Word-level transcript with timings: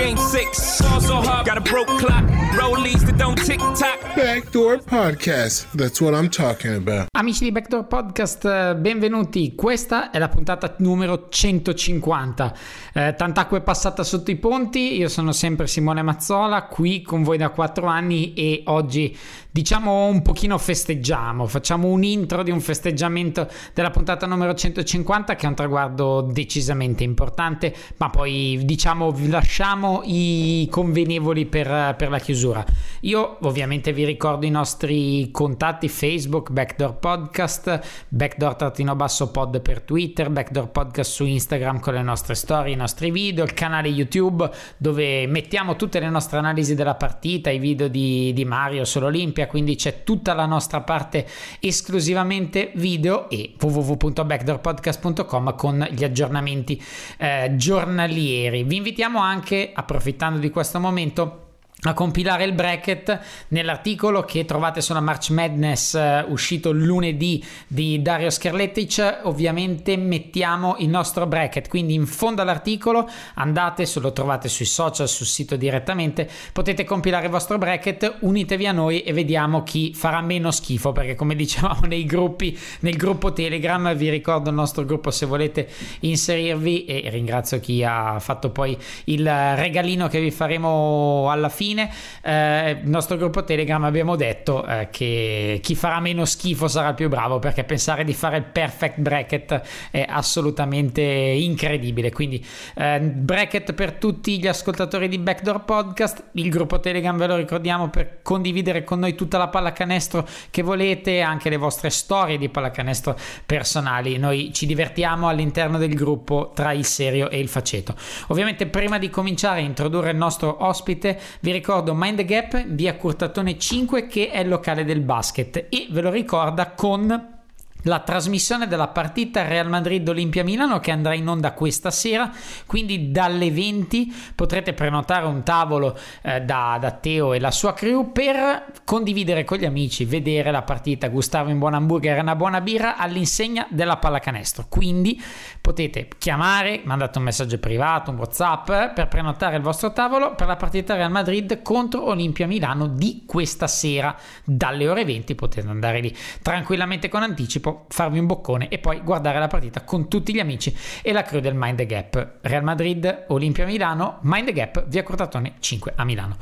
game 0.00 0.16
six. 0.16 0.80
Ball 0.80 1.00
so 1.00 1.20
hard, 1.20 1.46
got 1.46 1.58
a 1.58 1.60
broke 1.60 1.88
clock. 1.98 2.24
Rollies 2.56 3.04
that 3.04 3.18
don't 3.18 3.36
tick 3.36 3.60
tock. 3.74 3.98
Backdoor 4.16 4.78
Podcast. 4.78 5.66
That's 5.74 6.00
what 6.00 6.14
I'm 6.14 6.30
talking 6.30 6.74
about. 6.74 7.08
Amici 7.12 7.44
di 7.44 7.52
Backdoor 7.52 7.86
Podcast, 7.86 8.44
eh, 8.44 8.74
benvenuti. 8.76 9.54
Questa 9.54 10.10
è 10.10 10.18
la 10.18 10.28
puntata 10.28 10.74
numero 10.78 11.28
150. 11.28 12.54
Eh, 12.94 13.14
tant'acqua 13.16 13.58
è 13.58 13.60
passata 13.60 14.02
sotto 14.02 14.30
i 14.30 14.36
ponti. 14.36 14.96
Io 14.96 15.08
sono 15.08 15.32
sempre 15.32 15.66
Simone 15.66 16.02
Mazzola, 16.02 16.62
qui 16.64 17.02
con 17.02 17.22
voi 17.22 17.36
da 17.36 17.50
4 17.50 17.86
anni 17.86 18.32
e 18.32 18.62
oggi 18.66 19.16
diciamo 19.50 20.06
un 20.06 20.22
pochino 20.22 20.58
festeggiamo. 20.58 21.46
Facciamo 21.46 21.88
un 21.88 22.02
intro 22.04 22.42
di 22.42 22.50
un 22.50 22.60
festeggiamento 22.60 23.48
della 23.74 23.90
puntata 23.90 24.26
numero 24.26 24.54
150 24.54 25.34
che 25.34 25.46
è 25.46 25.48
un 25.48 25.54
traguardo 25.54 26.20
decisamente 26.20 27.04
importante, 27.04 27.74
ma 27.96 28.10
poi 28.10 28.60
diciamo 28.64 29.14
lasciamo 29.28 30.02
i 30.04 30.68
convenevoli 30.70 31.46
per, 31.46 31.94
per 31.96 32.10
la 32.10 32.18
chiusura. 32.18 32.64
Io 33.00 33.38
ovviamente 33.40 33.92
vi 33.92 34.04
ricordo 34.04 34.46
i 34.46 34.50
nostri 34.50 35.30
contatti 35.30 35.88
Facebook, 35.88 36.50
Backdoor 36.50 36.98
Podcast, 36.98 37.80
Backdoor-pod 38.08 39.60
per 39.60 39.80
Twitter, 39.82 40.30
Backdoor 40.30 40.68
Podcast 40.68 41.10
su 41.10 41.24
Instagram 41.24 41.80
con 41.80 41.94
le 41.94 42.02
nostre 42.02 42.34
storie, 42.34 42.72
i 42.72 42.76
nostri 42.76 43.10
video, 43.10 43.44
il 43.44 43.54
canale 43.54 43.88
YouTube 43.88 44.48
dove 44.76 45.26
mettiamo 45.26 45.76
tutte 45.76 46.00
le 46.00 46.10
nostre 46.10 46.38
analisi 46.38 46.74
della 46.74 46.94
partita, 46.94 47.50
i 47.50 47.58
video 47.58 47.88
di, 47.88 48.32
di 48.32 48.44
Mario 48.44 48.84
sull'Olimpia, 48.84 49.39
quindi 49.46 49.76
c'è 49.76 50.02
tutta 50.04 50.34
la 50.34 50.46
nostra 50.46 50.80
parte 50.80 51.26
esclusivamente 51.60 52.72
video 52.74 53.28
e 53.28 53.54
www.backdoorpodcast.com 53.58 55.54
con 55.56 55.86
gli 55.90 56.04
aggiornamenti 56.04 56.82
eh, 57.18 57.52
giornalieri. 57.56 58.62
Vi 58.64 58.76
invitiamo 58.76 59.20
anche, 59.20 59.72
approfittando 59.74 60.38
di 60.38 60.50
questo 60.50 60.80
momento, 60.80 61.49
a 61.82 61.94
compilare 61.94 62.44
il 62.44 62.52
bracket 62.52 63.20
nell'articolo 63.48 64.22
che 64.22 64.44
trovate 64.44 64.82
sulla 64.82 65.00
March 65.00 65.30
Madness 65.30 65.94
eh, 65.94 66.24
uscito 66.28 66.72
lunedì 66.72 67.42
di 67.66 68.02
Dario 68.02 68.28
Skerletic 68.28 69.20
ovviamente 69.22 69.96
mettiamo 69.96 70.76
il 70.78 70.88
nostro 70.88 71.26
bracket. 71.26 71.68
Quindi 71.68 71.94
in 71.94 72.06
fondo 72.06 72.42
all'articolo 72.42 73.08
andate 73.34 73.86
se 73.86 74.00
lo 74.00 74.12
trovate 74.12 74.48
sui 74.48 74.66
social 74.66 75.08
sul 75.08 75.26
sito 75.26 75.56
direttamente 75.56 76.28
potete 76.52 76.84
compilare 76.84 77.26
il 77.26 77.30
vostro 77.30 77.56
bracket 77.56 78.16
unitevi 78.20 78.66
a 78.66 78.72
noi 78.72 79.00
e 79.02 79.12
vediamo 79.14 79.62
chi 79.62 79.94
farà 79.94 80.20
meno 80.20 80.50
schifo 80.50 80.92
perché 80.92 81.14
come 81.14 81.34
dicevamo 81.34 81.86
nei 81.86 82.04
gruppi 82.04 82.58
nel 82.80 82.96
gruppo 82.96 83.32
telegram 83.32 83.94
vi 83.94 84.10
ricordo 84.10 84.50
il 84.50 84.56
nostro 84.56 84.84
gruppo 84.84 85.10
se 85.10 85.24
volete 85.24 85.68
inserirvi 86.00 86.84
e 86.84 87.08
ringrazio 87.10 87.58
chi 87.58 87.82
ha 87.82 88.18
fatto 88.20 88.50
poi 88.50 88.76
il 89.04 89.24
regalino 89.24 90.08
che 90.08 90.20
vi 90.20 90.30
faremo 90.30 91.30
alla 91.30 91.48
fine 91.48 91.68
eh, 91.78 92.70
il 92.82 92.88
nostro 92.88 93.16
gruppo 93.16 93.44
Telegram 93.44 93.82
abbiamo 93.84 94.16
detto 94.16 94.66
eh, 94.66 94.88
che 94.90 95.60
chi 95.62 95.74
farà 95.74 96.00
meno 96.00 96.24
schifo 96.24 96.68
sarà 96.68 96.88
il 96.88 96.94
più 96.94 97.08
bravo 97.08 97.38
perché 97.38 97.64
pensare 97.64 98.04
di 98.04 98.14
fare 98.14 98.38
il 98.38 98.44
perfect 98.44 98.98
bracket 98.98 99.88
è 99.90 100.04
assolutamente 100.08 101.02
incredibile. 101.02 102.10
Quindi 102.10 102.44
eh, 102.74 103.00
bracket 103.00 103.72
per 103.72 103.92
tutti 103.92 104.38
gli 104.38 104.46
ascoltatori 104.46 105.08
di 105.08 105.18
Backdoor 105.18 105.64
Podcast, 105.64 106.24
il 106.32 106.50
gruppo 106.50 106.80
Telegram 106.80 107.16
ve 107.16 107.26
lo 107.26 107.36
ricordiamo 107.36 107.88
per 107.88 108.22
condividere 108.22 108.84
con 108.84 108.98
noi 108.98 109.14
tutta 109.14 109.38
la 109.38 109.48
pallacanestro 109.48 110.26
che 110.50 110.62
volete, 110.62 111.20
anche 111.20 111.48
le 111.50 111.56
vostre 111.56 111.90
storie 111.90 112.38
di 112.38 112.48
pallacanestro 112.48 113.16
personali. 113.46 114.18
Noi 114.18 114.52
ci 114.52 114.66
divertiamo 114.66 115.28
all'interno 115.28 115.78
del 115.78 115.94
gruppo 115.94 116.52
tra 116.54 116.72
il 116.72 116.84
serio 116.84 117.28
e 117.30 117.38
il 117.38 117.48
faceto. 117.48 117.94
Ovviamente 118.28 118.66
prima 118.66 118.98
di 118.98 119.10
cominciare 119.10 119.60
a 119.60 119.62
introdurre 119.62 120.10
il 120.10 120.16
nostro 120.16 120.64
ospite 120.64 121.18
vi 121.40 121.52
ricordo 121.52 121.59
Mind 121.94 122.16
the 122.16 122.24
Gap 122.24 122.64
via 122.66 122.94
Curtatone 122.96 123.58
5 123.58 124.06
che 124.06 124.30
è 124.30 124.40
il 124.40 124.48
locale 124.48 124.84
del 124.84 125.00
basket 125.00 125.66
e 125.68 125.88
ve 125.90 126.00
lo 126.00 126.10
ricorda 126.10 126.72
con 126.72 127.39
la 127.84 128.00
trasmissione 128.00 128.66
della 128.66 128.88
partita 128.88 129.46
Real 129.46 129.68
Madrid 129.68 130.08
Olimpia 130.08 130.44
Milano 130.44 130.80
che 130.80 130.90
andrà 130.90 131.14
in 131.14 131.28
onda 131.28 131.52
questa 131.52 131.90
sera 131.90 132.30
quindi 132.66 133.10
dalle 133.10 133.50
20 133.50 134.14
potrete 134.34 134.72
prenotare 134.72 135.26
un 135.26 135.42
tavolo 135.42 135.98
eh, 136.22 136.40
da, 136.40 136.78
da, 136.80 136.90
Teo 136.92 137.32
e 137.32 137.40
la 137.40 137.50
sua 137.50 137.72
crew 137.72 138.12
per 138.12 138.72
condividere 138.84 139.44
con 139.44 139.58
gli 139.58 139.64
amici 139.64 140.04
vedere 140.04 140.50
la 140.50 140.62
partita. 140.62 141.08
Gustare 141.08 141.52
un 141.52 141.58
buon 141.58 141.74
hamburger 141.74 142.16
e 142.16 142.20
una 142.20 142.36
buona 142.36 142.60
birra 142.60 142.96
all'insegna 142.96 143.66
della 143.70 143.96
pallacanestro. 143.96 144.66
Quindi 144.68 145.20
potete 145.60 146.08
chiamare 146.18 146.80
mandate 146.84 147.18
un 147.18 147.24
messaggio 147.24 147.58
privato 147.58 148.10
un 148.10 148.16
whatsapp 148.18 148.66
per 148.94 149.08
prenotare 149.08 149.56
il 149.56 149.62
vostro 149.62 149.92
tavolo 149.92 150.34
per 150.34 150.46
la 150.46 150.56
partita 150.56 150.94
Real 150.94 151.10
Madrid 151.10 151.62
contro 151.62 152.06
Olimpia 152.06 152.46
Milano 152.46 152.86
di 152.86 153.24
questa 153.26 153.66
sera. 153.66 154.16
Dalle 154.44 154.88
ore 154.88 155.04
20 155.04 155.34
potete 155.34 155.68
andare 155.68 156.00
lì 156.00 156.16
tranquillamente 156.42 157.08
con 157.08 157.22
anticipo 157.22 157.69
farvi 157.88 158.18
un 158.18 158.26
boccone 158.26 158.68
e 158.68 158.78
poi 158.78 159.00
guardare 159.00 159.38
la 159.38 159.46
partita 159.46 159.82
con 159.82 160.08
tutti 160.08 160.32
gli 160.32 160.38
amici 160.38 160.74
e 161.02 161.12
la 161.12 161.22
crew 161.22 161.40
del 161.40 161.54
Mind 161.54 161.76
the 161.76 161.86
Gap. 161.86 162.38
Real 162.42 162.62
Madrid, 162.62 163.24
Olimpia 163.28 163.66
Milano, 163.66 164.18
Mind 164.22 164.46
the 164.46 164.52
Gap, 164.52 164.84
via 164.88 165.02
Cortatone 165.02 165.54
5 165.58 165.92
a 165.96 166.04
Milano. 166.04 166.36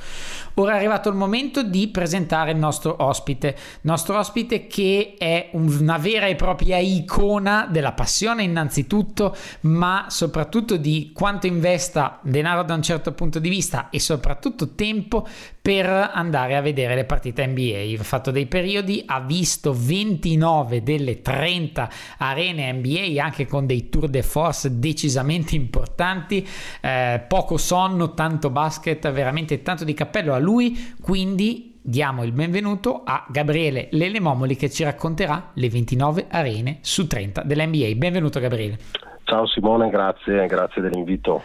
Ora 0.55 0.73
è 0.73 0.77
arrivato 0.77 1.09
il 1.09 1.15
momento 1.15 1.63
di 1.63 1.89
presentare 1.89 2.51
il 2.51 2.57
nostro 2.57 2.97
ospite, 2.99 3.57
nostro 3.83 4.19
ospite 4.19 4.67
che 4.67 5.15
è 5.17 5.51
una 5.53 5.99
vera 5.99 6.27
e 6.27 6.35
propria 6.35 6.79
icona 6.79 7.67
della 7.71 7.93
passione 7.93 8.43
innanzitutto, 8.43 9.37
ma 9.61 10.07
soprattutto 10.09 10.77
di 10.77 11.13
quanto 11.15 11.47
investa 11.47 12.19
denaro 12.23 12.63
da 12.63 12.75
un 12.75 12.83
certo 12.83 13.13
punto 13.13 13.39
di 13.39 13.49
vista 13.49 13.89
e 13.91 14.01
soprattutto 14.01 14.75
tempo 14.75 15.27
per 15.69 16.13
andare 16.15 16.57
a 16.57 16.63
vedere 16.63 16.95
le 16.95 17.05
partite 17.05 17.47
NBA. 17.47 18.01
Ha 18.01 18.03
fatto 18.03 18.31
dei 18.31 18.47
periodi, 18.47 19.03
ha 19.05 19.21
visto 19.21 19.75
29 19.77 20.83
delle 20.83 21.21
30 21.21 21.91
arene 22.17 22.73
NBA 22.73 23.23
anche 23.23 23.47
con 23.47 23.67
dei 23.67 23.91
tour 23.91 24.09
de 24.09 24.23
force 24.23 24.79
decisamente 24.79 25.57
importanti, 25.57 26.49
eh, 26.81 27.23
poco 27.29 27.59
sonno, 27.59 28.15
tanto 28.15 28.49
basket, 28.49 29.11
veramente 29.11 29.61
tanto 29.61 29.85
di 29.85 29.93
cappello 29.93 30.33
a 30.33 30.39
lui, 30.39 30.95
quindi 31.03 31.77
diamo 31.83 32.25
il 32.25 32.33
benvenuto 32.33 33.03
a 33.05 33.27
Gabriele 33.29 33.89
Lele 33.91 34.21
Momoli 34.21 34.57
che 34.57 34.71
ci 34.71 34.85
racconterà 34.85 35.51
le 35.53 35.69
29 35.69 36.29
arene 36.31 36.79
su 36.81 37.07
30 37.07 37.43
dell'NBA. 37.43 37.95
Benvenuto 37.95 38.41
Gabriele. 38.41 38.79
Ciao 39.25 39.47
Simone, 39.47 39.91
grazie, 39.91 40.47
grazie 40.47 40.81
dell'invito. 40.81 41.43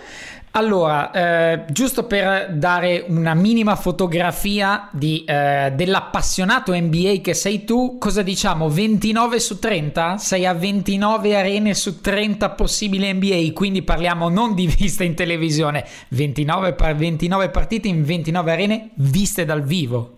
Allora, 0.55 1.09
eh, 1.09 1.65
giusto 1.71 2.05
per 2.05 2.53
dare 2.53 3.05
una 3.07 3.33
minima 3.33 3.75
fotografia 3.75 4.87
di, 4.91 5.23
eh, 5.25 5.73
dell'appassionato 5.73 6.75
NBA 6.75 7.21
che 7.23 7.33
sei 7.33 7.63
tu, 7.65 7.97
cosa 7.97 8.21
diciamo? 8.21 8.69
29 8.69 9.39
su 9.39 9.57
30? 9.57 10.17
Sei 10.17 10.45
a 10.45 10.53
29 10.53 11.35
arene 11.35 11.73
su 11.73 12.01
30 12.01 12.51
possibili 12.51 13.11
NBA, 13.11 13.51
quindi 13.53 13.81
parliamo 13.81 14.29
non 14.29 14.53
di 14.53 14.67
vista 14.67 15.03
in 15.03 15.15
televisione, 15.15 15.85
29, 16.09 16.75
29 16.97 17.49
partite 17.49 17.87
in 17.87 18.03
29 18.03 18.51
arene 18.51 18.89
viste 18.97 19.45
dal 19.45 19.63
vivo. 19.63 20.17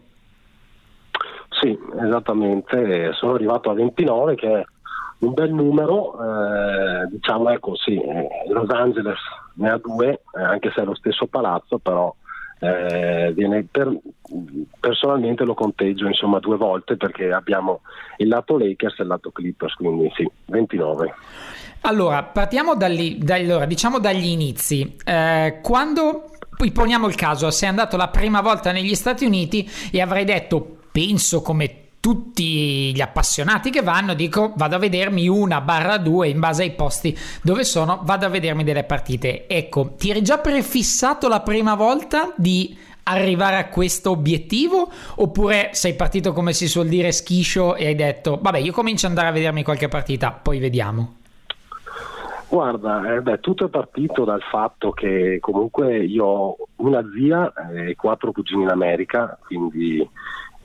Sì, 1.61 1.77
esattamente, 1.97 3.13
sono 3.13 3.35
arrivato 3.35 3.69
a 3.69 3.73
29 3.73 4.35
che 4.35 4.47
è 4.47 4.65
un 5.19 5.33
bel 5.33 5.53
numero, 5.53 6.13
eh, 6.13 7.07
diciamo 7.09 7.49
ecco 7.49 7.75
sì, 7.75 8.01
Los 8.49 8.69
Angeles 8.69 9.19
ne 9.55 9.69
ha 9.69 9.77
due, 9.77 10.21
eh, 10.35 10.41
anche 10.41 10.71
se 10.73 10.81
è 10.81 10.85
lo 10.85 10.95
stesso 10.95 11.27
palazzo, 11.27 11.77
però 11.77 12.13
eh, 12.59 13.65
per, 13.69 13.97
personalmente 14.79 15.43
lo 15.43 15.53
conteggio 15.53 16.07
insomma 16.07 16.39
due 16.39 16.57
volte 16.57 16.97
perché 16.97 17.31
abbiamo 17.31 17.81
il 18.17 18.27
lato 18.27 18.57
Lakers 18.57 18.99
e 18.99 19.03
il 19.03 19.09
lato 19.09 19.31
Clippers, 19.31 19.73
quindi 19.73 20.11
sì, 20.15 20.29
29. 20.45 21.13
Allora, 21.81 22.23
partiamo 22.23 22.75
dagli, 22.75 23.19
allora, 23.29 23.65
diciamo 23.65 23.99
dagli 23.99 24.25
inizi. 24.25 24.95
Eh, 25.05 25.59
quando 25.61 26.31
poi 26.55 26.71
poniamo 26.71 27.07
il 27.07 27.15
caso, 27.15 27.51
sei 27.51 27.69
andato 27.69 27.95
la 27.95 28.07
prima 28.07 28.41
volta 28.41 28.71
negli 28.71 28.95
Stati 28.95 29.25
Uniti 29.25 29.69
e 29.91 30.01
avrai 30.01 30.23
detto, 30.23 30.77
penso 30.91 31.41
come 31.41 31.84
tutti 32.05 32.93
gli 32.93 33.01
appassionati 33.01 33.71
che 33.71 33.81
vanno, 33.81 34.13
dico 34.13 34.53
vado 34.57 34.75
a 34.75 34.77
vedermi 34.77 35.27
una 35.27 35.59
barra 35.59 35.97
due 35.97 36.27
in 36.27 36.39
base 36.39 36.61
ai 36.61 36.69
posti 36.69 37.17
dove 37.41 37.63
sono, 37.63 38.01
vado 38.03 38.27
a 38.27 38.29
vedermi 38.29 38.63
delle 38.63 38.83
partite. 38.83 39.47
Ecco, 39.47 39.93
ti 39.97 40.11
eri 40.11 40.21
già 40.21 40.37
prefissato 40.37 41.27
la 41.27 41.39
prima 41.39 41.73
volta 41.73 42.31
di 42.35 42.77
arrivare 43.05 43.57
a 43.57 43.69
questo 43.69 44.11
obiettivo 44.11 44.87
oppure 45.15 45.69
sei 45.71 45.95
partito 45.95 46.31
come 46.31 46.53
si 46.53 46.67
suol 46.67 46.89
dire 46.89 47.11
schiscio 47.11 47.73
e 47.75 47.87
hai 47.87 47.95
detto 47.95 48.37
vabbè 48.39 48.59
io 48.59 48.71
comincio 48.71 49.07
ad 49.07 49.13
andare 49.13 49.29
a 49.29 49.31
vedermi 49.31 49.63
qualche 49.63 49.87
partita, 49.87 50.29
poi 50.29 50.59
vediamo. 50.59 51.15
Guarda, 52.47 53.15
eh, 53.15 53.21
beh, 53.21 53.39
tutto 53.39 53.65
è 53.65 53.69
partito 53.69 54.23
dal 54.25 54.43
fatto 54.43 54.91
che 54.91 55.39
comunque 55.41 56.05
io 56.05 56.25
ho 56.25 56.57
una 56.75 57.03
zia 57.17 57.51
e 57.73 57.95
quattro 57.95 58.31
cugini 58.31 58.61
in 58.61 58.69
America, 58.69 59.39
quindi 59.43 60.07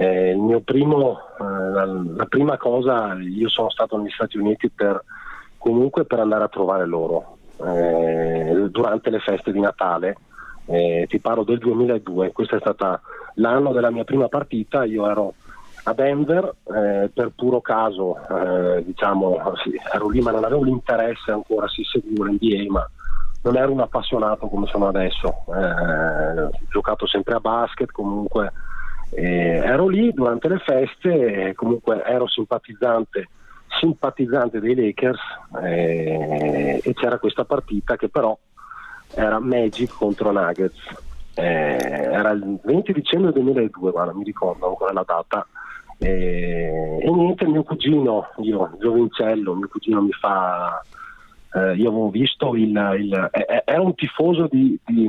eh, 0.01 0.31
il 0.31 0.39
mio 0.39 0.61
primo, 0.61 1.19
eh, 1.39 1.45
la, 1.45 1.85
la, 1.85 2.25
prima 2.25 2.57
cosa, 2.57 3.13
io 3.21 3.51
sono 3.51 3.69
stato 3.69 3.99
negli 3.99 4.09
Stati 4.09 4.39
Uniti 4.39 4.71
per, 4.71 5.05
comunque 5.59 6.07
per 6.07 6.21
andare 6.21 6.45
a 6.45 6.49
trovare 6.49 6.87
loro 6.87 7.37
eh, 7.63 8.67
durante 8.71 9.11
le 9.11 9.19
feste 9.19 9.53
di 9.53 9.61
Natale. 9.61 10.17
Eh, 10.65 11.05
ti 11.07 11.21
parlo 11.21 11.43
del 11.43 11.59
2002, 11.59 12.33
questo 12.33 12.57
è 12.57 12.61
stato 12.61 13.01
l'anno 13.35 13.73
della 13.73 13.91
mia 13.91 14.05
prima 14.05 14.29
partita, 14.29 14.85
io 14.85 15.07
ero 15.07 15.35
a 15.83 15.93
Denver 15.93 16.55
eh, 16.75 17.11
per 17.13 17.33
puro 17.37 17.61
caso, 17.61 18.17
eh, 18.27 18.83
diciamo, 18.83 19.53
sì, 19.63 19.79
ero 19.93 20.09
lì 20.09 20.23
ma 20.23 20.31
non 20.31 20.45
avevo 20.45 20.63
l'interesse 20.63 21.31
ancora, 21.31 21.69
si 21.69 21.83
seguivo 21.85 22.25
l'NBA, 22.25 22.73
ma 22.73 22.89
non 23.43 23.55
ero 23.55 23.73
un 23.73 23.81
appassionato 23.81 24.47
come 24.47 24.67
sono 24.67 24.89
adesso, 24.89 25.45
ho 25.47 26.51
giocato 26.71 27.07
sempre 27.07 27.35
a 27.35 27.41
basket, 27.41 27.91
comunque 27.91 28.51
eh, 29.11 29.61
ero 29.65 29.89
lì 29.89 30.13
durante 30.13 30.49
le 30.49 30.59
feste, 30.59 31.53
comunque 31.55 32.03
ero 32.05 32.29
simpatizzante, 32.29 33.29
simpatizzante 33.81 34.61
dei 34.61 34.75
Lakers 34.75 35.21
eh, 35.63 36.81
e 36.83 36.95
c'era 36.95 37.19
questa 37.19 37.45
partita 37.45 37.97
che 37.97 38.09
però 38.09 38.37
era 39.15 39.39
Magic 39.41 39.93
contro 39.93 40.33
Nuggets. 40.33 40.79
Eh, 41.35 41.43
era 41.43 42.31
il 42.31 42.59
20 42.63 42.93
dicembre 42.93 43.33
2002, 43.33 43.91
guarda, 43.91 44.15
mi 44.15 44.25
ricordo 44.25 44.69
ancora 44.69 44.93
la 44.93 45.05
data. 45.07 45.47
E, 45.99 46.99
e 47.01 47.11
niente, 47.11 47.47
mio 47.47 47.63
cugino, 47.63 48.29
io 48.39 48.71
giovincello, 48.79 49.55
mio 49.55 49.69
cugino 49.69 50.03
mi 50.03 50.13
fa. 50.13 50.81
Eh, 51.53 51.75
io 51.75 51.89
avevo 51.89 52.11
visto 52.11 52.55
il. 52.55 52.97
il 52.99 53.31
eh, 53.33 53.63
era 53.65 53.81
un 53.81 53.95
tifoso 53.95 54.47
di, 54.51 54.79
di 54.87 55.09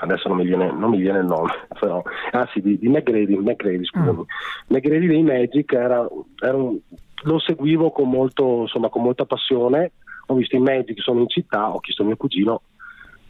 adesso 0.00 0.28
non 0.28 0.38
mi 0.38 0.44
viene, 0.44 0.70
non 0.72 0.90
mi 0.90 0.98
viene 0.98 1.20
il 1.20 1.26
nome, 1.26 1.50
però, 1.78 2.02
ah 2.32 2.48
sì, 2.52 2.60
di, 2.60 2.78
di 2.78 2.88
McGrady, 2.88 3.36
McGrady, 3.36 3.84
scusami. 3.84 4.18
Mm. 4.18 4.74
McGrady 4.74 5.06
dei 5.06 5.22
Magic 5.22 5.72
era, 5.72 6.06
era 6.40 6.56
un, 6.56 6.78
lo 7.24 7.38
seguivo 7.38 7.90
con, 7.90 8.08
molto, 8.08 8.62
insomma, 8.62 8.88
con 8.88 9.02
molta 9.02 9.24
passione, 9.24 9.92
ho 10.26 10.34
visto 10.34 10.56
i 10.56 10.60
Magic, 10.60 11.00
sono 11.00 11.20
in 11.20 11.28
città, 11.28 11.74
ho 11.74 11.80
chiesto 11.80 12.02
a 12.02 12.06
mio 12.06 12.16
cugino, 12.16 12.62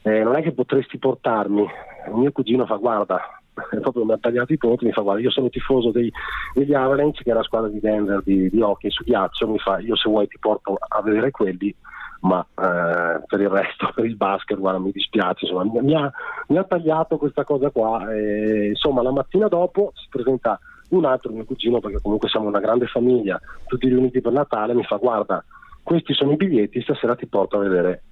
eh, 0.03 0.23
non 0.23 0.37
è 0.37 0.43
che 0.43 0.53
potresti 0.53 0.99
portarmi, 0.99 1.63
il 1.63 2.15
mio 2.15 2.33
cugino 2.33 2.67
fa 2.67 2.77
guarda, 2.77 3.21
proprio 3.81 4.05
mi 4.05 4.13
ha 4.13 4.19
tagliato 4.19 4.53
i 4.53 4.59
conti, 4.59 4.87
mi 4.87 4.93
fa 4.93 5.03
guarda 5.03 5.21
io 5.21 5.31
sono 5.31 5.49
tifoso 5.49 5.91
dei, 5.91 6.11
degli 6.55 6.75
Avalanche 6.75 7.23
che 7.23 7.31
è 7.31 7.35
la 7.35 7.43
squadra 7.43 7.69
di 7.69 7.81
Denver 7.81 8.23
di, 8.23 8.49
di 8.49 8.61
hockey 8.61 8.91
su 8.91 9.05
ghiaccio, 9.05 9.49
mi 9.49 9.59
fa 9.59 9.79
io 9.79 9.95
se 9.95 10.09
vuoi 10.09 10.27
ti 10.27 10.39
porto 10.39 10.77
a 10.77 11.03
vedere 11.03 11.31
quelli 11.31 11.75
ma 12.23 12.41
eh, 12.41 13.23
per 13.27 13.41
il 13.41 13.49
resto, 13.49 13.91
per 13.95 14.05
il 14.05 14.17
basket, 14.17 14.59
guarda, 14.59 14.79
mi 14.79 14.91
dispiace, 14.91 15.47
insomma, 15.47 15.81
mi, 15.81 15.95
ha, 15.95 16.11
mi, 16.49 16.59
ha, 16.59 16.65
tagliato 16.65 17.17
questa 17.17 17.45
cosa 17.45 17.71
qua. 17.71 18.13
E, 18.13 18.69
insomma, 18.69 19.03
la 19.03 19.13
mattina 19.13 19.49
dopo 19.49 19.93
si 19.95 20.07
presenta 20.09 20.59
un 20.91 21.05
altro 21.05 21.33
mio 21.33 21.45
cugino, 21.45 21.81
perché 21.81 22.01
comunque 22.01 22.29
siamo 22.29 22.49
una 22.49 22.61
grande 22.61 22.87
famiglia, 22.87 23.41
tutti 23.67 23.89
riuniti 23.89 24.21
per 24.21 24.33
Natale, 24.33 24.75
mi 24.75 24.85
fa 24.85 24.97
guarda, 24.97 25.43
questi 25.83 26.13
sono 26.13 26.33
i 26.33 26.37
biglietti, 26.37 26.83
stasera 26.83 27.17
ti 27.17 27.27
porto 27.27 27.57
a 27.57 27.61
vedere 27.61 28.03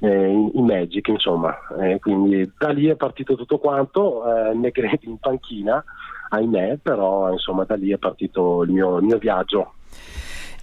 eh, 0.00 0.30
i, 0.30 0.62
Magic, 0.62 1.06
insomma. 1.08 1.54
Eh, 1.78 1.98
quindi 2.00 2.50
da 2.56 2.70
lì 2.70 2.86
è 2.86 2.96
partito 2.96 3.36
tutto 3.36 3.58
quanto, 3.58 4.24
eh, 4.24 4.54
Negredi 4.54 5.06
in 5.08 5.18
panchina, 5.18 5.84
ahimè, 6.30 6.78
però 6.82 7.30
insomma 7.30 7.64
da 7.64 7.76
lì 7.76 7.92
è 7.92 7.98
partito 7.98 8.62
il 8.62 8.70
mio, 8.70 8.96
il 8.96 9.04
mio 9.04 9.18
viaggio 9.18 9.74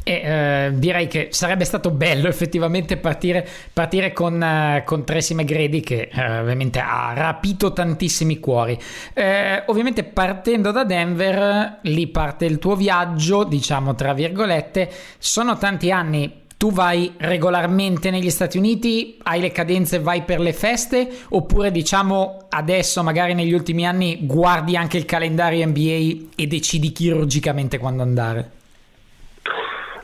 e 0.08 0.22
eh, 0.24 0.72
direi 0.74 1.08
che 1.08 1.28
sarebbe 1.32 1.66
stato 1.66 1.92
bello 1.92 2.30
effettivamente 2.30 2.96
partire, 2.96 3.46
partire 3.74 4.14
con, 4.14 4.42
eh, 4.42 4.84
con, 4.86 5.04
Tracy 5.04 5.34
McGrady 5.34 5.82
che 5.82 6.10
eh, 6.10 6.40
ovviamente 6.40 6.80
ha 6.80 7.12
rapito 7.14 7.74
tantissimi 7.74 8.40
cuori. 8.40 8.80
Eh, 9.14 9.64
ovviamente 9.66 10.06
partendo 10.06 10.72
da 10.72 10.86
Denver, 10.86 11.80
lì 11.82 12.08
parte 12.08 12.46
il 12.46 12.58
tuo 12.58 12.78
viaggio, 12.78 13.44
diciamo 13.44 13.96
tra 13.96 14.14
virgolette, 14.14 14.90
sono 15.18 15.58
tanti 15.58 15.92
anni. 15.92 16.46
Tu 16.56 16.72
vai 16.72 17.14
regolarmente 17.18 18.10
negli 18.10 18.30
Stati 18.30 18.58
Uniti, 18.58 19.20
hai 19.24 19.42
le 19.42 19.52
cadenze, 19.52 20.00
vai 20.00 20.24
per 20.24 20.40
le 20.40 20.54
feste, 20.54 21.08
oppure 21.30 21.70
diciamo 21.70 22.46
adesso, 22.50 23.04
magari 23.04 23.34
negli 23.34 23.54
ultimi 23.54 23.86
anni, 23.86 24.20
guardi 24.22 24.78
anche 24.78 24.98
il 24.98 25.06
calendario 25.06 25.68
NBA 25.68 26.28
e 26.36 26.48
decidi 26.48 26.94
chirurgicamente 26.94 27.78
quando 27.78 28.04
andare? 28.04 28.57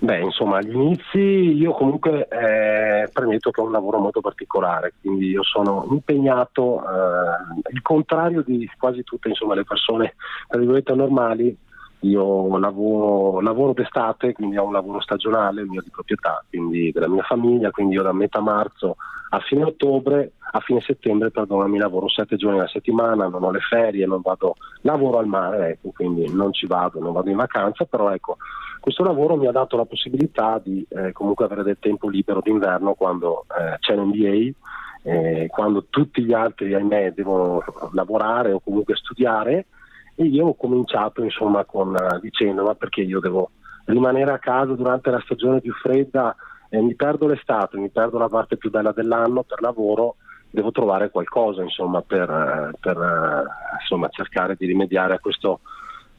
Beh, 0.03 0.19
insomma, 0.19 0.57
agli 0.57 0.75
inizi 0.75 1.17
io 1.17 1.71
comunque 1.71 2.27
eh, 2.27 3.07
premetto 3.09 3.51
che 3.51 3.61
è 3.61 3.63
un 3.63 3.71
lavoro 3.71 4.00
molto 4.00 4.19
particolare, 4.19 4.95
quindi 5.00 5.29
io 5.29 5.44
sono 5.44 5.88
impegnato, 5.89 6.81
eh, 6.81 7.71
il 7.71 7.81
contrario 7.81 8.41
di 8.41 8.69
quasi 8.77 9.05
tutte 9.05 9.29
insomma, 9.29 9.55
le 9.55 9.63
persone 9.63 10.15
tra 10.50 10.59
virgolette 10.59 10.94
normali, 10.94 11.57
io 12.00 12.57
lavoro, 12.57 13.39
lavoro 13.39 13.71
d'estate, 13.71 14.33
quindi 14.33 14.57
ho 14.57 14.65
un 14.65 14.73
lavoro 14.73 15.00
stagionale, 15.00 15.63
mio 15.63 15.81
di 15.81 15.89
proprietà, 15.89 16.44
quindi 16.49 16.91
della 16.91 17.07
mia 17.07 17.23
famiglia, 17.23 17.71
quindi 17.71 17.95
io 17.95 18.03
da 18.03 18.11
metà 18.11 18.41
marzo 18.41 18.97
a 19.29 19.39
fine 19.39 19.63
ottobre, 19.63 20.33
a 20.51 20.59
fine 20.59 20.81
settembre, 20.81 21.31
perdonami, 21.31 21.77
lavoro 21.77 22.09
sette 22.09 22.35
giorni 22.35 22.59
alla 22.59 22.67
settimana, 22.67 23.29
non 23.29 23.41
ho 23.41 23.51
le 23.51 23.61
ferie, 23.61 24.06
non 24.06 24.19
vado, 24.21 24.56
lavoro 24.81 25.17
al 25.19 25.27
mare, 25.27 25.69
ecco, 25.69 25.91
quindi 25.95 26.29
non 26.31 26.51
ci 26.51 26.67
vado, 26.67 26.99
non 26.99 27.13
vado 27.13 27.29
in 27.29 27.38
vacanza, 27.38 27.85
però 27.85 28.13
ecco, 28.13 28.38
questo 28.83 29.06
lavoro 29.06 29.38
mi 29.38 29.47
ha 29.47 29.51
dato 29.51 29.77
la 29.77 29.85
possibilità 29.85 30.59
di 30.62 30.85
eh, 30.89 31.13
comunque 31.13 31.45
avere 31.45 31.63
del 31.63 31.77
tempo 31.80 32.09
libero 32.09 32.41
d'inverno 32.44 32.95
quando 32.95 33.45
eh, 33.57 33.77
c'è 33.80 33.95
l'NBA, 33.95 34.51
eh, 35.03 35.47
quando 35.47 35.85
tutti 35.89 36.21
gli 36.21 36.33
altri, 36.33 36.74
ahimè, 36.74 37.13
devono 37.13 37.63
lavorare 37.94 38.51
o 38.51 38.59
comunque 38.59 38.97
studiare. 38.97 39.68
E 40.15 40.25
io 40.25 40.47
ho 40.47 40.56
cominciato 40.56 41.24
insomma 41.24 41.63
con, 41.63 41.95
uh, 41.95 42.19
dicendo 42.19 42.65
ma 42.65 42.75
perché 42.75 43.00
io 43.00 43.21
devo 43.21 43.51
rimanere 43.85 44.31
a 44.33 44.40
casa 44.40 44.73
durante 44.73 45.11
la 45.11 45.21
stagione 45.23 45.61
più 45.61 45.71
fredda? 45.71 46.35
E 46.68 46.81
mi 46.81 46.94
perdo 46.94 47.28
l'estate, 47.28 47.78
mi 47.78 47.90
perdo 47.90 48.18
la 48.18 48.28
parte 48.28 48.57
più 48.57 48.69
bella 48.69 48.92
dell'anno 48.92 49.44
per 49.44 49.61
lavoro, 49.61 50.18
devo 50.49 50.71
trovare 50.71 51.09
qualcosa 51.09 51.61
insomma, 51.61 52.02
per, 52.02 52.30
uh, 52.30 52.78
per 52.81 52.97
uh, 52.97 53.80
insomma, 53.80 54.09
cercare 54.09 54.57
di 54.57 54.66
rimediare 54.66 55.13
a 55.13 55.19
questo 55.19 55.61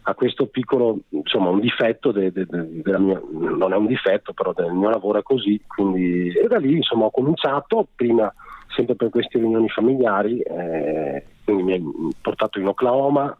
a 0.07 0.15
questo 0.15 0.47
piccolo, 0.47 0.99
insomma, 1.11 1.49
un 1.49 1.61
difetto 1.61 2.13
de, 2.13 2.31
de, 2.31 2.47
de, 2.47 2.99
mia, 2.99 3.21
non 3.31 3.73
è 3.73 3.77
un 3.77 3.87
difetto, 3.87 4.35
però 4.35 4.53
del 4.53 4.73
mio 4.73 4.91
lavoro 4.91 5.19
è 5.19 5.23
così, 5.23 5.61
quindi, 5.67 6.29
e 6.29 6.47
da 6.47 6.59
lì 6.59 6.77
insomma 6.77 7.07
ho 7.07 7.11
cominciato, 7.11 7.87
prima 7.95 8.33
sempre 8.69 8.97
per 8.97 9.09
queste 9.09 9.39
riunioni 9.39 9.69
familiari, 9.69 10.41
eh, 10.41 11.25
quindi 11.45 11.63
mi 11.63 11.73
hai 11.73 11.85
portato 12.21 12.59
in 12.59 12.67
Oklahoma, 12.67 13.35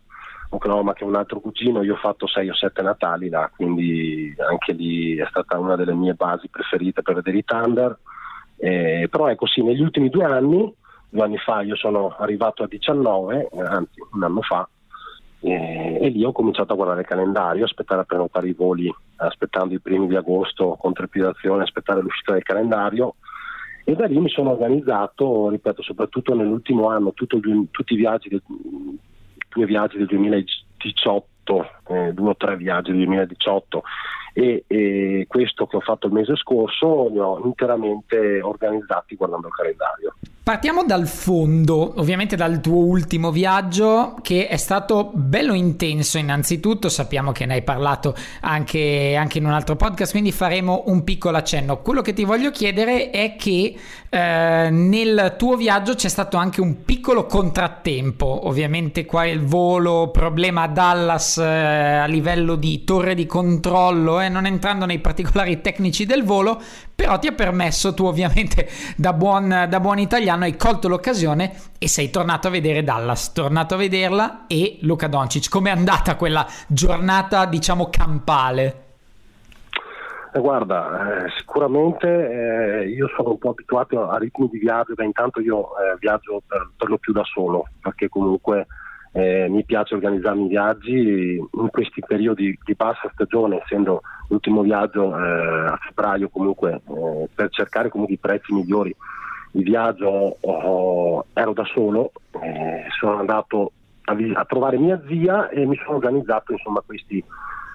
Oklahoma 0.51 0.95
che 0.95 1.05
è 1.05 1.07
un 1.07 1.17
altro 1.17 1.41
cugino, 1.41 1.83
io 1.83 1.95
ho 1.95 1.99
fatto 1.99 2.27
sei 2.27 2.49
o 2.49 2.55
sette 2.55 2.81
Natali 2.81 3.29
là, 3.29 3.51
quindi 3.55 4.35
anche 4.39 4.73
lì 4.73 5.17
è 5.17 5.27
stata 5.29 5.59
una 5.59 5.77
delle 5.77 5.95
mie 5.95 6.15
basi 6.15 6.49
preferite 6.49 7.03
per 7.03 7.15
vedere 7.15 7.39
i 7.39 7.45
Thunder, 7.45 7.99
eh, 8.57 9.07
però 9.11 9.29
ecco 9.29 9.47
sì, 9.47 9.63
negli 9.63 9.83
ultimi 9.83 10.09
due 10.09 10.25
anni, 10.25 10.73
due 11.11 11.23
anni 11.23 11.37
fa 11.37 11.61
io 11.61 11.77
sono 11.77 12.17
arrivato 12.19 12.63
a 12.63 12.69
19, 12.69 13.49
anzi 13.53 14.01
un 14.13 14.23
anno 14.23 14.41
fa, 14.41 14.67
e, 15.45 15.99
e, 16.01 16.09
lì 16.09 16.25
ho 16.25 16.33
cominciato 16.33 16.73
a 16.73 16.77
guardare 16.77 17.03
il 17.03 17.07
calendario, 17.07 17.65
aspettare 17.65 18.01
a 18.01 18.05
prenotare 18.05 18.49
i 18.49 18.55
voli, 18.55 18.93
aspettando 19.17 19.75
i 19.75 19.79
primi 19.79 20.07
di 20.07 20.17
agosto 20.17 20.77
con 20.81 20.95
trepidazione, 20.95 21.65
aspettare 21.65 22.01
l'uscita 22.01 22.33
del 22.33 22.43
calendario. 22.43 23.17
E 23.85 23.95
da 23.95 24.07
lì 24.07 24.19
mi 24.19 24.31
sono 24.31 24.53
organizzato, 24.53 25.51
ripeto, 25.51 25.83
soprattutto 25.83 26.35
nell'ultimo 26.35 26.89
anno, 26.89 27.13
tutto, 27.13 27.39
tutti 27.71 27.93
i 27.93 27.97
viaggi, 27.97 28.31
del, 28.31 28.43
due 29.51 29.67
viaggi 29.67 29.99
del 29.99 30.07
2018, 30.07 31.67
eh, 31.89 32.13
due 32.15 32.31
o 32.31 32.37
tre 32.37 32.57
viaggi 32.57 32.93
del 32.93 33.05
2018 33.05 33.83
e, 34.35 34.65
e 34.67 35.25
questo 35.29 35.67
che 35.67 35.77
ho 35.77 35.81
fatto 35.81 36.09
il 36.09 36.13
mese 36.13 36.35
scorso 36.37 37.09
li 37.09 37.19
ho 37.19 37.41
interamente 37.45 38.43
organizzati 38.43 39.15
guardando 39.15 39.47
il 39.47 39.55
calendario. 39.55 40.15
Partiamo 40.45 40.85
dal 40.85 41.07
fondo, 41.07 41.95
ovviamente 41.97 42.37
dal 42.37 42.61
tuo 42.61 42.85
ultimo 42.85 43.31
viaggio 43.31 44.15
che 44.21 44.47
è 44.47 44.59
stato 44.59 45.11
bello 45.15 45.55
intenso 45.55 46.19
innanzitutto, 46.19 46.91
sappiamo 46.91 47.33
che 47.33 47.47
ne 47.47 47.55
hai 47.55 47.63
parlato 47.63 48.15
anche, 48.41 49.17
anche 49.19 49.39
in 49.39 49.47
un 49.47 49.53
altro 49.53 49.75
podcast, 49.75 50.11
quindi 50.11 50.33
faremo 50.33 50.83
un 50.89 51.03
piccolo 51.03 51.39
accenno. 51.39 51.79
Quello 51.79 52.03
che 52.03 52.13
ti 52.13 52.25
voglio 52.25 52.51
chiedere 52.51 53.09
è 53.09 53.37
che 53.37 53.75
eh, 54.11 54.69
nel 54.71 55.35
tuo 55.39 55.57
viaggio 55.57 55.95
c'è 55.95 56.09
stato 56.09 56.37
anche 56.37 56.61
un 56.61 56.85
piccolo 56.85 57.25
contrattempo, 57.25 58.47
ovviamente 58.47 59.07
qua 59.07 59.25
il 59.25 59.41
volo, 59.41 60.11
problema 60.11 60.65
a 60.65 60.69
Dallas 60.69 61.39
eh, 61.39 61.43
a 61.43 62.05
livello 62.05 62.57
di 62.57 62.85
torre 62.85 63.15
di 63.15 63.25
controllo, 63.25 64.21
eh, 64.25 64.29
non 64.29 64.47
entrando 64.47 64.87
nei 64.87 64.99
particolari 64.99 65.61
tecnici 65.61 66.07
del 66.07 66.25
volo, 66.25 66.61
però 66.95 67.19
ti 67.19 67.27
ha 67.27 67.33
permesso 67.33 67.95
tu 67.95 68.05
ovviamente 68.05 68.69
da 68.97 69.13
buon, 69.13 69.67
da 69.69 69.81
buon 69.81 69.99
italiano 69.99 70.45
hai 70.45 70.57
colto 70.57 70.89
l'occasione 70.89 71.53
e 71.79 71.89
sei 71.89 72.11
tornato 72.11 72.49
a 72.49 72.51
vedere 72.51 72.83
Dallas, 72.83 73.33
tornato 73.33 73.75
a 73.75 73.79
vederla 73.79 74.47
e 74.47 74.79
Luca 74.83 75.07
Doncic. 75.07 75.49
Com'è 75.49 75.71
andata 75.71 76.17
quella 76.17 76.47
giornata, 76.67 77.47
diciamo, 77.47 77.89
campale? 77.91 78.83
Eh, 80.35 80.41
guarda, 80.41 81.27
eh, 81.27 81.31
sicuramente 81.37 82.09
eh, 82.09 82.89
io 82.89 83.07
sono 83.15 83.31
un 83.31 83.39
po' 83.39 83.51
abituato 83.51 84.09
a 84.09 84.19
ritmi 84.19 84.49
di 84.49 84.59
viaggio, 84.59 84.95
da 84.95 85.05
intanto 85.05 85.41
io 85.41 85.69
eh, 85.79 85.97
viaggio 86.01 86.43
per, 86.45 86.71
per, 86.77 86.89
lo 86.89 86.99
più 86.99 87.13
da 87.13 87.23
solo, 87.23 87.69
perché 87.81 88.09
comunque 88.09 88.67
eh, 89.17 89.47
mi 89.49 89.65
piace 89.65 89.95
organizzarmi 89.95 90.49
viaggi. 90.49 91.37
In 91.37 91.69
questi 91.71 92.03
periodi 92.05 92.59
di 92.65 92.75
bassa 92.75 93.09
stagione, 93.13 93.63
essendo 93.63 94.03
l'ultimo 94.29 94.63
viaggio 94.63 95.17
eh, 95.17 95.67
a 95.69 95.79
febbraio 95.81 96.29
comunque 96.29 96.81
per 97.33 97.49
cercare 97.51 97.91
comunque 97.91 98.17
i 98.17 98.19
prezzi 98.19 98.53
migliori 98.53 98.95
di 99.53 99.63
viaggio 99.63 100.37
oh, 100.41 101.27
ero 101.33 101.53
da 101.53 101.65
solo, 101.65 102.11
eh, 102.43 102.87
sono 102.99 103.19
andato 103.19 103.71
a, 104.07 104.17
a, 104.35 104.45
trovare 104.47 104.79
mia 104.79 105.01
zia 105.07 105.49
e 105.49 105.65
mi 105.65 105.77
sono 105.77 105.95
organizzato 105.95 106.51
insomma 106.51 106.83
questi, 106.85 107.23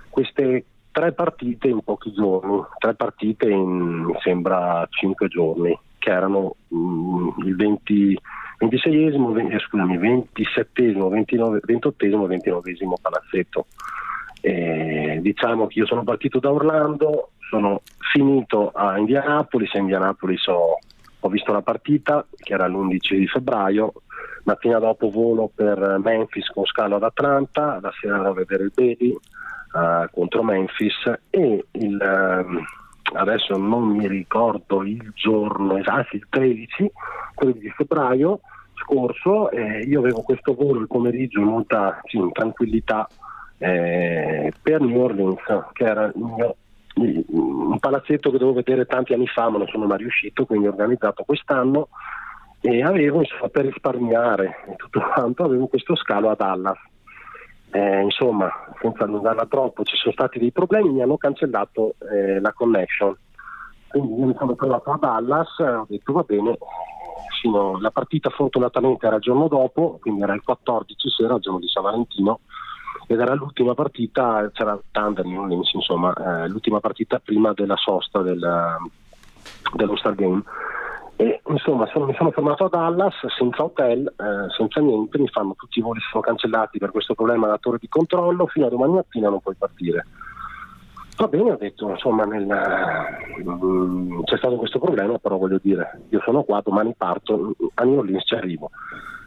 queste 0.09 0.65
tre 0.91 1.13
partite 1.13 1.69
in 1.69 1.81
pochi 1.81 2.11
giorni, 2.11 2.61
tre 2.79 2.95
partite 2.95 3.49
in 3.49 4.03
mi 4.03 4.13
sembra 4.21 4.85
cinque 4.89 5.29
giorni, 5.29 5.77
che 5.99 6.09
erano 6.09 6.55
mm, 6.73 7.29
il 7.45 7.55
20, 7.55 8.19
26esimo, 8.59 9.31
20, 9.31 9.53
eh, 9.53 9.59
scusami, 9.59 9.97
27esimo, 9.97 11.09
29, 11.09 11.59
28esimo 11.65 12.29
e 12.29 12.37
29esimo 12.37 12.93
palazzetto. 13.01 13.67
Eh, 14.41 15.19
diciamo 15.21 15.67
che 15.67 15.79
io 15.79 15.85
sono 15.85 16.03
partito 16.03 16.39
da 16.39 16.51
Orlando, 16.51 17.31
sono 17.49 17.81
finito 18.11 18.69
a 18.69 18.97
Indianapolis, 18.97 19.73
a 19.75 19.79
Indianapolis 19.79 20.47
ho 20.47 20.77
ho 21.21 21.29
visto 21.29 21.51
la 21.51 21.61
partita 21.61 22.25
che 22.37 22.53
era 22.53 22.67
l'11 22.67 23.17
di 23.17 23.27
febbraio, 23.27 23.93
mattina 24.43 24.79
dopo 24.79 25.09
volo 25.09 25.51
per 25.53 25.99
Memphis 26.01 26.47
con 26.47 26.65
scalo 26.65 26.95
ad 26.95 27.03
Atlanta, 27.03 27.79
la 27.81 27.91
sera 27.99 28.15
andavo 28.15 28.35
a 28.35 28.45
vedere 28.45 28.63
il 28.63 28.71
Baby 28.73 29.11
uh, 29.11 30.09
contro 30.11 30.43
Memphis 30.43 31.11
e 31.29 31.65
il, 31.71 32.45
uh, 32.45 32.63
adesso 33.13 33.57
non 33.57 33.87
mi 33.87 34.07
ricordo 34.07 34.83
il 34.83 35.11
giorno 35.15 35.77
esatto, 35.77 36.15
il 36.15 36.25
13, 36.29 36.91
quello 37.33 37.53
di 37.53 37.69
febbraio 37.69 38.39
scorso, 38.75 39.51
eh, 39.51 39.81
io 39.81 39.99
avevo 39.99 40.21
questo 40.21 40.53
volo 40.53 40.79
il 40.79 40.87
pomeriggio 40.87 41.39
in 41.39 41.45
molta 41.45 41.99
sì, 42.05 42.17
in 42.17 42.31
tranquillità 42.31 43.07
eh, 43.57 44.51
per 44.61 44.81
New 44.81 44.99
Orleans, 44.99 45.41
che 45.73 45.83
era 45.83 46.11
mio 46.15 46.55
un 46.99 47.79
palazzetto 47.79 48.29
che 48.29 48.37
dovevo 48.37 48.57
vedere 48.57 48.85
tanti 48.85 49.13
anni 49.13 49.27
fa 49.27 49.49
ma 49.49 49.59
non 49.59 49.67
sono 49.67 49.85
mai 49.85 49.99
riuscito, 49.99 50.45
quindi 50.45 50.67
ho 50.67 50.71
organizzato 50.71 51.23
quest'anno 51.23 51.87
e 52.61 52.83
avevo 52.83 53.19
insomma, 53.19 53.47
per 53.49 53.65
risparmiare 53.65 54.75
tutto 54.75 54.99
quanto 55.13 55.43
avevo 55.43 55.67
questo 55.67 55.95
scalo 55.95 56.29
a 56.29 56.35
Dallas. 56.35 56.77
Eh, 57.71 58.01
insomma, 58.01 58.49
senza 58.81 59.03
allungarla 59.03 59.45
troppo, 59.45 59.83
ci 59.83 59.95
sono 59.95 60.13
stati 60.13 60.39
dei 60.39 60.51
problemi, 60.51 60.89
mi 60.89 61.01
hanno 61.01 61.17
cancellato 61.17 61.95
eh, 62.11 62.39
la 62.39 62.51
connection. 62.53 63.15
Quindi 63.87 64.19
io 64.19 64.25
mi 64.25 64.35
sono 64.37 64.55
trovato 64.55 64.91
a 64.91 64.97
Dallas, 64.99 65.57
ho 65.59 65.85
detto 65.87 66.13
va 66.13 66.23
bene, 66.23 66.57
fino, 67.41 67.79
la 67.79 67.91
partita 67.91 68.29
fortunatamente 68.29 69.05
era 69.05 69.15
il 69.15 69.21
giorno 69.21 69.47
dopo, 69.47 69.97
quindi 70.01 70.21
era 70.21 70.33
il 70.33 70.43
14 70.43 71.09
sera, 71.09 71.35
il 71.35 71.41
giorno 71.41 71.59
di 71.59 71.67
San 71.67 71.83
Valentino, 71.83 72.39
ed 73.07 73.19
era 73.19 73.33
l'ultima 73.33 73.73
partita, 73.73 74.49
c'era 74.53 74.79
Thunder 74.91 75.25
New 75.25 75.41
Orleans, 75.41 75.73
insomma, 75.73 76.13
eh, 76.13 76.47
l'ultima 76.47 76.79
partita 76.79 77.19
prima 77.19 77.53
della 77.53 77.75
sosta 77.75 78.21
del, 78.21 78.77
dello 79.73 79.95
Star 79.95 80.15
Game. 80.15 80.43
E 81.21 81.41
insomma 81.49 81.85
sono, 81.87 82.05
mi 82.05 82.15
sono 82.15 82.31
fermato 82.31 82.63
a 82.63 82.69
Dallas 82.69 83.13
senza 83.37 83.61
hotel, 83.61 84.07
eh, 84.07 84.49
senza 84.55 84.79
niente, 84.79 85.19
mi 85.19 85.27
fanno 85.27 85.53
tutti 85.57 85.79
i 85.79 85.81
voli 85.81 85.99
sono 85.99 86.23
cancellati 86.23 86.77
per 86.77 86.91
questo 86.91 87.13
problema 87.13 87.47
della 87.47 87.57
torre 87.57 87.77
di 87.77 87.89
controllo, 87.89 88.47
fino 88.47 88.67
a 88.67 88.69
domani 88.69 88.93
mattina 88.93 89.27
non 89.27 89.41
puoi 89.41 89.55
partire. 89.55 90.05
Va 91.17 91.27
bene, 91.27 91.51
ho 91.51 91.57
detto, 91.57 91.89
insomma, 91.89 92.23
nel, 92.23 92.47
mm, 93.43 94.21
c'è 94.23 94.37
stato 94.37 94.55
questo 94.55 94.79
problema, 94.79 95.17
però 95.17 95.35
voglio 95.35 95.59
dire, 95.61 96.03
io 96.07 96.21
sono 96.21 96.43
qua, 96.43 96.61
domani 96.63 96.95
parto, 96.95 97.53
a 97.73 97.83
New 97.83 97.97
Orleans 97.97 98.25
ci 98.25 98.35
arrivo. 98.35 98.69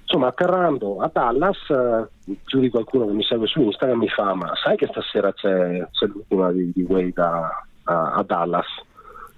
Insomma, 0.01 0.29
atterrando 0.29 0.97
a 1.01 1.11
Dallas, 1.13 1.59
eh, 1.69 2.35
più 2.43 2.61
di 2.61 2.71
qualcuno 2.71 3.05
che 3.05 3.13
mi 3.13 3.23
segue 3.23 3.47
su 3.47 3.61
Instagram 3.61 3.99
mi 3.99 4.09
fa: 4.09 4.33
Ma 4.33 4.51
sai 4.55 4.77
che 4.77 4.87
stasera 4.87 5.31
c'è, 5.35 5.87
c'è 5.91 6.07
l'ultima 6.07 6.51
di, 6.53 6.73
di 6.75 6.83
Wade 6.85 7.21
a, 7.21 7.65
a, 7.85 8.13
a, 8.13 8.23
Dallas? 8.23 8.67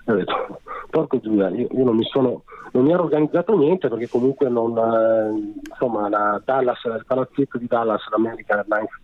E 0.04 0.12
ho 0.12 0.14
detto: 0.14 0.60
Porco 0.90 1.18
Giulia, 1.20 1.48
io, 1.48 1.68
io 1.70 1.84
non, 1.84 1.96
mi 1.96 2.04
sono, 2.04 2.42
non 2.72 2.84
mi 2.84 2.92
ero 2.92 3.04
organizzato 3.04 3.56
niente 3.56 3.88
perché 3.88 4.08
comunque 4.08 4.48
non, 4.48 4.76
eh, 4.76 5.60
insomma, 5.70 6.08
la 6.08 6.40
Dallas, 6.44 6.82
il 6.84 7.04
palazzetto 7.06 7.58
di 7.58 7.66
Dallas, 7.66 8.06
l'American 8.10 8.58
Airlines, 8.58 9.00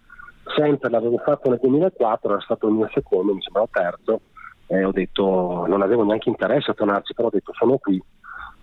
sempre 0.56 0.90
l'avevo 0.90 1.18
fatto 1.18 1.48
nel 1.48 1.58
2004, 1.60 2.30
era 2.30 2.40
stato 2.40 2.68
il 2.68 2.74
mio 2.74 2.88
secondo, 2.92 3.34
mi 3.34 3.42
sembrava 3.42 3.68
terzo. 3.70 4.20
E 4.66 4.84
ho 4.84 4.92
detto: 4.92 5.64
Non 5.66 5.82
avevo 5.82 6.04
neanche 6.04 6.28
interesse 6.28 6.70
a 6.70 6.74
tornarci, 6.74 7.14
però 7.14 7.28
ho 7.28 7.32
detto: 7.32 7.52
Sono 7.54 7.78
qui 7.78 8.00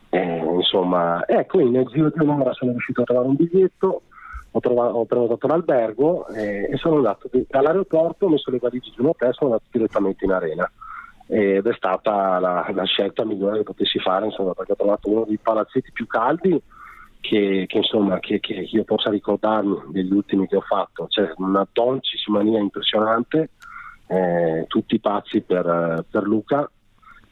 eh, 0.09 0.41
insomma, 0.55 1.27
ecco, 1.27 1.59
nel 1.59 1.85
giro 1.87 2.09
di 2.09 2.19
un'ora 2.19 2.53
sono 2.53 2.71
riuscito 2.71 3.01
a 3.01 3.05
trovare 3.05 3.27
un 3.27 3.35
biglietto, 3.35 4.01
ho, 4.51 4.59
trovato, 4.59 4.95
ho 4.95 5.05
prenotato 5.05 5.47
l'albergo 5.47 6.27
eh, 6.27 6.69
e 6.71 6.77
sono 6.77 6.95
andato 6.95 7.29
dall'aeroporto, 7.47 8.25
ho 8.25 8.29
messo 8.29 8.49
le 8.49 8.59
valigie 8.59 8.91
di 8.95 9.01
un 9.01 9.07
hotel 9.07 9.29
e 9.29 9.33
sono 9.33 9.51
andato 9.51 9.69
direttamente 9.69 10.23
in 10.23 10.31
arena. 10.31 10.71
Ed 11.27 11.65
è 11.65 11.73
stata 11.73 12.39
la, 12.39 12.65
la, 12.73 12.83
scelta 12.85 13.25
migliore 13.25 13.57
che 13.57 13.63
potessi 13.63 13.99
fare, 13.99 14.25
insomma, 14.25 14.53
perché 14.53 14.71
ho 14.71 14.77
trovato 14.77 15.09
uno 15.09 15.25
dei 15.25 15.37
palazzetti 15.37 15.91
più 15.91 16.07
caldi 16.07 16.61
che, 17.19 17.65
che, 17.67 17.77
insomma, 17.77 18.19
che, 18.19 18.39
che 18.39 18.53
io 18.71 18.83
possa 18.85 19.09
ricordarmi 19.09 19.77
degli 19.89 20.13
ultimi 20.13 20.47
che 20.47 20.55
ho 20.55 20.61
fatto. 20.61 21.07
C'è 21.07 21.33
una 21.37 21.67
Doncic 21.69 22.27
mania 22.29 22.59
impressionante, 22.59 23.49
eh, 24.07 24.65
tutti 24.67 24.99
pazzi 24.99 25.41
per, 25.41 26.05
per 26.09 26.23
Luca 26.23 26.69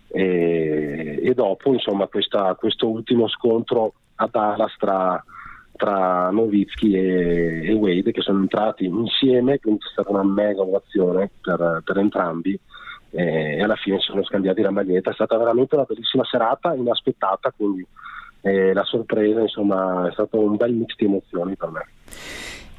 e, 0.07 1.19
e 1.23 1.33
dopo 1.33 1.73
insomma 1.73 2.07
questa, 2.07 2.55
questo 2.55 2.89
ultimo 2.89 3.27
scontro 3.27 3.93
a 4.15 4.29
Dallas 4.31 4.73
tra, 4.77 5.23
tra 5.75 6.29
Novitsky 6.31 6.95
e, 6.95 7.69
e, 7.69 7.73
Wade 7.73 8.11
che 8.11 8.21
sono 8.21 8.39
entrati 8.39 8.85
insieme, 8.85 9.59
quindi 9.59 9.81
c'è 9.81 9.91
stata 9.91 10.11
una 10.11 10.23
mega 10.23 10.61
ovazione 10.61 11.29
per, 11.41 11.81
per 11.83 11.97
entrambi 11.97 12.59
e 13.15 13.61
alla 13.61 13.75
fine 13.75 13.99
sono 13.99 14.23
scambiati 14.23 14.61
la 14.61 14.71
maglietta. 14.71 15.11
È 15.11 15.13
stata 15.13 15.37
veramente 15.37 15.75
una 15.75 15.85
bellissima 15.87 16.25
serata, 16.25 16.73
inaspettata, 16.73 17.53
quindi 17.55 17.85
eh, 18.41 18.73
la 18.73 18.83
sorpresa 18.83 19.39
insomma 19.39 20.07
è 20.09 20.11
stato 20.11 20.39
un 20.39 20.57
bel 20.57 20.73
mix 20.73 20.95
di 20.97 21.05
emozioni 21.05 21.55
per 21.55 21.69
me. 21.69 21.87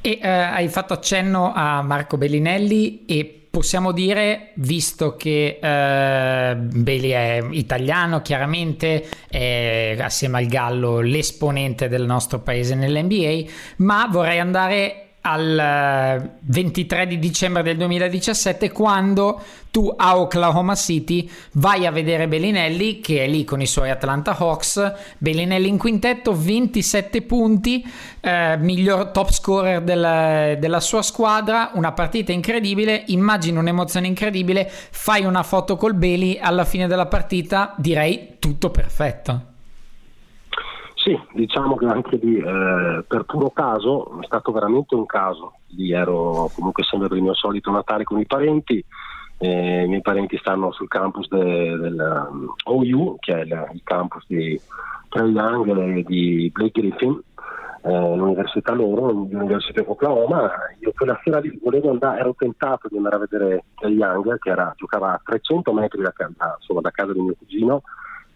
E 0.03 0.19
eh, 0.23 0.29
hai 0.29 0.69
fatto 0.69 0.93
accenno 0.93 1.53
a 1.55 1.83
Marco 1.83 2.19
Bellinelli 2.19 3.07
e 3.07 3.49
possiamo 3.51 3.93
dire, 3.93 4.51
visto 4.57 5.17
che 5.17 5.59
eh, 5.61 6.57
Bailey 6.57 7.11
è 7.11 7.43
italiano, 7.53 8.21
chiaramente 8.21 9.09
è 9.31 9.97
assieme 9.99 10.39
al 10.39 10.47
Gallo 10.47 11.01
l'esponente 11.01 11.89
del 11.89 12.05
nostro 12.05 12.41
paese 12.41 12.75
nell'NBA, 12.75 13.51
ma 13.79 14.07
vorrei 14.11 14.39
andare 14.39 15.06
al 15.29 16.31
23 16.41 17.03
eh, 17.03 17.07
di 17.09 17.19
dicembre 17.19 17.65
del 17.65 17.77
2017 17.79 18.71
quando 18.71 19.41
tu 19.73 19.93
a 19.95 20.19
Oklahoma 20.19 20.77
City 20.77 21.29
vai 21.55 21.85
a 21.85 21.91
vedere 21.91 22.29
Bellinelli 22.29 23.01
che 23.01 23.25
è 23.25 23.27
lì 23.27 23.43
con 23.43 23.61
i 23.61 23.67
suoi 23.67 23.91
Atlanta 23.91 24.37
Hawks. 24.39 24.93
Bellinelli 25.19 25.67
in 25.69 25.79
quintetto 25.79 26.33
27 26.33 27.23
punti 27.23 27.85
eh, 28.21 28.57
miglior 28.57 29.09
top 29.09 29.33
scorer 29.33 29.83
della, 29.83 30.55
della 30.55 30.81
sua 30.81 31.03
squadra. 31.03 31.73
Una 31.75 31.93
partita 31.93 32.31
incredibile 32.31 33.03
immagino 33.09 33.59
un'emozione 33.59 34.07
incredibile. 34.07 34.71
Fai 34.71 35.25
una 35.25 35.43
foto 35.43 35.77
col 35.77 35.95
Beli 35.95 36.39
alla 36.41 36.65
fine 36.65 36.87
della 36.87 37.07
partita 37.07 37.75
direi 37.77 38.37
tutto 38.39 38.71
perfetto 38.71 39.55
sì, 41.07 41.17
diciamo 41.35 41.77
che 41.77 41.87
anche 41.87 42.17
lì 42.17 42.37
eh, 42.37 43.05
per 43.07 43.23
puro 43.25 43.51
caso, 43.51 44.19
è 44.21 44.25
stato 44.25 44.51
veramente 44.51 44.97
un 44.97 45.07
caso. 45.07 45.59
Lì 45.69 45.93
ero 45.93 46.51
comunque 46.53 46.83
sempre 46.83 47.07
per 47.07 47.19
il 47.19 47.23
mio 47.23 47.35
solito 47.35 47.71
Natale 47.71 48.03
con 48.03 48.19
i 48.19 48.27
parenti, 48.27 48.85
eh, 49.39 49.85
i 49.85 49.87
miei 49.87 50.03
parenti 50.03 50.37
stanno 50.39 50.73
sul 50.73 50.89
campus 50.89 51.29
de, 51.29 51.77
del 51.77 52.27
um, 52.31 52.53
OU, 52.65 53.17
che 53.21 53.35
è 53.35 53.41
il, 53.43 53.69
il 53.75 53.81
campus 53.85 54.25
di, 54.27 54.61
Trey 55.09 55.31
Young 55.31 56.05
di 56.05 56.51
Blake 56.53 56.81
Griffin 56.81 57.23
eh, 57.83 58.17
l'università 58.17 58.75
loro, 58.75 59.13
l'Università 59.13 59.81
di 59.81 59.87
Oklahoma. 59.89 60.51
Io 60.81 60.93
quella 60.95 61.19
sera 61.23 61.39
lì 61.39 61.57
volevo 61.63 61.91
andare, 61.91 62.21
ero 62.21 62.35
tentato 62.37 62.89
di 62.89 62.97
andare 62.97 63.15
a 63.15 63.19
vedere 63.19 63.65
Trey 63.77 63.95
Young 63.95 64.39
che 64.39 64.51
era, 64.51 64.73
giocava 64.77 65.13
a 65.13 65.21
300 65.23 65.73
metri 65.73 66.03
da, 66.03 66.13
da, 66.17 66.57
insomma, 66.59 66.81
da, 66.81 66.91
casa 66.91 67.13
di 67.13 67.21
mio 67.21 67.35
cugino, 67.39 67.83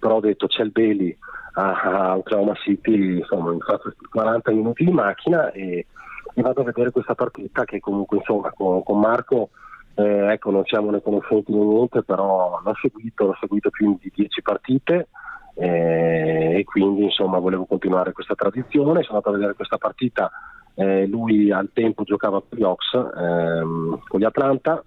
però 0.00 0.16
ho 0.16 0.21
detto 0.21 0.49
c'è 0.49 0.62
il 0.62 0.73
Bailey 0.73 1.16
a, 1.52 1.80
a 1.80 2.16
Oklahoma 2.16 2.54
City, 2.54 3.19
insomma 3.19 3.52
mi 3.52 3.61
faccio 3.61 3.92
40 4.11 4.50
minuti 4.50 4.85
di 4.85 4.90
macchina 4.90 5.52
e, 5.52 5.87
e, 6.35 6.42
vado 6.42 6.62
a 6.62 6.64
vedere 6.64 6.90
questa 6.90 7.14
partita 7.14 7.64
che 7.64 7.78
comunque 7.78 8.16
insomma 8.16 8.50
con, 8.50 8.83
con 8.83 8.99
Marco 8.99 9.50
eh, 9.95 10.33
ecco, 10.33 10.50
non 10.50 10.64
siamo 10.64 10.90
né 10.90 11.02
conoscenti 11.02 11.52
né 11.52 11.62
niente, 11.62 12.02
però 12.02 12.61
l'ho 12.64 12.75
seguito, 12.80 13.26
l'ho 13.26 13.37
seguito 13.38 13.71
più 13.71 13.99
di 14.00 14.11
10 14.14 14.42
partite 14.42 15.09
eh, 15.54 16.59
e 16.59 16.64
quindi 16.64 17.04
insomma 17.04 17.38
volevo 17.38 17.66
continuare 17.66 18.12
questa 18.12 18.35
tradizione, 18.35 19.02
sono 19.02 19.19
andato 19.19 19.28
a 19.28 19.33
vedere 19.33 19.54
questa 19.54 19.76
partita, 19.76 20.30
eh, 20.75 21.07
lui 21.07 21.50
al 21.52 21.71
tempo 21.73 22.04
giocava 22.04 22.40
per 22.40 22.59
gli 22.59 22.62
Ox 22.62 22.95
ehm, 22.95 24.00
con 24.07 24.21
gli 24.21 24.25
Atlanta 24.25 24.83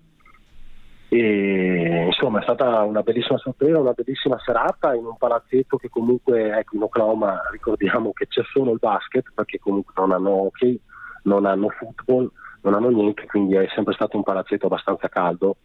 e 1.15 2.05
insomma 2.07 2.39
è 2.39 2.41
stata 2.41 2.81
una 2.81 3.03
bellissima 3.03 3.37
sorpresa, 3.37 3.77
una 3.77 3.93
bellissima 3.93 4.39
serata 4.43 4.95
in 4.95 5.05
un 5.05 5.15
palazzetto 5.15 5.77
che 5.77 5.87
comunque 5.87 6.57
ecco, 6.57 6.75
in 6.75 6.81
Oklahoma 6.81 7.39
ricordiamo 7.51 8.13
che 8.13 8.25
c'è 8.25 8.41
solo 8.51 8.71
il 8.71 8.79
basket 8.79 9.31
perché 9.31 9.59
comunque 9.59 9.93
non 9.95 10.11
hanno 10.11 10.31
hockey, 10.31 10.79
non 11.25 11.45
hanno 11.45 11.69
football, 11.69 12.31
non 12.61 12.73
hanno 12.73 12.89
niente, 12.89 13.27
quindi 13.27 13.55
è 13.55 13.67
sempre 13.75 13.93
stato 13.93 14.17
un 14.17 14.23
palazzetto 14.23 14.65
abbastanza 14.65 15.07
caldo. 15.07 15.57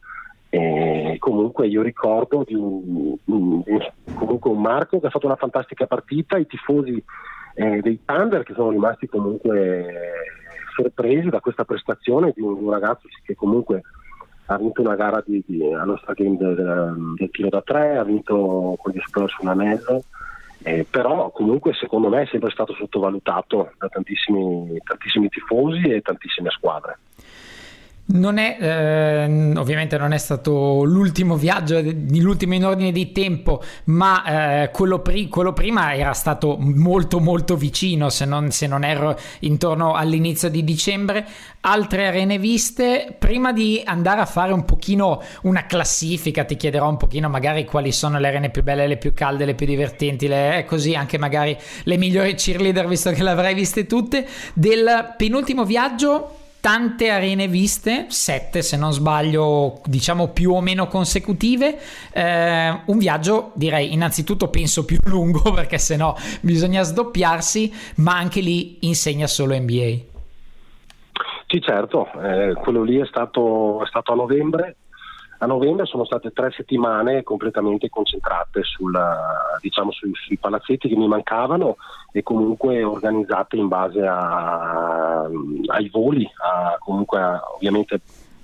E 0.50 1.16
comunque 1.18 1.66
io 1.66 1.80
ricordo 1.80 2.44
di 2.46 2.54
un, 2.54 3.16
un, 3.24 3.62
comunque 4.18 4.50
un 4.50 4.60
Marco 4.60 5.00
che 5.00 5.06
ha 5.06 5.10
fatto 5.10 5.26
una 5.26 5.36
fantastica 5.36 5.86
partita, 5.86 6.36
i 6.36 6.46
tifosi 6.46 7.02
eh, 7.54 7.80
dei 7.80 8.00
Thunder 8.04 8.42
che 8.42 8.52
sono 8.52 8.68
rimasti 8.68 9.06
comunque 9.06 10.12
sorpresi 10.76 11.30
da 11.30 11.40
questa 11.40 11.64
prestazione 11.64 12.32
di 12.34 12.42
un, 12.42 12.64
un 12.64 12.70
ragazzo 12.70 13.08
che 13.22 13.34
comunque 13.34 13.82
ha 14.50 14.56
vinto 14.56 14.80
una 14.80 14.94
gara 14.94 15.22
di, 15.24 15.42
di, 15.46 15.62
allo 15.62 16.00
Game 16.14 16.36
del, 16.36 16.54
del, 16.54 17.14
del, 17.16 17.30
tiro 17.30 17.48
da 17.48 17.60
tre, 17.60 17.98
ha 17.98 18.04
vinto 18.04 18.76
con 18.78 18.92
gli 18.92 19.00
Spurs 19.04 19.36
un 19.40 19.48
anello, 19.48 20.04
eh, 20.62 20.86
però 20.88 21.30
comunque 21.30 21.74
secondo 21.74 22.08
me 22.08 22.22
è 22.22 22.26
sempre 22.26 22.50
stato 22.50 22.72
sottovalutato 22.74 23.72
da 23.76 23.88
tantissimi, 23.88 24.78
tantissimi 24.82 25.28
tifosi 25.28 25.90
e 25.90 26.00
tantissime 26.00 26.48
squadre. 26.50 26.98
Non 28.10 28.38
è, 28.38 28.56
eh, 28.58 29.52
ovviamente 29.58 29.98
non 29.98 30.12
è 30.12 30.18
stato 30.18 30.82
l'ultimo 30.82 31.36
viaggio, 31.36 31.78
l'ultimo 31.82 32.54
in 32.54 32.64
ordine 32.64 32.90
di 32.90 33.12
tempo, 33.12 33.62
ma 33.84 34.62
eh, 34.62 34.70
quello, 34.70 35.00
pri- 35.00 35.28
quello, 35.28 35.52
prima 35.52 35.94
era 35.94 36.14
stato 36.14 36.56
molto 36.58 37.20
molto 37.20 37.54
vicino, 37.54 38.08
se 38.08 38.24
non, 38.24 38.50
se 38.50 38.66
non 38.66 38.82
ero 38.82 39.14
intorno 39.40 39.92
all'inizio 39.92 40.48
di 40.48 40.64
dicembre. 40.64 41.26
Altre 41.60 42.06
arene 42.06 42.38
viste, 42.38 43.14
prima 43.18 43.52
di 43.52 43.82
andare 43.84 44.22
a 44.22 44.26
fare 44.26 44.54
un 44.54 44.64
pochino 44.64 45.20
una 45.42 45.66
classifica, 45.66 46.44
ti 46.44 46.56
chiederò 46.56 46.88
un 46.88 46.96
pochino 46.96 47.28
magari 47.28 47.66
quali 47.66 47.92
sono 47.92 48.18
le 48.18 48.28
arene 48.28 48.48
più 48.48 48.62
belle, 48.62 48.86
le 48.86 48.96
più 48.96 49.12
calde, 49.12 49.44
le 49.44 49.54
più 49.54 49.66
divertenti, 49.66 50.28
le, 50.28 50.60
eh, 50.60 50.64
così 50.64 50.94
anche 50.94 51.18
magari 51.18 51.54
le 51.82 51.96
migliori 51.98 52.34
cheerleader, 52.34 52.88
visto 52.88 53.10
che 53.10 53.22
le 53.22 53.30
avrei 53.30 53.52
viste 53.52 53.84
tutte, 53.84 54.26
del 54.54 55.14
penultimo 55.18 55.66
viaggio 55.66 56.46
tante 56.60 57.10
arene 57.10 57.48
viste, 57.48 58.06
sette 58.08 58.62
se 58.62 58.76
non 58.76 58.92
sbaglio, 58.92 59.80
diciamo 59.84 60.28
più 60.28 60.52
o 60.52 60.60
meno 60.60 60.86
consecutive. 60.86 61.78
Eh, 62.12 62.80
un 62.86 62.98
viaggio, 62.98 63.52
direi, 63.54 63.92
innanzitutto 63.92 64.48
penso 64.48 64.84
più 64.84 64.98
lungo 65.06 65.52
perché 65.52 65.78
sennò 65.78 66.14
bisogna 66.40 66.82
sdoppiarsi, 66.82 67.72
ma 67.96 68.16
anche 68.16 68.40
lì 68.40 68.78
insegna 68.80 69.26
solo 69.26 69.58
NBA. 69.58 70.06
Sì, 71.46 71.60
certo, 71.62 72.08
eh, 72.22 72.54
quello 72.54 72.82
lì 72.82 72.98
è 73.00 73.06
stato, 73.06 73.82
è 73.82 73.86
stato 73.86 74.12
a 74.12 74.16
novembre 74.16 74.76
a 75.38 75.46
novembre 75.46 75.86
sono 75.86 76.04
state 76.04 76.32
tre 76.32 76.50
settimane 76.50 77.22
completamente 77.22 77.88
concentrate 77.88 78.62
sulla, 78.64 79.56
diciamo, 79.60 79.92
sui, 79.92 80.12
sui, 80.14 80.36
palazzetti 80.36 80.88
che 80.88 80.96
mi 80.96 81.06
mancavano 81.06 81.76
e 82.10 82.22
comunque 82.22 82.82
organizzate 82.82 83.56
in 83.56 83.68
base 83.68 84.04
a, 84.04 85.22
ai 85.66 85.88
voli, 85.90 86.28
a, 86.42 86.76
comunque 86.80 87.20
a, 87.20 87.40
ovviamente 87.54 88.00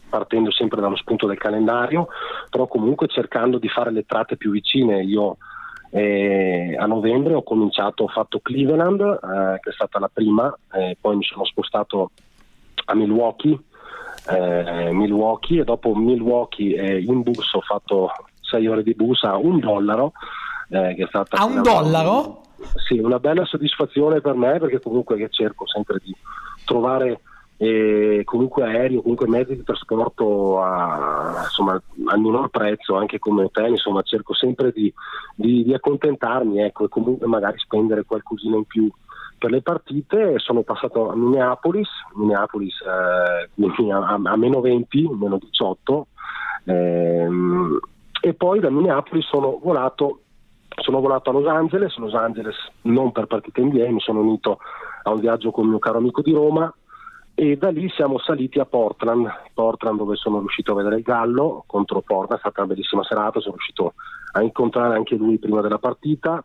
partendo 0.09 0.53
sempre 0.53 0.81
dallo 0.81 0.95
spunto 0.95 1.27
del 1.27 1.39
calendario, 1.39 2.07
però 2.49 2.69
comunque 2.69 3.09
cercando 3.09 3.59
di 3.59 3.69
fare 3.69 3.91
le 3.91 4.07
tratte 4.07 4.37
più 4.37 4.53
vicine. 4.53 5.03
Io 5.03 5.39
eh, 5.91 6.77
a 6.79 6.87
novembre 6.87 7.35
ho 7.35 7.43
cominciato, 7.43 8.05
ho 8.05 8.09
fatto 8.09 8.39
Cleveland, 8.39 9.01
eh, 9.01 9.59
che 9.61 9.71
è 9.71 9.73
stata 9.73 9.99
la 9.99 10.11
prima, 10.13 10.57
eh, 10.73 10.97
poi 11.01 11.17
mi 11.17 11.25
sono 11.25 11.45
spostato 11.45 12.13
a 12.85 12.95
Milwaukee 12.95 13.59
eh, 14.29 14.93
Milwaukee 14.93 15.61
e 15.61 15.65
dopo 15.65 15.95
Milwaukee 15.95 16.75
eh, 16.75 17.01
in 17.01 17.23
bus 17.23 17.53
ho 17.55 17.61
fatto 17.61 18.11
6 18.41 18.67
ore 18.67 18.83
di 18.83 18.95
bus 18.95 19.23
a 19.25 19.37
un 19.37 19.59
dollaro. 19.59 20.13
Eh, 20.69 20.95
che 20.95 21.05
è 21.05 21.07
stata 21.09 21.37
a 21.37 21.45
un 21.45 21.63
dollaro? 21.63 22.43
Sì, 22.87 22.99
una 22.99 23.19
bella 23.19 23.45
soddisfazione 23.45 24.21
per 24.21 24.35
me 24.35 24.59
perché 24.59 24.81
comunque 24.81 25.29
cerco 25.31 25.67
sempre 25.67 25.99
di 26.03 26.15
trovare 26.65 27.21
eh, 27.57 28.23
comunque 28.25 28.65
aereo, 28.65 29.03
comunque 29.03 29.29
mezzi 29.29 29.55
di 29.55 29.63
trasporto 29.63 30.61
a, 30.61 31.43
insomma, 31.45 31.81
al 32.07 32.19
minor 32.19 32.49
prezzo, 32.49 32.97
anche 32.97 33.19
come 33.19 33.49
te, 33.53 33.67
insomma 33.67 34.03
cerco 34.03 34.35
sempre 34.35 34.73
di, 34.73 34.93
di, 35.37 35.63
di 35.63 35.73
accontentarmi 35.73 36.63
ecco, 36.63 36.85
e 36.85 36.89
comunque 36.89 37.27
magari 37.27 37.59
spendere 37.59 38.05
qualcosina 38.05 38.57
in 38.57 38.65
più 38.65 38.91
per 39.39 39.51
le 39.51 39.63
partite 39.63 40.39
sono 40.39 40.63
passato 40.63 41.11
a 41.11 41.17
Minneapolis, 41.17 41.89
Minneapolis 42.15 42.81
eh, 42.81 43.91
a, 43.91 44.21
a, 44.23 44.37
meno 44.37 44.61
20, 44.61 45.09
meno 45.13 45.39
18 45.39 46.07
ehm, 46.65 47.79
e 48.21 48.35
poi 48.35 48.61
da 48.61 48.71
Minneapolis 48.71 49.27
sono 49.27 49.59
volato, 49.63 50.21
sono 50.81 51.01
volato 51.01 51.31
a 51.31 51.33
Los 51.35 51.47
Angeles, 51.47 51.97
Los 51.97 52.15
Angeles 52.15 52.57
non 52.83 53.13
per 53.13 53.27
partite 53.27 53.63
NBA, 53.63 53.91
mi 53.91 54.01
sono 54.01 54.21
unito 54.21 54.59
a 55.03 55.11
un 55.11 55.21
viaggio 55.21 55.51
con 55.51 55.65
il 55.65 55.71
mio 55.71 55.79
caro 55.79 55.99
amico 55.99 56.23
di 56.23 56.33
Roma 56.33 56.73
e 57.35 57.57
da 57.57 57.71
lì 57.71 57.89
siamo 57.91 58.19
saliti 58.19 58.61
a 58.61 58.65
Portland, 58.65 59.29
Portland 59.53 59.99
dove 59.99 60.15
sono 60.15 60.39
riuscito 60.39 60.73
a 60.73 60.77
vedere 60.77 60.97
il 60.97 61.03
Gallo 61.03 61.65
contro 61.67 62.01
Portland, 62.01 62.37
è 62.37 62.39
stata 62.39 62.63
una 62.63 62.73
bellissima 62.73 63.03
serata, 63.03 63.41
sono 63.41 63.57
riuscito 63.57 63.95
a 64.33 64.43
incontrare 64.43 64.95
anche 64.95 65.17
lui 65.17 65.39
prima 65.39 65.61
della 65.61 65.79
partita 65.79 66.45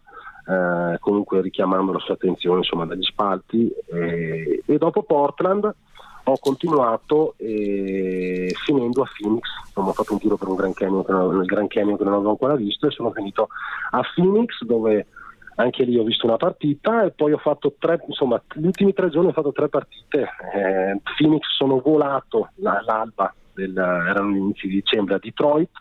eh, 0.50 0.98
comunque 1.00 1.42
richiamando 1.42 1.92
la 1.92 2.00
sua 2.00 2.16
attenzione 2.16 2.60
insomma, 2.60 2.86
dagli 2.86 3.04
spalti 3.04 3.72
e, 3.86 4.64
e 4.66 4.78
dopo 4.78 5.04
Portland 5.04 5.76
ho 6.24 6.38
continuato 6.40 7.36
eh, 7.38 8.52
finendo 8.64 9.04
a 9.04 9.10
Phoenix, 9.16 9.48
insomma, 9.68 9.90
ho 9.90 9.94
fatto 9.94 10.14
un 10.14 10.20
giro 10.20 10.38
per 10.38 10.48
un 10.48 10.56
Grand 10.56 10.74
Canyon, 10.74 11.04
nel 11.08 11.46
Grand 11.46 11.70
Canyon 11.70 11.98
che 11.98 12.04
non 12.04 12.14
avevo 12.14 12.32
ancora 12.32 12.56
visto 12.56 12.88
e 12.88 12.92
sono 12.92 13.12
finito 13.12 13.50
a 13.92 14.02
Phoenix 14.16 14.62
dove 14.64 15.08
anche 15.56 15.84
lì 15.84 15.98
ho 15.98 16.04
visto 16.04 16.26
una 16.26 16.38
partita 16.38 17.04
e 17.04 17.12
poi 17.12 17.34
ho 17.34 17.38
fatto 17.38 17.76
tre, 17.78 18.02
insomma, 18.08 18.42
gli 18.54 18.66
ultimi 18.66 18.94
tre 18.94 19.10
giorni 19.10 19.30
ho 19.30 19.34
fatto 19.34 19.52
tre 19.52 19.70
partite. 19.70 20.30
Eh, 20.54 21.02
Phoenix 21.18 21.42
sono 21.56 21.80
volato 21.80 22.50
all'alba, 22.64 23.34
del, 23.54 23.76
erano 23.76 24.36
inizi 24.36 24.68
di 24.68 24.76
dicembre 24.76 25.16
a 25.16 25.20
Detroit, 25.20 25.72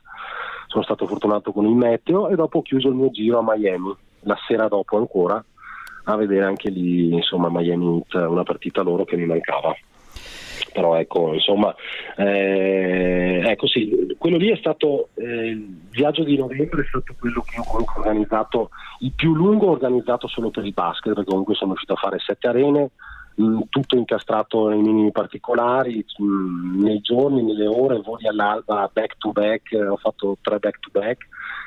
sono 0.67 0.83
stato 0.83 1.07
fortunato 1.07 1.53
con 1.53 1.65
il 1.65 1.75
meteo 1.75 2.29
e 2.29 2.35
dopo 2.35 2.59
ho 2.59 2.63
chiuso 2.63 2.89
il 2.89 2.95
mio 2.95 3.11
giro 3.11 3.39
a 3.39 3.43
Miami 3.45 3.95
la 4.21 4.37
sera 4.47 4.69
dopo 4.69 4.97
ancora 4.97 5.43
a 6.13 6.17
vedere 6.17 6.45
anche 6.45 6.71
lì 6.71 7.13
insomma 7.13 7.49
Miami 7.51 8.03
Heat, 8.11 8.29
una 8.29 8.43
partita 8.43 8.83
loro 8.83 9.05
che 9.05 9.17
mi 9.17 9.27
mancava. 9.27 9.77
Però 10.73 10.97
ecco 10.97 11.33
insomma 11.33 11.75
eh, 12.17 13.43
ecco 13.45 13.67
sì 13.67 14.15
quello 14.19 14.37
lì 14.37 14.51
è 14.51 14.57
stato 14.57 15.09
eh, 15.15 15.49
il 15.51 15.89
viaggio 15.91 16.25
di 16.25 16.37
novembre 16.37 16.83
è 16.83 16.87
stato 16.87 17.15
quello 17.19 17.43
che 17.43 17.59
ho 17.59 17.85
organizzato 17.97 18.71
il 19.01 19.13
più 19.15 19.35
lungo 19.35 19.71
organizzato 19.71 20.27
solo 20.29 20.51
per 20.51 20.65
il 20.65 20.73
basket 20.73 21.15
perché 21.15 21.31
comunque 21.31 21.55
sono 21.55 21.71
riuscito 21.71 21.95
a 21.95 21.97
fare 21.97 22.19
sette 22.19 22.49
arene 22.49 22.91
mm, 23.41 23.61
tutto 23.71 23.97
incastrato 23.97 24.69
nei 24.69 24.81
minimi 24.81 25.11
particolari 25.11 26.05
mm, 26.23 26.83
nei 26.83 27.01
giorni, 27.01 27.43
nelle 27.43 27.67
ore, 27.67 28.01
voli 28.01 28.27
all'alba 28.29 28.91
back 28.93 29.17
to 29.19 29.33
back 29.33 29.73
ho 29.73 29.97
fatto 29.97 30.37
tre 30.43 30.59
back 30.59 30.81
to 30.81 30.89
back 30.93 31.27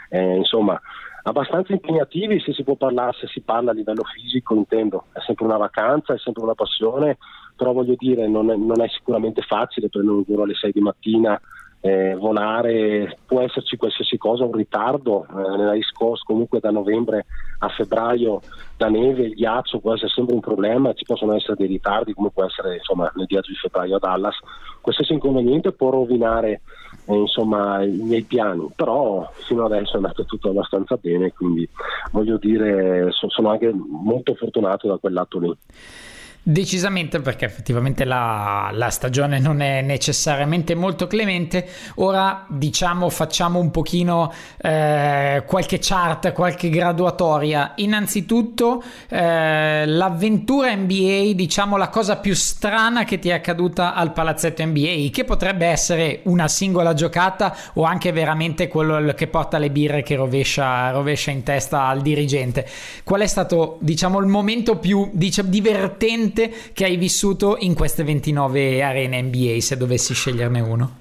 eh, 0.09 0.35
insomma 0.35 0.79
abbastanza 1.23 1.73
impegnativi 1.73 2.39
se 2.39 2.53
si 2.53 2.63
può 2.63 2.75
parlare, 2.75 3.17
se 3.19 3.27
si 3.27 3.41
parla 3.41 3.71
a 3.71 3.73
livello 3.73 4.03
fisico 4.03 4.55
intendo, 4.55 5.05
è 5.11 5.19
sempre 5.25 5.45
una 5.45 5.57
vacanza, 5.57 6.13
è 6.13 6.17
sempre 6.17 6.43
una 6.43 6.55
passione, 6.55 7.17
però 7.55 7.73
voglio 7.73 7.95
dire 7.97 8.27
non 8.27 8.49
è, 8.49 8.55
non 8.55 8.81
è 8.81 8.87
sicuramente 8.89 9.41
facile 9.41 9.89
prendere 9.89 10.17
un 10.17 10.23
volo 10.25 10.43
alle 10.43 10.55
6 10.55 10.71
di 10.71 10.81
mattina, 10.81 11.39
eh, 11.81 12.15
volare, 12.15 13.17
può 13.25 13.41
esserci 13.41 13.75
qualsiasi 13.75 14.17
cosa, 14.17 14.45
un 14.45 14.53
ritardo, 14.53 15.25
eh, 15.25 15.75
East 15.75 15.93
Coast 15.93 16.23
comunque 16.23 16.59
da 16.59 16.69
novembre 16.69 17.25
a 17.59 17.69
febbraio 17.69 18.41
la 18.77 18.89
neve, 18.89 19.23
il 19.23 19.33
ghiaccio 19.33 19.79
può 19.79 19.93
essere 19.93 20.09
sempre 20.09 20.35
un 20.35 20.41
problema, 20.41 20.93
ci 20.93 21.05
possono 21.05 21.35
essere 21.35 21.55
dei 21.55 21.67
ritardi 21.67 22.13
come 22.13 22.29
può 22.31 22.45
essere 22.45 22.75
insomma, 22.75 23.11
nel 23.15 23.25
viaggio 23.25 23.51
di 23.51 23.57
febbraio 23.57 23.95
a 23.95 23.99
Dallas, 23.99 24.37
qualsiasi 24.79 25.13
inconveniente 25.13 25.71
può 25.71 25.89
rovinare 25.89 26.61
eh, 27.05 27.15
insomma 27.15 27.83
i 27.83 27.89
miei 27.89 28.23
piani, 28.23 28.71
però 28.75 29.29
fino 29.33 29.65
adesso 29.65 29.93
è 29.93 29.97
andato 29.97 30.23
tutto 30.25 30.49
abbastanza 30.49 30.97
bene, 30.97 31.33
quindi 31.33 31.67
voglio 32.11 32.37
dire 32.37 33.09
sono 33.11 33.49
anche 33.49 33.71
molto 33.73 34.35
fortunato 34.35 34.87
da 34.87 34.97
quel 34.97 35.13
lato 35.13 35.39
lì. 35.39 35.57
Decisamente 36.43 37.19
perché 37.19 37.45
effettivamente 37.45 38.03
la, 38.03 38.71
la, 38.73 38.89
stagione 38.89 39.37
non 39.37 39.61
è 39.61 39.83
necessariamente 39.83 40.73
molto 40.73 41.05
clemente. 41.05 41.67
Ora 41.97 42.47
diciamo 42.49 43.09
facciamo 43.09 43.59
un 43.59 43.69
pochino 43.69 44.33
eh, 44.57 45.43
qualche 45.45 45.77
chart, 45.79 46.31
qualche 46.31 46.69
graduatoria. 46.69 47.73
Innanzitutto 47.75 48.81
eh, 49.09 49.85
l'avventura 49.85 50.73
NBA, 50.73 51.33
diciamo 51.35 51.77
la 51.77 51.89
cosa 51.89 52.17
più 52.17 52.33
strana 52.33 53.03
che 53.03 53.19
ti 53.19 53.29
è 53.29 53.33
accaduta 53.33 53.93
al 53.93 54.11
palazzetto 54.11 54.65
NBA, 54.65 55.09
che 55.11 55.25
potrebbe 55.25 55.67
essere 55.67 56.21
una 56.23 56.47
singola 56.47 56.95
giocata 56.95 57.55
o 57.73 57.83
anche 57.83 58.11
veramente 58.11 58.67
quello 58.67 59.13
che 59.13 59.27
porta 59.27 59.59
le 59.59 59.69
birre 59.69 60.01
che 60.01 60.15
rovescia, 60.15 60.89
rovescia 60.89 61.29
in 61.29 61.43
testa 61.43 61.83
al 61.83 62.01
dirigente. 62.01 62.67
Qual 63.03 63.21
è 63.21 63.27
stato 63.27 63.77
diciamo 63.81 64.17
il 64.17 64.25
momento 64.25 64.79
più 64.79 65.07
diciamo, 65.13 65.47
divertente? 65.47 66.29
Che 66.31 66.85
hai 66.85 66.97
vissuto 66.97 67.57
in 67.59 67.73
queste 67.73 68.03
29 68.03 68.81
arene 68.83 69.21
NBA, 69.21 69.59
se 69.59 69.77
dovessi 69.77 70.13
sceglierne 70.13 70.59
uno? 70.59 70.97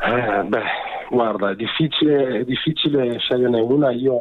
Eh, 0.00 0.42
beh, 0.44 0.62
guarda, 1.10 1.50
è 1.50 1.54
difficile, 1.54 2.40
è 2.40 2.44
difficile 2.44 3.18
sceglierne 3.18 3.60
una. 3.60 3.90
Io 3.90 4.14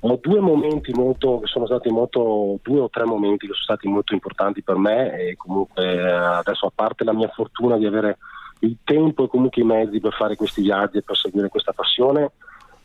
ho 0.00 0.18
due 0.22 0.40
momenti 0.40 0.92
molto, 0.92 1.40
che 1.40 1.46
sono 1.46 1.66
stati 1.66 1.90
molto, 1.90 2.58
due 2.62 2.80
o 2.80 2.88
tre 2.88 3.04
momenti 3.04 3.46
che 3.46 3.52
sono 3.52 3.64
stati 3.64 3.88
molto 3.88 4.14
importanti 4.14 4.62
per 4.62 4.76
me 4.76 5.12
e 5.18 5.36
comunque 5.36 5.84
eh, 5.84 6.08
adesso 6.08 6.66
a 6.66 6.72
parte 6.74 7.04
la 7.04 7.12
mia 7.12 7.28
fortuna 7.28 7.76
di 7.76 7.86
avere 7.86 8.18
il 8.60 8.78
tempo 8.84 9.24
e 9.24 9.28
comunque 9.28 9.62
i 9.62 9.64
mezzi 9.64 10.00
per 10.00 10.14
fare 10.14 10.36
questi 10.36 10.62
viaggi 10.62 10.98
e 10.98 11.02
per 11.02 11.16
seguire 11.16 11.48
questa 11.48 11.72
passione, 11.72 12.32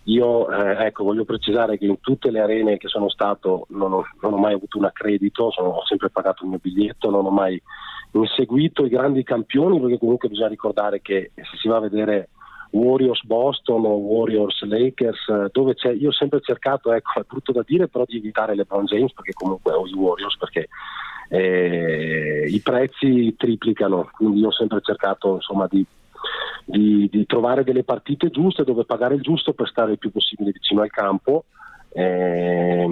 io 0.05 0.49
eh, 0.49 0.85
ecco, 0.85 1.03
voglio 1.03 1.23
precisare 1.23 1.77
che 1.77 1.85
in 1.85 1.99
tutte 2.01 2.29
le 2.29 2.41
arene 2.41 2.77
che 2.77 2.87
sono 2.87 3.09
stato 3.09 3.67
non 3.69 3.93
ho, 3.93 4.03
non 4.21 4.33
ho 4.33 4.37
mai 4.37 4.53
avuto 4.53 4.77
un 4.77 4.85
accredito, 4.85 5.51
sono, 5.51 5.69
ho 5.69 5.85
sempre 5.85 6.09
pagato 6.09 6.43
il 6.43 6.49
mio 6.49 6.59
biglietto, 6.61 7.09
non 7.09 7.25
ho 7.25 7.29
mai 7.29 7.61
inseguito 8.11 8.85
i 8.85 8.89
grandi 8.89 9.23
campioni 9.23 9.79
perché 9.79 9.97
comunque 9.97 10.29
bisogna 10.29 10.49
ricordare 10.49 11.01
che 11.01 11.31
se 11.35 11.57
si 11.57 11.67
va 11.67 11.77
a 11.77 11.81
vedere 11.81 12.29
Warriors 12.71 13.23
Boston 13.23 13.85
o 13.85 13.95
Warriors 13.95 14.61
Lakers, 14.63 15.51
dove 15.51 15.75
c'è, 15.75 15.91
io 15.91 16.09
ho 16.09 16.13
sempre 16.13 16.41
cercato, 16.41 16.91
ecco, 16.91 17.19
è 17.19 17.23
brutto 17.25 17.51
da 17.51 17.63
dire, 17.65 17.87
però 17.87 18.03
di 18.05 18.17
evitare 18.17 18.55
LeBron 18.55 18.85
James 18.85 19.13
perché 19.13 19.33
comunque 19.33 19.71
ho 19.73 19.87
i 19.87 19.93
Warriors 19.93 20.37
perché 20.37 20.67
eh, 21.29 22.45
i 22.47 22.59
prezzi 22.59 23.35
triplicano, 23.37 24.09
quindi 24.11 24.39
io 24.39 24.47
ho 24.47 24.51
sempre 24.51 24.81
cercato 24.81 25.35
insomma 25.35 25.67
di 25.69 25.85
di, 26.65 27.09
di, 27.11 27.25
trovare 27.25 27.63
delle 27.63 27.83
partite 27.83 28.29
giuste 28.29 28.63
dove 28.63 28.85
pagare 28.85 29.15
il 29.15 29.21
giusto 29.21 29.53
per 29.53 29.67
stare 29.67 29.91
il 29.93 29.97
più 29.97 30.11
possibile 30.11 30.51
vicino 30.51 30.81
al 30.81 30.89
campo. 30.89 31.45
Eh, 31.95 32.87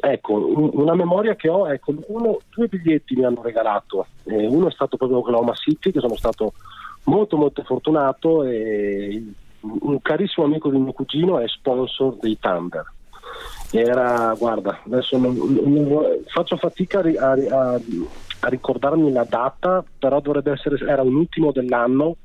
ecco, 0.00 0.70
una 0.72 0.94
memoria 0.94 1.34
che 1.34 1.48
ho, 1.48 1.70
ecco, 1.70 1.94
uno, 2.06 2.38
due 2.48 2.68
biglietti 2.68 3.14
mi 3.14 3.24
hanno 3.24 3.42
regalato, 3.42 4.06
eh, 4.24 4.46
uno 4.46 4.68
è 4.68 4.72
stato 4.72 4.96
proprio 4.96 5.18
Oklahoma 5.18 5.52
City, 5.52 5.92
che 5.92 6.00
sono 6.00 6.16
stato 6.16 6.54
molto 7.04 7.36
molto 7.36 7.62
fortunato 7.62 8.44
e 8.44 9.22
un 9.60 10.00
carissimo 10.00 10.46
amico 10.46 10.70
di 10.70 10.78
mio 10.78 10.92
cugino 10.92 11.38
è 11.38 11.46
sponsor 11.48 12.16
dei 12.16 12.38
Thunder. 12.38 12.84
Era, 13.72 14.34
guarda, 14.36 14.80
adesso 14.84 15.16
non, 15.16 15.34
non, 15.36 16.22
faccio 16.26 16.56
fatica 16.56 17.00
a, 17.00 17.32
a, 17.32 17.80
a, 18.40 18.48
ricordarmi 18.48 19.12
la 19.12 19.24
data, 19.28 19.84
però 19.98 20.20
dovrebbe 20.20 20.52
essere, 20.52 20.76
era 20.86 21.02
un 21.02 21.14
ultimo 21.14 21.52
dell'anno 21.52 22.16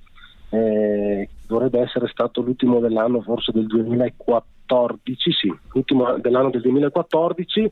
eh, 0.49 1.29
dovrebbe 1.47 1.81
essere 1.81 2.07
stato 2.07 2.41
l'ultimo 2.41 2.79
dell'anno 2.79 3.21
forse 3.21 3.51
del 3.51 3.67
2014, 3.67 5.31
sì, 5.31 5.55
l'ultimo 5.73 6.17
dell'anno 6.17 6.49
del 6.49 6.61
2014, 6.61 7.71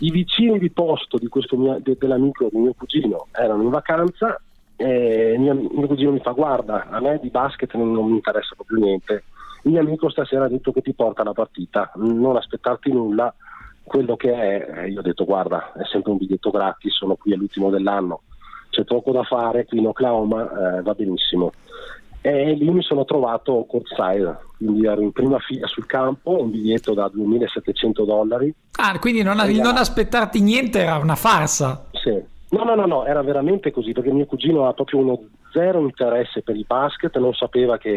i 0.00 0.10
vicini 0.10 0.58
di 0.58 0.70
posto 0.70 1.18
di 1.18 1.28
mio, 1.56 1.78
de, 1.80 1.96
dell'amico 1.98 2.48
di 2.50 2.58
mio 2.58 2.74
cugino 2.74 3.26
erano 3.32 3.62
in 3.62 3.70
vacanza 3.70 4.40
e 4.76 5.36
mio, 5.38 5.54
mio, 5.54 5.86
cugino 5.86 6.10
mi 6.10 6.20
fa 6.20 6.32
guarda, 6.32 6.88
a 6.88 7.00
me 7.00 7.18
di 7.22 7.30
basket 7.30 7.74
non, 7.74 7.92
non 7.92 8.06
mi 8.06 8.14
interessa 8.14 8.54
proprio 8.54 8.78
niente, 8.78 9.24
il 9.62 9.70
mio 9.70 9.80
amico 9.80 10.10
stasera 10.10 10.44
ha 10.44 10.48
detto 10.48 10.72
che 10.72 10.82
ti 10.82 10.92
porta 10.92 11.22
la 11.22 11.32
partita, 11.32 11.92
non 11.96 12.36
aspettarti 12.36 12.92
nulla, 12.92 13.32
quello 13.82 14.16
che 14.16 14.32
è, 14.32 14.78
eh, 14.78 14.88
io 14.90 14.98
ho 14.98 15.02
detto 15.02 15.24
guarda, 15.24 15.72
è 15.74 15.84
sempre 15.84 16.10
un 16.10 16.18
biglietto 16.18 16.50
gratis, 16.50 16.94
sono 16.94 17.14
qui 17.14 17.32
all'ultimo 17.32 17.70
dell'anno, 17.70 18.22
c'è 18.70 18.82
poco 18.84 19.12
da 19.12 19.22
fare, 19.22 19.66
qui 19.66 19.78
in 19.78 19.86
Oklahoma 19.86 20.78
eh, 20.78 20.82
va 20.82 20.94
benissimo 20.94 21.52
e 22.26 22.54
lì 22.54 22.70
mi 22.70 22.80
sono 22.80 23.04
trovato 23.04 23.66
courtside, 23.68 24.38
quindi 24.56 24.86
ero 24.86 25.02
in 25.02 25.12
prima 25.12 25.38
fila 25.40 25.66
sul 25.66 25.84
campo, 25.84 26.40
un 26.40 26.50
biglietto 26.50 26.94
da 26.94 27.06
2700 27.12 28.02
dollari. 28.02 28.54
Ah, 28.76 28.98
quindi 28.98 29.22
non, 29.22 29.38
il 29.46 29.60
non 29.60 29.76
aspettarti 29.76 30.40
niente 30.40 30.80
era 30.80 30.96
una 30.96 31.16
farsa. 31.16 31.84
Sì. 31.92 32.18
No, 32.48 32.64
no, 32.64 32.74
no, 32.74 32.86
no, 32.86 33.04
era 33.04 33.20
veramente 33.22 33.70
così, 33.70 33.92
perché 33.92 34.10
mio 34.10 34.24
cugino 34.24 34.66
ha 34.66 34.72
proprio 34.72 35.00
uno 35.00 35.20
zero 35.52 35.80
interesse 35.80 36.40
per 36.40 36.56
il 36.56 36.64
basket, 36.66 37.14
non 37.18 37.34
sapeva 37.34 37.76
che 37.76 37.94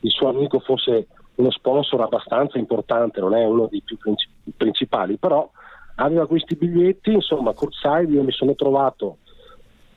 il 0.00 0.10
suo 0.10 0.28
amico 0.28 0.58
fosse 0.58 1.06
uno 1.36 1.52
sponsor 1.52 2.00
abbastanza 2.00 2.58
importante, 2.58 3.20
non 3.20 3.36
è 3.36 3.44
uno 3.44 3.68
dei 3.70 3.82
più 3.84 3.96
principali, 4.56 5.18
però 5.18 5.48
aveva 5.94 6.26
questi 6.26 6.56
biglietti, 6.56 7.12
insomma, 7.12 7.52
courtside, 7.52 8.10
io 8.10 8.24
mi 8.24 8.32
sono 8.32 8.56
trovato 8.56 9.18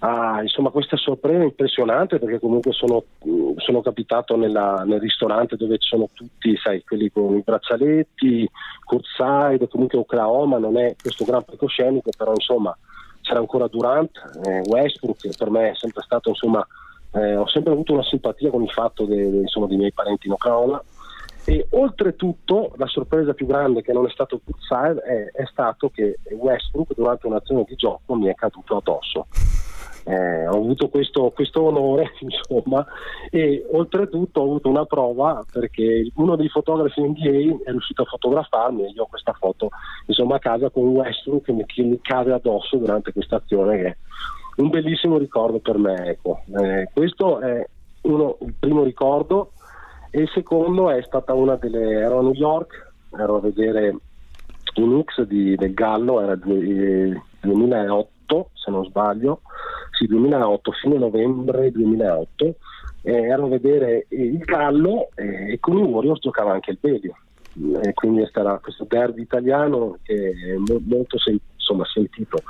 Ah, 0.04 0.42
insomma 0.42 0.72
questa 0.72 0.98
sorpresa 0.98 1.44
impressionante 1.44 2.18
perché 2.18 2.40
comunque 2.40 2.72
sono, 2.72 3.04
sono 3.58 3.82
capitato 3.82 4.36
nella, 4.36 4.84
nel 4.84 5.00
ristorante 5.00 5.56
dove 5.58 5.78
ci 5.78 5.90
sono 5.90 6.10
tutti, 6.12 6.58
sai, 6.58 6.84
quelli 6.84 7.12
con 7.12 7.36
i 7.38 7.44
braccialetti, 7.44 8.50
courtside, 8.84 9.68
comunque 9.68 10.00
Oklahoma 10.00 10.58
non 10.58 10.80
è 10.80 10.96
questo 11.00 11.24
gran 11.24 11.44
palcoscenico, 11.44 12.10
però 12.18 12.34
insomma 12.34 12.76
c'era 13.22 13.38
ancora 13.38 13.68
Durant, 13.68 14.18
eh, 14.44 14.64
Westbrook, 14.66 15.20
che 15.20 15.34
per 15.38 15.52
me 15.52 15.70
è 15.70 15.76
sempre 15.76 16.02
stato, 16.02 16.30
insomma, 16.30 16.66
eh, 17.14 17.36
ho 17.36 17.48
sempre 17.48 17.74
avuto 17.74 17.94
una 17.94 18.04
simpatia 18.04 18.50
con 18.50 18.64
il 18.64 18.72
fatto 18.72 19.06
de, 19.06 19.30
de, 19.30 19.44
dei 19.68 19.78
miei 19.78 19.94
parenti 19.94 20.26
in 20.26 20.34
Oklahoma. 20.34 20.84
E 21.46 21.68
oltretutto 21.72 22.74
la 22.78 22.88
sorpresa 22.88 23.34
più 23.34 23.46
grande 23.46 23.84
che 23.84 23.94
non 23.94 24.06
è 24.08 24.10
stato 24.10 24.42
Courtside 24.44 25.02
è, 25.02 25.42
è 25.42 25.46
stato 25.46 25.90
che 25.90 26.18
Westbrook 26.32 26.96
durante 26.96 27.28
un'azione 27.28 27.66
di 27.68 27.76
gioco 27.76 28.16
mi 28.16 28.28
è 28.28 28.34
caduto 28.34 28.78
addosso 28.78 29.28
eh, 30.04 30.48
ho 30.48 30.56
avuto 30.56 30.90
questo, 30.90 31.32
questo, 31.32 31.64
onore, 31.64 32.12
insomma, 32.20 32.86
e 33.30 33.66
oltretutto 33.72 34.42
ho 34.42 34.44
avuto 34.44 34.70
una 34.70 34.86
prova 34.86 35.44
perché 35.52 36.10
uno 36.16 36.36
dei 36.36 36.50
fotografi 36.50 37.02
NBA 37.02 37.64
è 37.64 37.72
riuscito 37.72 38.02
a 38.02 38.06
fotografarmi 38.06 38.84
e 38.84 38.90
io 38.90 39.04
ho 39.04 39.08
questa 39.08 39.34
foto 39.34 39.70
insomma, 40.06 40.36
a 40.36 40.40
casa 40.40 40.70
con 40.70 40.88
Westbrook 40.90 41.46
che 41.46 41.52
mi, 41.52 41.66
che 41.66 41.84
mi 41.84 42.00
cade 42.02 42.34
addosso 42.34 42.78
durante 42.78 43.12
questa 43.12 43.38
azione 43.38 43.78
che 43.78 43.88
è 43.88 43.96
un 44.62 44.70
bellissimo 44.70 45.18
ricordo 45.18 45.60
per 45.60 45.78
me. 45.78 46.08
Ecco. 46.08 46.42
Eh, 46.62 46.90
questo 46.94 47.40
è 47.40 47.66
uno, 48.02 48.38
il 48.42 48.54
primo 48.58 48.84
ricordo 48.84 49.52
e 50.10 50.22
il 50.22 50.30
secondo 50.34 50.90
è 50.90 51.02
stata 51.04 51.34
una 51.34 51.56
delle... 51.56 52.00
ero 52.00 52.20
a 52.20 52.22
New 52.22 52.34
York, 52.34 52.94
ero 53.18 53.38
a 53.38 53.40
vedere 53.40 53.96
i 54.76 54.82
Knicks 54.82 55.22
del 55.22 55.74
Gallo, 55.74 56.22
era 56.22 56.34
il 56.34 57.22
2008 58.32 58.50
se 58.54 58.72
non 58.72 58.86
sbaglio, 58.86 59.42
sì 59.98 60.08
2008, 60.08 60.72
fine 60.72 60.98
novembre 60.98 61.72
2008, 61.72 62.56
eh, 63.04 63.12
ero 63.14 63.46
a 63.46 63.50
vedere 63.50 64.06
il 64.10 64.38
Gallo 64.40 65.10
eh, 65.16 65.54
e 65.54 65.60
con 65.60 65.78
i 65.78 65.82
Warriors 65.82 66.22
giocava 66.22 66.54
anche 66.54 66.72
il 66.72 66.78
Belio. 66.80 67.16
E 67.82 67.94
quindi 67.94 68.26
sarà 68.32 68.58
questo 68.60 68.86
derby 68.88 69.24
italiano 69.24 69.98
che 70.04 70.32
è 70.32 70.56
mo- 70.56 70.82
molto 70.86 71.20
sen- 71.20 71.38
insomma, 71.56 71.84
sentito. 71.86 72.44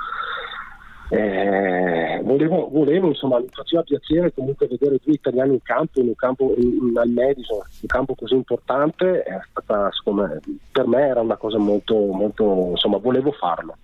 Eh, 1.08 2.22
volevo, 2.22 2.70
volevo, 2.70 3.08
insomma, 3.08 3.38
mi 3.38 3.48
faceva 3.50 3.82
piacere 3.82 4.32
comunque 4.32 4.66
vedere 4.66 4.98
due 5.02 5.14
italiani 5.14 5.54
in 5.54 5.62
campo, 5.62 6.00
in 6.00 6.06
un 6.06 6.14
campo 6.14 6.54
in, 6.56 6.78
in, 6.80 7.12
Madison, 7.12 7.58
un 7.58 7.86
campo 7.86 8.14
così 8.14 8.34
importante, 8.34 9.22
stata, 9.50 9.90
me, 10.12 10.40
per 10.70 10.86
me 10.86 11.02
era 11.06 11.20
una 11.20 11.36
cosa 11.36 11.58
molto, 11.58 11.94
molto, 11.96 12.68
insomma, 12.70 12.96
volevo 12.96 13.32
farlo. 13.32 13.76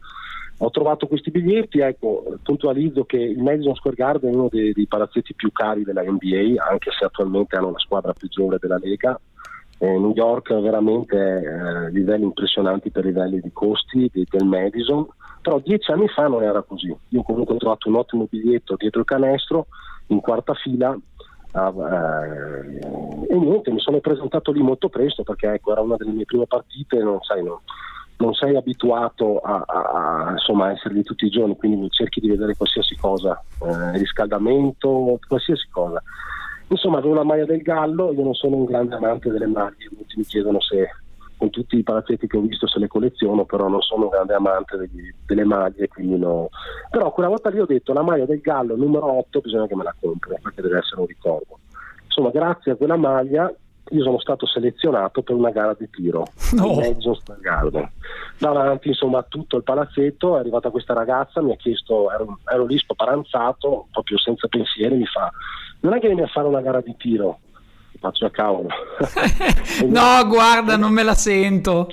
Ho 0.61 0.71
trovato 0.71 1.07
questi 1.07 1.31
biglietti, 1.31 1.79
ecco, 1.79 2.37
puntualizzo 2.43 3.05
che 3.05 3.17
il 3.17 3.41
Madison 3.41 3.77
Square 3.77 3.97
Garden 3.97 4.33
è 4.33 4.35
uno 4.35 4.49
dei, 4.51 4.73
dei 4.73 4.89
palazzetti 4.89 5.35
più 5.35 5.53
cari 5.53 5.85
della 5.85 6.03
NBA, 6.03 6.61
anche 6.69 6.91
se 6.99 7.05
attualmente 7.05 7.57
hanno 7.57 7.71
la 7.71 7.79
squadra 7.79 8.13
peggiore 8.13 8.59
della 8.61 8.79
Lega. 8.79 9.19
Eh, 9.79 9.87
New 9.87 10.13
York 10.13 10.53
veramente 10.59 11.17
eh, 11.17 11.91
livelli 11.93 12.25
impressionanti 12.25 12.91
per 12.91 13.05
livelli 13.05 13.39
di 13.41 13.51
costi 13.53 14.11
di, 14.13 14.27
del 14.29 14.45
Madison, 14.45 15.07
però 15.41 15.61
dieci 15.61 15.93
anni 15.93 16.09
fa 16.09 16.27
non 16.27 16.43
era 16.43 16.63
così. 16.63 16.95
Io 17.11 17.23
comunque 17.23 17.55
ho 17.55 17.59
trovato 17.59 17.89
un 17.89 17.95
ottimo 17.95 18.27
biglietto 18.29 18.75
dietro 18.77 19.01
il 19.01 19.07
canestro, 19.07 19.69
in 20.09 20.21
quarta 20.21 20.55
fila, 20.55 20.99
Uh, 21.51 23.25
e 23.27 23.35
niente, 23.35 23.71
mi 23.71 23.81
sono 23.81 24.01
presentato 24.01 24.53
lì 24.53 24.61
molto 24.61 24.91
presto 24.91 25.23
perché 25.23 25.55
ecco, 25.55 25.73
era 25.73 25.81
una 25.81 25.97
delle 25.97 26.13
mie 26.13 26.27
prime 26.27 26.47
partite, 26.47 26.99
non, 26.99 27.21
sai, 27.23 27.43
non, 27.43 27.59
non 28.19 28.35
sei 28.35 28.57
abituato 28.57 29.39
a, 29.39 29.63
a, 29.65 30.27
a, 30.27 30.31
insomma, 30.33 30.73
essere 30.73 30.95
lì 30.95 31.03
tutti 31.03 31.27
i 31.27 31.31
giorni, 31.31 31.57
quindi 31.57 31.89
cerchi 31.91 32.21
di 32.21 32.29
vedere 32.29 32.57
qualsiasi 32.57 32.97
cosa, 32.97 33.43
eh, 33.63 33.99
riscaldamento, 33.99 35.19
qualsiasi 35.27 35.69
cosa. 35.71 36.03
Insomma, 36.69 36.99
avevo 36.99 37.15
la 37.15 37.25
maglia 37.25 37.45
del 37.45 37.63
Gallo, 37.63 38.13
io 38.13 38.23
non 38.23 38.35
sono 38.35 38.57
un 38.57 38.65
grande 38.65 38.97
amante 38.97 39.31
delle 39.31 39.47
maglie, 39.47 39.89
molti 39.95 40.17
mi 40.17 40.25
chiedono 40.25 40.61
se 40.61 40.89
con 41.39 41.51
tutti 41.51 41.79
i 41.79 41.85
palazzetti 41.85 42.27
che 42.27 42.37
ho 42.37 42.41
visto 42.41 42.67
se 42.67 42.81
le 42.81 42.89
colleziono, 42.89 43.45
però 43.45 43.69
non 43.69 43.81
sono 43.81 44.05
un 44.05 44.09
grande 44.11 44.35
amante 44.35 44.77
degli, 44.77 45.15
delle 45.25 45.45
maglie, 45.45 45.87
quindi 45.87 46.19
no. 46.19 46.49
Però 46.91 47.13
quella 47.13 47.29
volta 47.29 47.49
lì 47.49 47.61
ho 47.61 47.67
detto 47.67 47.93
la 47.93 48.03
maglia 48.03 48.27
del 48.27 48.41
Gallo 48.41 48.75
numero 48.75 49.17
8 49.19 49.41
bisogna 49.41 49.69
che 49.69 49.77
me 49.77 49.85
la 49.85 49.95
compro, 49.99 50.37
perché 50.43 50.61
deve 50.61 50.79
essere 50.79 51.01
un 51.01 51.07
ricordo. 51.07 51.61
Insomma, 52.05 52.31
grazie 52.31 52.73
a 52.73 52.75
quella 52.75 52.97
maglia 52.97 53.55
io 53.91 54.03
sono 54.03 54.21
stato 54.21 54.47
selezionato 54.47 55.23
per 55.23 55.35
una 55.35 55.51
gara 55.51 55.75
di 55.79 55.89
tiro 55.91 56.25
No. 56.53 56.81
in 56.83 57.01
Square 57.01 57.41
Garden. 57.41 57.91
Davanti 58.39 58.89
insomma 58.89 59.19
a 59.19 59.27
tutto 59.29 59.57
il 59.57 59.63
palazzetto 59.63 60.37
è 60.37 60.41
arrivata 60.41 60.71
questa 60.71 60.95
ragazza, 60.95 61.43
mi 61.43 61.53
ha 61.53 61.57
chiesto, 61.57 62.11
ero, 62.11 62.39
ero 62.45 62.67
lì 62.67 62.79
spaparanzato, 62.79 63.87
proprio 63.91 64.19
senza 64.19 64.47
pensieri, 64.49 64.97
mi 64.97 65.07
fa 65.07 65.31
non 65.81 65.95
è 65.95 66.01
che 66.01 66.09
vieni 66.09 66.23
a 66.23 66.27
fare 66.27 66.47
una 66.47 66.61
gara 66.61 66.81
di 66.81 66.95
tiro? 66.97 67.39
Faccio 68.01 68.27
a 68.27 68.31
cavolo. 68.31 68.69
no, 69.87 70.27
guarda, 70.27 70.77
non 70.77 70.93
me 70.93 71.03
la 71.03 71.15
sento. 71.15 71.89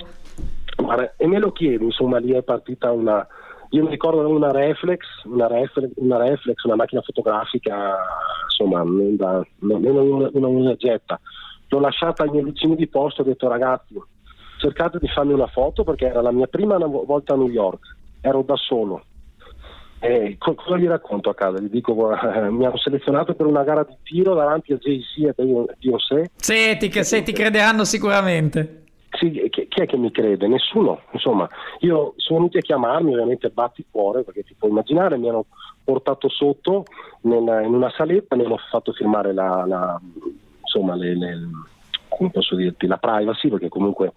E 1.16 1.26
me 1.26 1.38
lo 1.38 1.52
chiedo, 1.52 1.84
insomma, 1.84 2.18
lì 2.18 2.32
è 2.32 2.42
partita 2.42 2.90
una. 2.90 3.26
Io 3.70 3.82
mi 3.82 3.90
ricordo 3.90 4.28
una 4.28 4.52
reflex, 4.52 5.04
una 5.24 5.48
reflex, 5.48 5.90
una, 5.96 6.18
reflex, 6.18 6.62
una 6.62 6.76
macchina 6.76 7.00
fotografica, 7.02 7.96
insomma, 8.44 8.82
non 8.82 9.16
da, 9.16 9.44
non, 9.60 9.80
non 9.80 9.96
una, 9.96 10.48
una 10.48 10.74
getta. 10.76 11.20
L'ho 11.68 11.80
lasciata 11.80 12.22
ai 12.22 12.30
miei 12.30 12.44
vicini 12.44 12.76
di 12.76 12.86
posto 12.86 13.20
e 13.20 13.24
ho 13.24 13.28
detto 13.28 13.48
ragazzi, 13.48 13.94
cercate 14.58 14.98
di 14.98 15.08
farmi 15.08 15.32
una 15.32 15.48
foto 15.48 15.84
perché 15.84 16.06
era 16.06 16.22
la 16.22 16.32
mia 16.32 16.46
prima 16.46 16.76
volta 16.78 17.34
a 17.34 17.36
New 17.36 17.48
York, 17.48 17.96
ero 18.20 18.42
da 18.42 18.56
solo. 18.56 19.04
E 19.98 20.36
cosa 20.38 20.76
gli 20.76 20.86
racconto 20.86 21.30
a 21.30 21.34
casa? 21.34 21.58
Gli 21.58 21.70
dico, 21.70 21.94
guarda, 21.94 22.50
mi 22.50 22.66
hanno 22.66 22.76
selezionato 22.76 23.34
per 23.34 23.46
una 23.46 23.64
gara 23.64 23.82
di 23.82 23.96
tiro 24.02 24.34
davanti 24.34 24.72
a 24.72 24.76
JC 24.76 25.24
e 25.24 25.34
Beyoncé. 25.34 26.30
Senti, 26.36 26.88
che 26.88 27.02
se 27.02 27.22
ti 27.22 27.32
crederanno 27.32 27.84
sicuramente. 27.84 28.84
Sì, 29.18 29.30
chi, 29.50 29.66
chi, 29.68 29.80
è 29.80 29.86
che 29.86 29.96
mi 29.96 30.10
crede? 30.10 30.46
Nessuno. 30.46 31.00
Insomma, 31.12 31.48
io 31.80 32.12
sono 32.16 32.40
venuti 32.40 32.58
a 32.58 32.60
chiamarmi, 32.60 33.12
ovviamente 33.12 33.48
batti 33.48 33.86
cuore, 33.90 34.22
perché 34.22 34.42
ti 34.42 34.54
puoi 34.58 34.70
immaginare, 34.70 35.16
mi 35.16 35.28
hanno 35.28 35.46
portato 35.82 36.28
sotto 36.28 36.84
nella, 37.22 37.62
in 37.62 37.72
una 37.72 37.90
saletta, 37.96 38.36
mi 38.36 38.44
hanno 38.44 38.58
fatto 38.70 38.92
firmare 38.92 39.32
la, 39.32 39.64
la 39.66 40.00
insomma, 40.76 40.94
le, 40.94 41.16
le, 41.16 41.38
come 42.08 42.30
posso 42.30 42.54
dirti, 42.54 42.86
la 42.86 42.98
privacy, 42.98 43.48
perché 43.48 43.68
comunque 43.68 44.12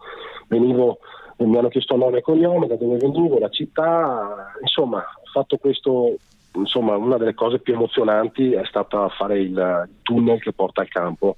venivo, 0.48 1.00
mi 1.38 1.58
hanno 1.58 1.70
chiesto 1.70 1.96
nome 1.96 2.20
e 2.20 2.22
cognome, 2.22 2.68
da 2.68 2.76
dove 2.76 2.98
venivo, 2.98 3.40
la 3.40 3.50
città, 3.50 4.54
insomma, 4.62 4.98
ho 4.98 5.30
fatto 5.32 5.58
questo, 5.58 6.16
insomma, 6.54 6.96
una 6.98 7.18
delle 7.18 7.34
cose 7.34 7.60
più 7.60 7.74
emozionanti 7.74 8.54
è 8.54 8.66
stata 8.66 9.08
fare 9.10 9.40
il 9.40 9.90
tunnel 10.02 10.42
che 10.42 10.54
porta 10.54 10.82
al 10.82 10.90
campo 10.90 11.38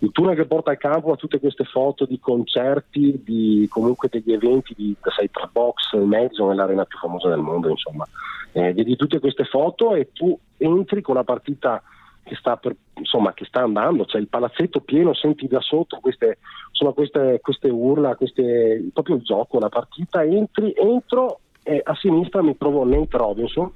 il 0.00 0.12
tunnel 0.12 0.36
che 0.36 0.46
porta 0.46 0.70
al 0.70 0.76
campo 0.76 1.10
a 1.10 1.16
tutte 1.16 1.40
queste 1.40 1.64
foto 1.64 2.04
di 2.04 2.20
concerti, 2.20 3.20
di 3.24 3.66
comunque 3.68 4.08
degli 4.08 4.32
eventi 4.32 4.72
di, 4.76 4.94
sai, 5.02 5.28
tra 5.28 5.48
box 5.50 5.92
e 5.94 5.98
mezzo 5.98 6.46
nell'arena 6.46 6.84
più 6.84 6.98
famosa 6.98 7.28
del 7.28 7.40
mondo, 7.40 7.68
insomma. 7.68 8.06
Eh, 8.52 8.72
vedi 8.74 8.94
tutte 8.94 9.18
queste 9.18 9.42
foto 9.42 9.96
e 9.96 10.12
tu 10.12 10.38
entri 10.56 11.02
con 11.02 11.16
la 11.16 11.24
partita 11.24 11.82
che 12.28 12.36
sta, 12.36 12.56
per, 12.56 12.76
insomma, 12.94 13.32
che 13.32 13.44
sta 13.46 13.62
andando, 13.62 14.04
cioè 14.04 14.20
il 14.20 14.28
palazzetto 14.28 14.80
pieno, 14.80 15.14
senti 15.14 15.48
da 15.48 15.60
sotto 15.60 15.98
queste, 16.00 16.38
insomma, 16.68 16.92
queste, 16.92 17.40
queste 17.40 17.68
urla, 17.68 18.14
queste, 18.14 18.88
proprio 18.92 19.16
il 19.16 19.22
gioco, 19.22 19.58
la 19.58 19.68
partita, 19.68 20.22
entri, 20.22 20.72
entro 20.76 21.40
e 21.62 21.80
a 21.82 21.94
sinistra 21.96 22.42
mi 22.42 22.56
trovo 22.56 22.84
Nate 22.84 23.16
Robinson, 23.16 23.70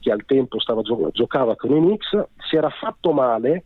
che 0.00 0.10
al 0.10 0.24
tempo 0.26 0.58
stava, 0.58 0.82
giocava 1.12 1.54
con 1.54 1.76
i 1.76 1.80
Knicks, 1.80 2.26
si 2.48 2.56
era 2.56 2.70
fatto 2.70 3.12
male 3.12 3.64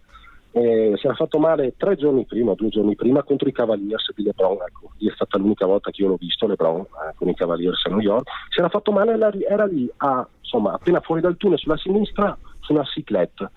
eh, 0.57 0.95
si 0.97 1.05
era 1.05 1.15
fatto 1.15 1.39
male 1.39 1.75
tre 1.77 1.97
giorni 1.97 2.25
prima, 2.25 2.55
due 2.55 2.71
giorni 2.71 2.97
prima 2.97 3.23
contro 3.23 3.47
i 3.47 3.53
Cavaliers 3.53 4.11
di 4.15 4.23
LeBron, 4.23 4.57
ecco, 4.67 4.93
lì 4.97 5.09
è 5.11 5.13
stata 5.13 5.37
l'unica 5.37 5.67
volta 5.67 5.91
che 5.91 6.01
io 6.01 6.09
l'ho 6.09 6.17
visto 6.17 6.47
LeBron 6.47 6.81
eh, 6.81 7.15
con 7.15 7.29
i 7.29 7.35
Cavaliers 7.35 7.85
a 7.85 7.91
New 7.91 8.01
York, 8.01 8.27
si 8.49 8.61
era 8.61 8.71
fatto 8.71 8.91
male, 8.91 9.19
era 9.47 9.67
lì 9.67 9.87
a, 9.99 10.27
insomma, 10.41 10.73
appena 10.73 11.01
fuori 11.01 11.21
dal 11.21 11.37
tunnel 11.37 11.59
sulla 11.59 11.77
sinistra 11.77 12.37
su 12.61 12.73
una 12.73 12.85
ciclette, 12.85 13.51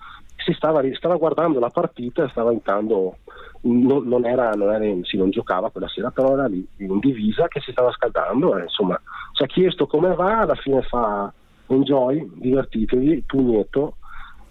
si 0.44 0.54
stava, 0.54 0.82
stava 0.94 1.16
guardando 1.18 1.60
la 1.60 1.70
partita 1.70 2.24
e 2.24 2.30
stava 2.30 2.52
intanto, 2.52 3.18
non, 3.62 4.08
non, 4.08 4.26
era, 4.26 4.52
non, 4.52 4.72
era, 4.72 4.86
sì, 5.04 5.18
non 5.18 5.30
giocava 5.30 5.70
quella 5.70 5.88
sera, 5.88 6.12
però 6.12 6.34
era 6.34 6.48
lì 6.48 6.66
in 6.78 7.00
divisa 7.00 7.48
che 7.48 7.60
si 7.60 7.72
stava 7.72 7.92
scaldando, 7.92 8.58
e, 8.58 8.64
insomma, 8.64 9.00
ci 9.34 9.44
ha 9.44 9.48
chiesto 9.48 9.88
come 9.88 10.14
va, 10.16 10.40
alla 10.40 10.56
fine 10.56 10.82
fa 10.84 11.32
enjoy, 11.68 12.30
divertitevi, 12.36 13.24
pugnetto, 13.26 13.98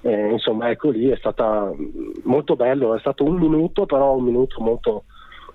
eh, 0.03 0.31
insomma, 0.31 0.71
ecco 0.71 0.91
lì 0.91 1.09
è 1.09 1.17
stata 1.17 1.73
molto 2.25 2.55
bello, 2.55 2.95
è 2.95 3.01
stato 3.01 3.25
un 3.25 3.37
minuto, 3.37 3.87
però 3.87 4.15
un 4.17 4.25
minuto 4.25 4.61
molto, 4.61 5.05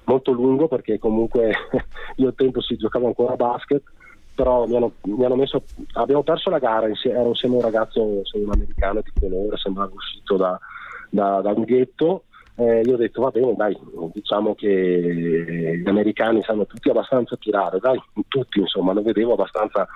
molto 0.06 0.32
lungo 0.32 0.67
perché 0.67 1.00
comunque 1.00 1.54
io 2.17 2.28
al 2.28 2.36
tempo 2.36 2.62
si 2.62 2.76
giocava 2.76 3.08
ancora 3.08 3.34
a 3.34 3.38
basket, 3.38 3.84
però 4.34 4.65
mi 4.65 4.76
hanno, 4.76 4.93
mi 5.04 5.26
hanno 5.26 5.36
messo, 5.36 5.63
abbiamo 5.93 6.24
perso 6.24 6.50
la 6.50 6.60
gara, 6.60 6.88
ero 6.88 7.28
insieme 7.28 7.56
a 7.56 7.58
un 7.58 7.63
ragazzo, 7.63 8.02
un 8.04 8.52
americano 8.52 9.02
di 9.02 9.12
colore, 9.19 9.58
sembrava 9.58 9.91
uscito 9.93 10.38
da, 10.38 10.60
da, 11.10 11.41
da 11.41 11.52
un 11.52 11.63
ghetto. 11.63 12.24
Eh, 12.56 12.82
io 12.82 12.93
ho 12.93 12.98
detto 12.98 13.19
va 13.19 13.32
bene 13.32 13.56
dai 13.56 13.76
diciamo 14.13 14.54
che 14.54 15.82
gli 15.84 15.89
americani 15.89 16.43
sanno 16.43 16.67
tutti 16.67 16.88
abbastanza 16.88 17.36
tirare 17.36 17.80
dai 17.80 18.00
tutti 18.28 18.60
insomma 18.60 18.93
lo 18.93 19.02
vedevo 19.02 19.34
abbastanza 19.34 19.88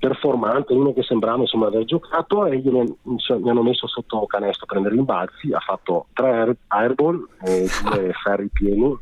performante, 0.00 0.72
uno 0.72 0.94
che 0.94 1.02
sembrava 1.02 1.42
insomma, 1.42 1.66
aver 1.66 1.84
giocato 1.84 2.46
e 2.46 2.58
gli 2.58 2.70
mi 2.70 3.50
hanno 3.50 3.62
messo 3.62 3.86
sotto 3.86 4.24
canestro 4.26 4.64
a 4.64 4.66
prendere 4.66 4.94
rimbalzi, 4.94 5.52
ha 5.52 5.60
fatto 5.60 6.06
tre 6.14 6.56
airball 6.68 7.28
e 7.44 7.68
due 7.84 8.12
ferri 8.24 8.48
pieni. 8.48 8.96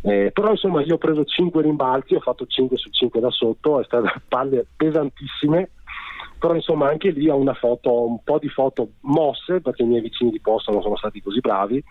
Eh, 0.00 0.30
però 0.32 0.50
insomma 0.50 0.82
io 0.82 0.94
ho 0.94 0.98
preso 0.98 1.24
5 1.24 1.62
rimbalzi, 1.62 2.14
ho 2.14 2.20
fatto 2.20 2.46
5 2.46 2.76
su 2.76 2.90
5 2.90 3.20
da 3.20 3.30
sotto, 3.30 3.80
è 3.80 3.84
state 3.84 4.22
palle 4.28 4.66
pesantissime, 4.76 5.70
però 6.38 6.54
insomma 6.54 6.88
anche 6.88 7.10
lì 7.10 7.28
ho 7.28 7.36
una 7.36 7.54
foto, 7.54 8.06
un 8.06 8.22
po' 8.22 8.38
di 8.38 8.48
foto 8.48 8.90
mosse 9.00 9.60
perché 9.60 9.82
i 9.82 9.86
miei 9.86 10.00
vicini 10.00 10.30
di 10.30 10.40
posto 10.40 10.70
non 10.70 10.82
sono 10.82 10.96
stati 10.96 11.20
così 11.20 11.40
bravi, 11.40 11.82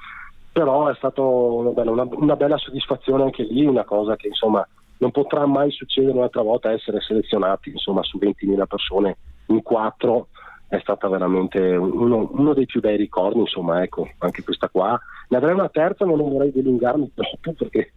però 0.51 0.87
è 0.87 0.95
stata 0.95 1.21
una, 1.21 1.91
una, 1.91 2.07
una 2.09 2.35
bella 2.35 2.57
soddisfazione 2.57 3.23
anche 3.23 3.43
lì, 3.43 3.65
una 3.65 3.83
cosa 3.83 4.15
che 4.15 4.27
insomma 4.27 4.65
non 4.99 5.11
potrà 5.11 5.45
mai 5.45 5.69
succedere 5.71 6.17
un'altra 6.17 6.41
volta 6.41 6.71
essere 6.71 7.01
selezionati 7.01 7.69
insomma, 7.69 8.01
su 8.03 8.17
20.000 8.17 8.65
persone 8.65 9.17
in 9.47 9.61
quattro 9.61 10.29
è 10.69 10.79
stata 10.81 11.07
veramente 11.07 11.59
uno, 11.59 12.29
uno, 12.33 12.53
dei 12.53 12.65
più 12.65 12.81
bei 12.81 12.97
ricordi, 12.97 13.39
insomma, 13.39 13.81
ecco, 13.83 14.09
anche 14.17 14.43
questa 14.43 14.67
qua. 14.67 14.99
Ne 15.29 15.37
avrei 15.37 15.53
una 15.53 15.69
terza, 15.69 16.05
ma 16.05 16.15
non 16.15 16.29
vorrei 16.29 16.51
dilungarmi 16.51 17.11
troppo 17.15 17.53
perché... 17.53 17.93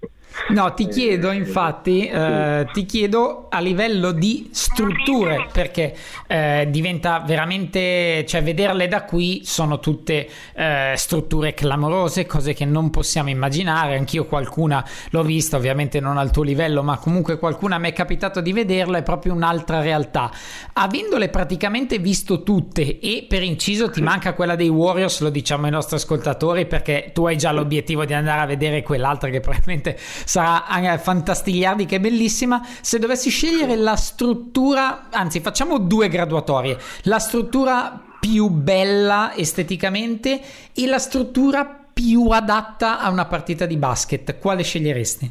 No, 0.50 0.72
ti 0.74 0.86
chiedo 0.86 1.32
infatti, 1.32 2.06
eh, 2.06 2.68
ti 2.72 2.84
chiedo 2.84 3.48
a 3.50 3.58
livello 3.58 4.12
di 4.12 4.48
strutture, 4.52 5.48
perché 5.52 5.92
eh, 6.28 6.68
diventa 6.70 7.18
veramente, 7.26 8.24
cioè 8.26 8.40
vederle 8.40 8.86
da 8.86 9.04
qui 9.04 9.40
sono 9.44 9.80
tutte 9.80 10.28
eh, 10.54 10.92
strutture 10.94 11.52
clamorose, 11.52 12.26
cose 12.26 12.54
che 12.54 12.64
non 12.64 12.90
possiamo 12.90 13.28
immaginare, 13.28 13.96
anch'io 13.96 14.24
qualcuna 14.24 14.84
l'ho 15.10 15.22
vista, 15.24 15.56
ovviamente 15.56 15.98
non 15.98 16.16
al 16.16 16.30
tuo 16.30 16.44
livello, 16.44 16.84
ma 16.84 16.96
comunque 16.98 17.36
qualcuna 17.36 17.78
mi 17.78 17.88
è 17.88 17.92
capitato 17.92 18.40
di 18.40 18.52
vederla, 18.52 18.98
è 18.98 19.02
proprio 19.02 19.34
un'altra 19.34 19.80
realtà. 19.80 20.30
Avendole 20.74 21.28
praticamente 21.28 21.98
visto 21.98 22.44
tutte 22.44 22.59
e 23.00 23.26
per 23.28 23.42
inciso 23.42 23.90
ti 23.90 24.00
manca 24.00 24.34
quella 24.34 24.56
dei 24.56 24.68
Warriors, 24.68 25.20
lo 25.20 25.30
diciamo 25.30 25.66
ai 25.66 25.70
nostri 25.70 25.96
ascoltatori, 25.96 26.66
perché 26.66 27.10
tu 27.12 27.26
hai 27.26 27.36
già 27.36 27.52
l'obiettivo 27.52 28.04
di 28.04 28.12
andare 28.12 28.40
a 28.40 28.46
vedere 28.46 28.82
quell'altra 28.82 29.28
che 29.30 29.40
probabilmente 29.40 29.96
sarà 29.98 30.98
fantastigliardica 30.98 31.96
e 31.96 32.00
bellissima. 32.00 32.66
Se 32.80 32.98
dovessi 32.98 33.30
scegliere 33.30 33.76
la 33.76 33.96
struttura, 33.96 35.08
anzi, 35.10 35.40
facciamo 35.40 35.78
due 35.78 36.08
graduatorie: 36.08 36.78
la 37.02 37.18
struttura 37.18 38.02
più 38.20 38.48
bella 38.48 39.34
esteticamente 39.34 40.40
e 40.74 40.86
la 40.86 40.98
struttura 40.98 41.64
più 41.92 42.28
adatta 42.28 43.00
a 43.00 43.10
una 43.10 43.24
partita 43.26 43.66
di 43.66 43.76
basket, 43.76 44.38
quale 44.38 44.62
sceglieresti? 44.62 45.30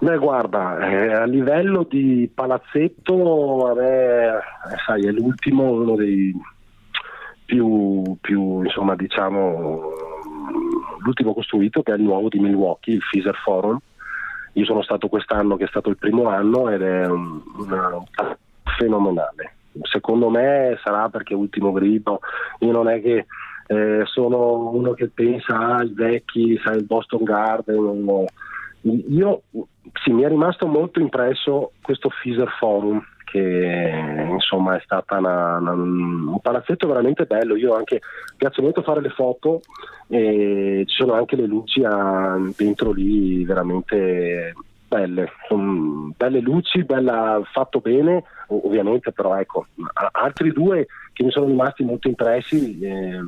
Beh, 0.00 0.16
guarda, 0.16 0.78
eh, 0.78 1.12
a 1.12 1.24
livello 1.24 1.82
di 1.82 2.30
palazzetto, 2.32 3.80
eh, 3.80 4.30
sai, 4.86 5.06
è 5.06 5.10
l'ultimo, 5.10 5.72
uno 5.72 5.96
dei 5.96 6.32
più, 7.44 8.16
più 8.20 8.62
insomma, 8.62 8.94
diciamo, 8.94 9.90
l'ultimo 10.98 11.34
costruito 11.34 11.82
che 11.82 11.92
è 11.92 11.96
il 11.96 12.02
nuovo 12.02 12.28
di 12.28 12.38
Milwaukee, 12.38 12.94
il 12.94 13.02
Fiser 13.02 13.34
Forum. 13.42 13.76
Io 14.52 14.64
sono 14.64 14.82
stato 14.82 15.08
quest'anno 15.08 15.56
che 15.56 15.64
è 15.64 15.68
stato 15.68 15.88
il 15.88 15.96
primo 15.96 16.28
anno 16.28 16.70
ed 16.70 16.82
è 16.82 17.06
un, 17.06 17.40
una, 17.56 18.04
fenomenale. 18.78 19.56
Secondo 19.82 20.30
me 20.30 20.78
sarà 20.82 21.08
perché 21.08 21.34
ultimo 21.34 21.72
grido, 21.72 22.20
io 22.60 22.70
non 22.70 22.88
è 22.88 23.00
che 23.02 23.26
eh, 23.66 24.02
sono 24.04 24.70
uno 24.70 24.92
che 24.92 25.08
pensa 25.08 25.76
ai 25.76 25.92
vecchi, 25.92 26.56
sai, 26.62 26.76
il 26.76 26.84
Boston 26.84 27.24
Garden. 27.24 28.04
No. 28.04 28.24
Io 28.82 29.42
sì, 30.02 30.10
mi 30.10 30.22
è 30.22 30.28
rimasto 30.28 30.66
molto 30.66 31.00
impresso 31.00 31.72
questo 31.82 32.08
Fiser 32.10 32.48
Forum 32.58 33.02
che 33.24 34.26
insomma 34.30 34.76
è 34.76 34.80
stata 34.82 35.18
una, 35.18 35.58
una, 35.58 35.72
un 35.72 36.38
palazzetto 36.40 36.86
veramente 36.86 37.26
bello. 37.26 37.56
Io 37.56 37.74
anche 37.74 38.00
piace 38.36 38.62
molto 38.62 38.82
fare 38.82 39.02
le 39.02 39.10
foto 39.10 39.60
e 40.08 40.84
ci 40.86 40.94
sono 40.96 41.12
anche 41.12 41.36
le 41.36 41.46
luci 41.46 41.84
a, 41.84 42.38
dentro 42.56 42.92
lì 42.92 43.44
veramente 43.44 44.54
belle, 44.88 45.30
sono 45.46 46.10
belle 46.16 46.40
luci, 46.40 46.84
bella, 46.84 47.40
fatto 47.52 47.80
bene, 47.80 48.24
ovviamente, 48.48 49.12
però 49.12 49.38
ecco, 49.38 49.66
altri 50.12 50.50
due 50.50 50.86
che 51.12 51.22
mi 51.22 51.30
sono 51.30 51.46
rimasti 51.46 51.84
molto 51.84 52.08
impressi 52.08 52.78
eh, 52.80 53.18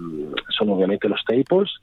sono 0.46 0.72
ovviamente 0.72 1.08
lo 1.08 1.16
Staples 1.16 1.78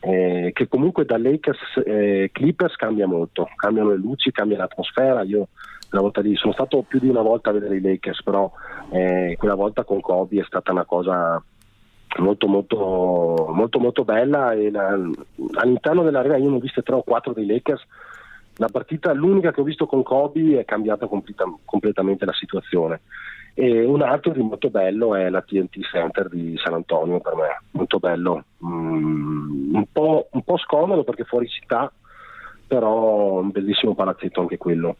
eh, 0.00 0.50
che 0.54 0.66
comunque 0.66 1.04
da 1.04 1.18
Lakers 1.18 1.82
eh, 1.84 2.30
Clippers 2.32 2.74
cambia 2.76 3.06
molto, 3.06 3.48
cambiano 3.54 3.90
le 3.90 3.96
luci, 3.96 4.32
cambia 4.32 4.56
l'atmosfera. 4.56 5.22
Io 5.22 5.48
una 5.90 6.02
volta 6.02 6.20
lì 6.20 6.34
sono 6.36 6.52
stato 6.52 6.82
più 6.86 6.98
di 6.98 7.08
una 7.08 7.22
volta 7.22 7.50
a 7.50 7.52
vedere 7.52 7.76
i 7.76 7.80
Lakers, 7.80 8.22
però 8.22 8.50
eh, 8.90 9.36
quella 9.38 9.54
volta 9.54 9.84
con 9.84 10.00
Kobe 10.00 10.40
è 10.40 10.44
stata 10.44 10.72
una 10.72 10.84
cosa 10.84 11.42
molto 12.18 12.48
molto 12.48 13.50
molto 13.52 13.78
molto 13.78 14.04
bella. 14.04 14.52
E 14.52 14.70
la, 14.70 14.88
all'interno 15.54 16.02
dell'arena 16.02 16.36
io 16.36 16.48
ne 16.48 16.56
ho 16.56 16.60
viste 16.60 16.82
tre 16.82 16.94
o 16.94 17.02
quattro 17.02 17.32
dei 17.32 17.46
Lakers. 17.46 17.86
La 18.56 18.68
partita 18.68 19.12
l'unica 19.12 19.52
che 19.52 19.60
ho 19.60 19.64
visto 19.64 19.86
con 19.86 20.02
Kobe 20.02 20.58
è 20.58 20.64
cambiata 20.64 21.06
completa, 21.06 21.44
completamente 21.64 22.24
la 22.24 22.34
situazione 22.34 23.00
e 23.54 23.84
un 23.84 24.02
altro 24.02 24.32
di 24.32 24.40
molto 24.40 24.70
bello 24.70 25.14
è 25.14 25.28
la 25.28 25.42
TNT 25.42 25.80
Center 25.90 26.28
di 26.28 26.56
San 26.62 26.74
Antonio 26.74 27.20
per 27.20 27.34
me, 27.34 27.62
molto 27.72 27.98
bello, 27.98 28.44
mm, 28.64 29.74
un, 29.74 29.84
po', 29.92 30.28
un 30.30 30.42
po' 30.42 30.56
scomodo 30.58 31.04
perché 31.04 31.24
fuori 31.24 31.48
città, 31.48 31.92
però 32.66 33.40
un 33.40 33.50
bellissimo 33.50 33.94
palazzetto 33.94 34.40
anche 34.40 34.56
quello. 34.56 34.96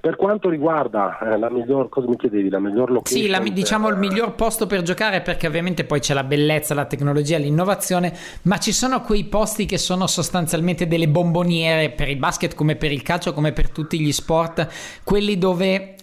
Per 0.00 0.16
quanto 0.16 0.48
riguarda 0.48 1.18
eh, 1.18 1.38
la 1.38 1.48
miglior, 1.50 1.88
cosa 1.88 2.08
mi 2.08 2.16
chiedevi, 2.16 2.48
la 2.48 2.58
miglior 2.58 2.90
location? 2.90 3.22
Sì, 3.22 3.28
la, 3.28 3.38
diciamo 3.38 3.88
il 3.88 3.96
miglior 3.96 4.34
posto 4.34 4.66
per 4.66 4.82
giocare 4.82 5.20
perché 5.20 5.46
ovviamente 5.46 5.84
poi 5.84 6.00
c'è 6.00 6.14
la 6.14 6.24
bellezza, 6.24 6.74
la 6.74 6.84
tecnologia, 6.84 7.38
l'innovazione, 7.38 8.12
ma 8.42 8.58
ci 8.58 8.72
sono 8.72 9.00
quei 9.00 9.24
posti 9.24 9.66
che 9.66 9.78
sono 9.78 10.06
sostanzialmente 10.06 10.88
delle 10.88 11.08
bomboniere 11.08 11.90
per 11.90 12.08
il 12.08 12.16
basket 12.16 12.54
come 12.54 12.76
per 12.76 12.90
il 12.92 13.02
calcio, 13.02 13.32
come 13.32 13.52
per 13.52 13.70
tutti 13.70 13.98
gli 14.00 14.12
sport, 14.12 14.68
quelli 15.04 15.38
dove 15.38 15.93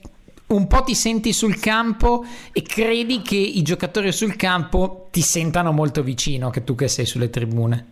un 0.56 0.68
po' 0.68 0.84
ti 0.84 0.96
senti 0.96 1.34
sul 1.34 1.60
campo 1.60 2.24
e 2.52 2.62
credi 2.62 3.22
che 3.22 3.38
i 3.38 3.62
giocatori 3.62 4.12
sul 4.12 4.36
campo 4.36 5.08
ti 5.12 5.22
sentano 5.22 5.72
molto 5.72 6.04
vicino, 6.04 6.50
che 6.50 6.64
tu 6.64 6.76
che 6.76 6.88
sei 6.88 7.06
sulle 7.06 7.30
tribune. 7.30 7.86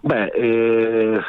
Beh, 0.00 0.26
eh, 0.26 1.20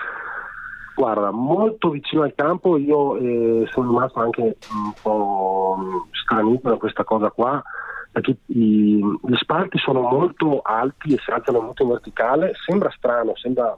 guarda, 0.95 1.31
molto 1.31 1.89
vicino 1.91 2.23
al 2.23 2.33
campo 2.35 2.77
io 2.77 3.17
eh, 3.17 3.67
sono 3.71 3.89
rimasto 3.89 4.19
anche 4.19 4.41
un 4.41 4.93
po' 5.01 6.07
stranito 6.11 6.69
da 6.69 6.77
questa 6.77 7.03
cosa 7.03 7.29
qua, 7.29 7.63
perché 8.11 8.37
i, 8.47 8.97
gli 8.97 9.35
spalti 9.35 9.77
sono 9.77 10.01
molto 10.01 10.61
alti 10.61 11.13
e 11.13 11.19
si 11.23 11.31
alzano 11.31 11.61
molto 11.61 11.83
in 11.83 11.89
verticale, 11.89 12.53
sembra 12.65 12.91
strano, 12.95 13.35
sembra... 13.35 13.77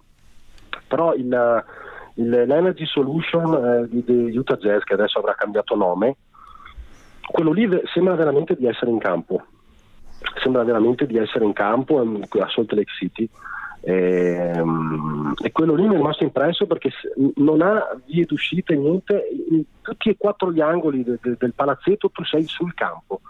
però 0.87 1.13
il 1.13 1.63
l'Energy 2.17 2.85
Solution 2.85 3.53
eh, 3.53 3.87
di, 3.89 4.03
di 4.03 4.37
Utah 4.37 4.57
Jazz 4.57 4.83
che 4.83 4.93
adesso 4.93 5.19
avrà 5.19 5.33
cambiato 5.35 5.75
nome 5.75 6.17
quello 7.27 7.51
lì 7.51 7.67
sembra 7.93 8.15
veramente 8.15 8.55
di 8.55 8.65
essere 8.65 8.89
in 8.89 8.99
campo. 8.99 9.43
Sembra 10.41 10.63
veramente 10.63 11.05
di 11.05 11.17
essere 11.17 11.45
in 11.45 11.53
campo 11.53 11.99
a 11.99 12.49
Salt 12.49 12.71
Lake 12.71 12.91
City. 12.97 13.29
E, 13.81 14.53
ehm, 14.55 15.33
e, 15.43 15.51
quello 15.51 15.75
lì 15.75 15.87
mi 15.87 15.93
è 15.93 15.97
rimasto 15.97 16.23
impresso 16.23 16.65
perché 16.65 16.89
non 17.35 17.61
ha 17.61 17.85
vie 18.05 18.25
d'uscita 18.25 18.73
niente. 18.73 19.27
In 19.49 19.63
tutti 19.81 20.09
e 20.09 20.17
quattro 20.17 20.51
gli 20.51 20.61
angoli 20.61 21.03
de, 21.03 21.19
de, 21.21 21.35
del 21.37 21.53
palazzetto 21.53 22.09
tu 22.09 22.23
sei 22.23 22.45
sul 22.45 22.73
campo. 22.73 23.21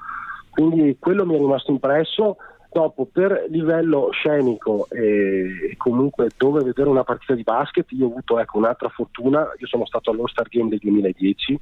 Quindi 0.49 0.97
quello 0.99 1.25
mi 1.25 1.35
è 1.35 1.39
rimasto 1.39 1.71
impresso 1.71 2.37
Dopo, 2.71 3.07
per 3.11 3.45
livello 3.49 4.09
scenico 4.11 4.87
e 4.89 5.73
comunque 5.77 6.29
dove 6.37 6.63
vedere 6.63 6.89
una 6.89 7.03
partita 7.03 7.33
di 7.33 7.43
basket, 7.43 7.85
io 7.91 8.05
ho 8.05 8.09
avuto 8.09 8.39
ecco, 8.39 8.57
un'altra 8.57 8.89
fortuna, 8.89 9.47
io 9.57 9.67
sono 9.67 9.85
stato 9.85 10.11
all'All 10.11 10.27
Star 10.27 10.47
Game 10.49 10.69
del 10.69 10.79
2010 10.79 11.59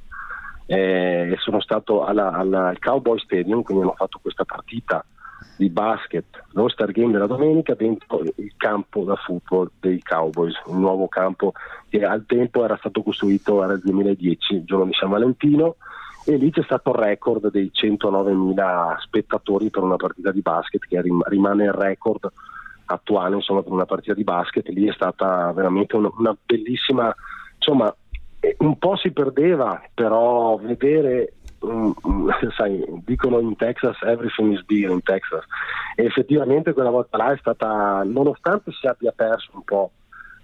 eh, 0.66 1.30
e 1.32 1.36
sono 1.38 1.60
stato 1.60 2.04
alla, 2.04 2.32
alla, 2.32 2.68
al 2.68 2.78
Cowboy 2.78 3.18
Stadium, 3.20 3.62
quindi 3.62 3.84
hanno 3.84 3.94
fatto 3.96 4.18
questa 4.20 4.44
partita 4.44 5.04
di 5.56 5.70
basket, 5.70 6.24
l'All 6.50 6.68
Star 6.68 6.90
Game 6.90 7.12
della 7.12 7.26
domenica 7.26 7.74
dentro 7.74 8.22
il 8.22 8.52
campo 8.56 9.04
da 9.04 9.16
football 9.16 9.70
dei 9.80 10.02
Cowboys, 10.02 10.60
un 10.66 10.80
nuovo 10.80 11.08
campo 11.08 11.52
che 11.88 12.04
al 12.04 12.24
tempo 12.26 12.64
era 12.64 12.76
stato 12.76 13.02
costruito, 13.02 13.62
era 13.62 13.74
il 13.74 13.80
2010, 13.80 14.54
il 14.54 14.64
giorno 14.64 14.86
di 14.86 14.92
San 14.92 15.10
Valentino 15.10 15.76
e 16.26 16.36
lì 16.36 16.50
c'è 16.50 16.62
stato 16.64 16.90
il 16.90 16.96
record 16.96 17.50
dei 17.52 17.70
109.000 17.72 18.98
spettatori 18.98 19.70
per 19.70 19.84
una 19.84 19.94
partita 19.94 20.32
di 20.32 20.40
basket 20.40 20.84
che 20.84 21.00
rimane 21.00 21.64
il 21.64 21.72
record 21.72 22.28
attuale 22.86 23.36
insomma, 23.36 23.62
per 23.62 23.70
una 23.70 23.84
partita 23.84 24.12
di 24.12 24.24
basket. 24.24 24.66
Lì 24.68 24.88
è 24.88 24.92
stata 24.92 25.52
veramente 25.52 25.94
una, 25.94 26.10
una 26.18 26.36
bellissima 26.44 27.14
insomma 27.54 27.94
eh, 28.40 28.56
un 28.58 28.76
po' 28.76 28.96
si 28.96 29.12
perdeva 29.12 29.80
però 29.94 30.56
vedere 30.56 31.34
um, 31.60 31.94
sai, 32.56 32.84
dicono 33.04 33.38
in 33.38 33.54
Texas 33.54 33.96
everything 34.02 34.52
is 34.52 34.64
big 34.64 34.90
in 34.90 35.02
Texas. 35.02 35.44
E 35.94 36.06
effettivamente 36.06 36.72
quella 36.72 36.90
volta 36.90 37.18
là 37.18 37.32
è 37.32 37.36
stata 37.38 38.02
nonostante 38.04 38.72
si 38.72 38.88
abbia 38.88 39.12
perso 39.14 39.52
un 39.54 39.62
po' 39.62 39.92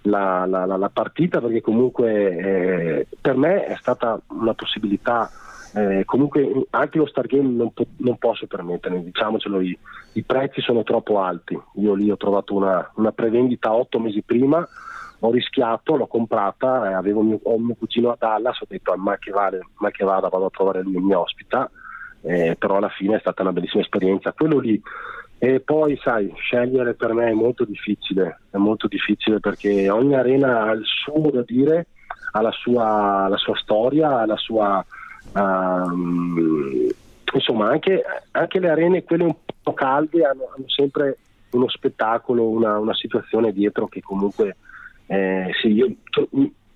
la, 0.03 0.45
la, 0.45 0.65
la, 0.65 0.77
la 0.77 0.89
partita 0.89 1.41
perché 1.41 1.59
comunque 1.59 2.37
eh, 2.37 3.07
per 3.19 3.35
me 3.35 3.65
è 3.65 3.75
stata 3.75 4.17
una 4.29 4.53
possibilità 4.53 5.29
eh, 5.75 6.03
comunque 6.05 6.67
anche 6.71 6.97
lo 6.97 7.07
Stargame 7.07 7.49
non, 7.49 7.73
po- 7.73 7.87
non 7.97 8.17
posso 8.17 8.45
permettermi, 8.47 9.03
diciamocelo, 9.03 9.61
i, 9.61 9.77
i, 10.13 10.23
prezzi 10.23 10.61
sono 10.61 10.83
troppo 10.83 11.19
alti. 11.19 11.59
Io 11.75 11.93
lì 11.93 12.11
ho 12.11 12.17
trovato 12.17 12.53
una, 12.53 12.91
una 12.95 13.11
prevendita 13.11 13.73
otto 13.73 13.99
mesi 13.99 14.21
prima, 14.21 14.67
ho 15.19 15.31
rischiato, 15.31 15.95
l'ho 15.95 16.07
comprata, 16.07 16.89
eh, 16.89 16.93
avevo 16.93 17.21
mio, 17.21 17.39
ho 17.43 17.57
mio 17.57 17.75
cugino 17.75 18.11
a 18.11 18.17
Dallas, 18.19 18.59
ho 18.61 18.65
detto 18.67 18.95
ma 18.97 19.17
che, 19.17 19.31
vale, 19.31 19.61
ma 19.77 19.89
che 19.89 20.03
vada, 20.03 20.29
vado 20.29 20.45
a 20.45 20.51
trovare 20.51 20.83
lui, 20.83 20.99
mi 20.99 21.13
ospita, 21.13 21.69
eh, 22.21 22.55
però 22.57 22.77
alla 22.77 22.89
fine 22.89 23.15
è 23.15 23.19
stata 23.19 23.41
una 23.41 23.51
bellissima 23.51 23.81
esperienza. 23.81 24.33
Quello 24.33 24.59
lì 24.59 24.81
e 25.43 25.59
poi, 25.59 25.99
sai, 26.01 26.31
scegliere 26.37 26.93
per 26.93 27.11
me 27.11 27.29
è 27.29 27.33
molto 27.33 27.65
difficile, 27.65 28.39
è 28.49 28.55
molto 28.55 28.87
difficile 28.87 29.41
perché 29.41 29.89
ogni 29.89 30.15
arena 30.15 30.61
ha 30.61 30.71
il 30.71 30.85
suo 30.85 31.31
da 31.31 31.41
dire, 31.45 31.87
ha 32.31 32.41
la 32.41 32.51
sua, 32.51 33.27
la 33.27 33.35
sua 33.35 33.53
storia, 33.57 34.19
ha 34.19 34.25
la 34.25 34.37
sua, 34.37 34.85
Um, 35.31 36.89
insomma, 37.33 37.69
anche, 37.69 38.03
anche, 38.31 38.59
le 38.59 38.69
arene, 38.69 39.03
quelle 39.03 39.23
un 39.23 39.35
po' 39.61 39.73
calde, 39.73 40.25
hanno, 40.25 40.49
hanno 40.55 40.67
sempre 40.67 41.17
uno 41.51 41.67
spettacolo, 41.69 42.47
una, 42.49 42.77
una, 42.77 42.93
situazione 42.93 43.51
dietro 43.51 43.87
che 43.87 44.01
comunque 44.01 44.57
eh, 45.07 45.49
sì, 45.61 45.71
io 45.71 45.95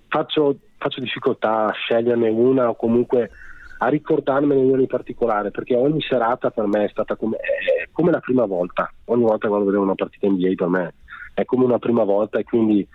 faccio, 0.08 0.56
faccio, 0.76 1.00
difficoltà 1.00 1.66
a 1.66 1.72
sceglierne 1.72 2.28
una 2.28 2.68
o 2.68 2.76
comunque 2.76 3.30
a 3.78 3.88
ricordarmene 3.88 4.60
una 4.60 4.80
in 4.80 4.86
particolare 4.86 5.50
perché 5.50 5.74
ogni 5.74 6.00
serata 6.00 6.50
per 6.50 6.66
me 6.66 6.84
è 6.84 6.88
stata 6.88 7.16
come, 7.16 7.36
è 7.36 7.88
come 7.92 8.10
la 8.10 8.20
prima 8.20 8.44
volta. 8.44 8.92
Ogni 9.06 9.22
volta 9.22 9.46
a 9.46 9.58
vedere 9.58 9.78
una 9.78 9.94
partita 9.94 10.28
NBA 10.28 10.52
per 10.56 10.68
me 10.68 10.94
è 11.34 11.44
come 11.44 11.64
una 11.64 11.78
prima 11.78 12.02
volta 12.02 12.38
e 12.38 12.44
quindi 12.44 12.86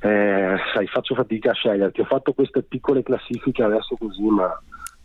eh, 0.00 0.56
sai, 0.74 0.86
faccio 0.86 1.14
fatica 1.14 1.50
a 1.50 1.54
sceglierti. 1.54 2.00
Ho 2.00 2.04
fatto 2.04 2.32
queste 2.32 2.62
piccole 2.62 3.02
classifiche 3.02 3.62
adesso 3.62 3.96
così 3.96 4.22
ma 4.22 4.58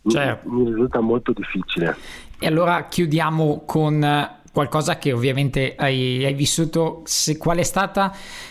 certo. 0.08 0.48
mi 0.48 0.64
risulta 0.64 1.00
molto 1.00 1.32
difficile. 1.32 1.96
E 2.38 2.46
allora 2.46 2.86
chiudiamo 2.86 3.62
con 3.64 4.34
qualcosa 4.56 4.96
che 4.96 5.12
ovviamente 5.12 5.74
hai, 5.76 6.24
hai 6.24 6.32
vissuto, 6.32 7.02
se, 7.04 7.36
qual 7.36 7.58
è 7.58 7.62
stata 7.62 8.10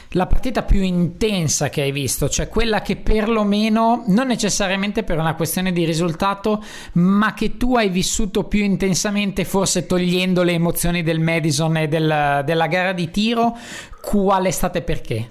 la 0.10 0.28
partita 0.28 0.62
più 0.62 0.82
intensa 0.82 1.70
che 1.70 1.82
hai 1.82 1.92
visto, 1.92 2.30
cioè 2.30 2.48
quella 2.48 2.82
che 2.82 2.96
perlomeno, 2.96 4.04
non 4.08 4.28
necessariamente 4.28 5.02
per 5.02 5.18
una 5.18 5.34
questione 5.34 5.72
di 5.72 5.84
risultato, 5.84 6.64
ma 6.94 7.34
che 7.34 7.58
tu 7.58 7.76
hai 7.76 7.90
vissuto 7.90 8.44
più 8.44 8.64
intensamente, 8.64 9.46
forse 9.46 9.88
togliendo 9.88 10.44
le 10.44 10.54
emozioni 10.54 11.02
del 11.02 11.20
Madison 11.20 11.76
e 11.78 11.88
del, 11.88 12.44
della 12.46 12.68
gara 12.68 12.94
di 12.94 13.10
tiro, 13.10 13.58
qual 14.00 14.46
è 14.46 14.52
stata 14.52 14.78
e 14.78 14.82
perché? 14.84 15.28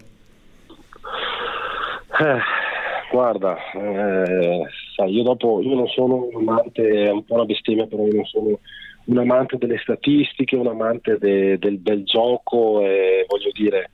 Eh, 2.18 2.38
guarda, 3.14 3.56
eh, 3.74 4.66
sai, 4.96 5.12
io 5.12 5.22
dopo, 5.22 5.62
io 5.62 5.76
non 5.76 5.86
sono 5.86 6.28
un 6.32 6.48
amante, 6.48 7.04
è 7.04 7.10
un 7.12 7.24
po' 7.24 7.34
una 7.34 7.44
bestemmia, 7.44 7.86
però 7.86 8.04
io 8.06 8.14
non 8.14 8.24
sono 8.24 8.58
un 9.04 9.18
amante 9.18 9.56
delle 9.56 9.78
statistiche, 9.78 10.56
un 10.56 10.66
amante 10.66 11.16
de, 11.18 11.56
del 11.58 11.78
bel 11.78 12.02
gioco 12.02 12.80
e 12.80 13.24
voglio 13.28 13.50
dire, 13.52 13.92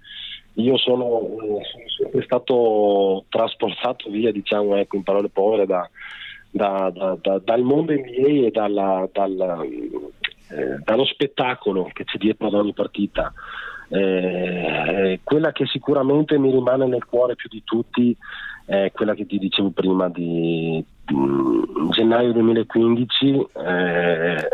io 0.55 0.79
sono, 0.79 1.37
sono, 1.37 1.89
sempre 1.99 2.23
stato 2.23 3.27
trasportato 3.29 4.09
via, 4.09 4.33
diciamo, 4.33 4.77
ecco, 4.77 4.97
in 4.97 5.03
parole 5.03 5.29
povere, 5.29 5.67
da, 5.67 5.87
da, 6.51 6.91
da, 7.21 7.41
dal 7.45 7.63
mondo 7.63 7.93
NBA 7.93 8.47
e 8.47 8.51
dalla, 8.51 9.07
dal, 9.13 9.69
eh, 10.51 10.79
dallo 10.83 11.05
spettacolo 11.05 11.91
che 11.93 12.05
c'è 12.05 12.17
dietro 12.17 12.47
ad 12.47 12.55
ogni 12.55 12.73
partita. 12.73 13.31
Eh, 13.93 15.21
quella 15.25 15.51
che 15.51 15.67
sicuramente 15.67 16.39
mi 16.39 16.51
rimane 16.51 16.87
nel 16.87 17.05
cuore 17.05 17.35
più 17.35 17.49
di 17.49 17.63
tutti 17.65 18.17
è 18.65 18.93
quella 18.93 19.15
che 19.15 19.27
ti 19.27 19.39
dicevo 19.39 19.71
prima 19.71 20.09
di, 20.09 20.85
mh, 21.09 21.91
gennaio 21.91 22.33
2015, 22.33 23.47
eh, 23.57 24.49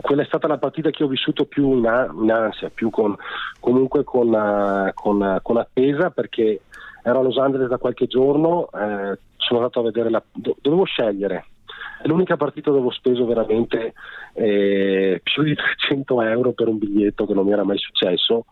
quella 0.00 0.22
è 0.22 0.26
stata 0.26 0.46
la 0.46 0.58
partita 0.58 0.90
che 0.90 1.02
ho 1.02 1.08
vissuto 1.08 1.46
più 1.46 1.76
in, 1.76 1.86
a- 1.86 2.08
in 2.12 2.30
ansia, 2.30 2.70
più 2.72 2.90
con, 2.90 3.16
comunque 3.58 4.04
con, 4.04 4.28
uh, 4.28 4.92
con, 4.94 5.20
uh, 5.20 5.38
con, 5.42 5.56
attesa 5.56 6.10
perché 6.10 6.60
ero 7.02 7.18
a 7.18 7.22
Los 7.22 7.38
Angeles 7.38 7.68
da 7.68 7.78
qualche 7.78 8.06
giorno, 8.06 8.68
eh, 8.72 9.18
sono 9.36 9.60
andato 9.60 9.80
a 9.80 9.84
vedere, 9.84 10.10
la, 10.10 10.22
do- 10.32 10.56
dovevo 10.60 10.84
scegliere. 10.84 11.44
È 12.02 12.06
l'unica 12.06 12.36
partita 12.36 12.70
dove 12.70 12.86
ho 12.86 12.92
speso 12.92 13.24
veramente 13.26 13.94
eh, 14.34 15.20
più 15.22 15.42
di 15.42 15.54
300 15.54 16.22
euro 16.22 16.52
per 16.52 16.68
un 16.68 16.78
biglietto 16.78 17.26
che 17.26 17.34
non 17.34 17.44
mi 17.46 17.52
era 17.52 17.64
mai 17.64 17.78
successo, 17.78 18.46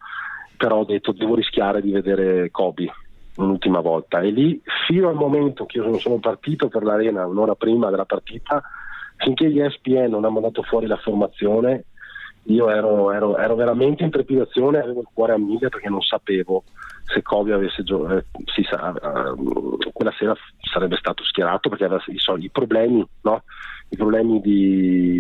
però 0.56 0.78
ho 0.78 0.84
detto 0.84 1.12
devo 1.12 1.34
rischiare 1.34 1.80
di 1.80 1.90
vedere 1.90 2.50
Kobe 2.50 2.90
un'ultima 3.36 3.80
volta. 3.80 4.20
E 4.20 4.30
lì 4.30 4.60
fino 4.86 5.08
al 5.08 5.14
momento 5.14 5.66
che 5.66 5.78
io 5.78 5.98
sono 5.98 6.18
partito 6.18 6.68
per 6.68 6.82
l'arena 6.82 7.26
un'ora 7.26 7.54
prima 7.54 7.90
della 7.90 8.04
partita 8.04 8.62
finché 9.16 9.50
gli 9.50 9.60
ESPN 9.60 10.10
non 10.10 10.24
ha 10.24 10.30
mandato 10.30 10.62
fuori 10.62 10.86
la 10.86 10.96
formazione 10.96 11.84
io 12.46 12.68
ero, 12.70 13.10
ero, 13.12 13.36
ero, 13.38 13.54
veramente 13.54 14.02
in 14.02 14.10
trepidazione, 14.10 14.78
avevo 14.78 15.00
il 15.00 15.08
cuore 15.12 15.32
a 15.32 15.38
mille 15.38 15.68
perché 15.68 15.88
non 15.88 16.02
sapevo 16.02 16.64
se 17.06 17.22
Kobe 17.22 17.52
avesse 17.52 17.82
giocato, 17.82 18.16
eh, 18.16 18.24
sì, 18.52 18.66
uh, 18.70 19.78
quella 19.92 20.12
sera 20.18 20.34
sarebbe 20.60 20.96
stato 20.96 21.22
schierato 21.24 21.68
perché 21.68 21.84
aveva 21.84 22.02
i, 22.06 22.18
so, 22.18 22.36
i 22.36 22.50
problemi, 22.50 23.06
no? 23.22 23.42
i 23.88 23.96
problemi 23.96 24.40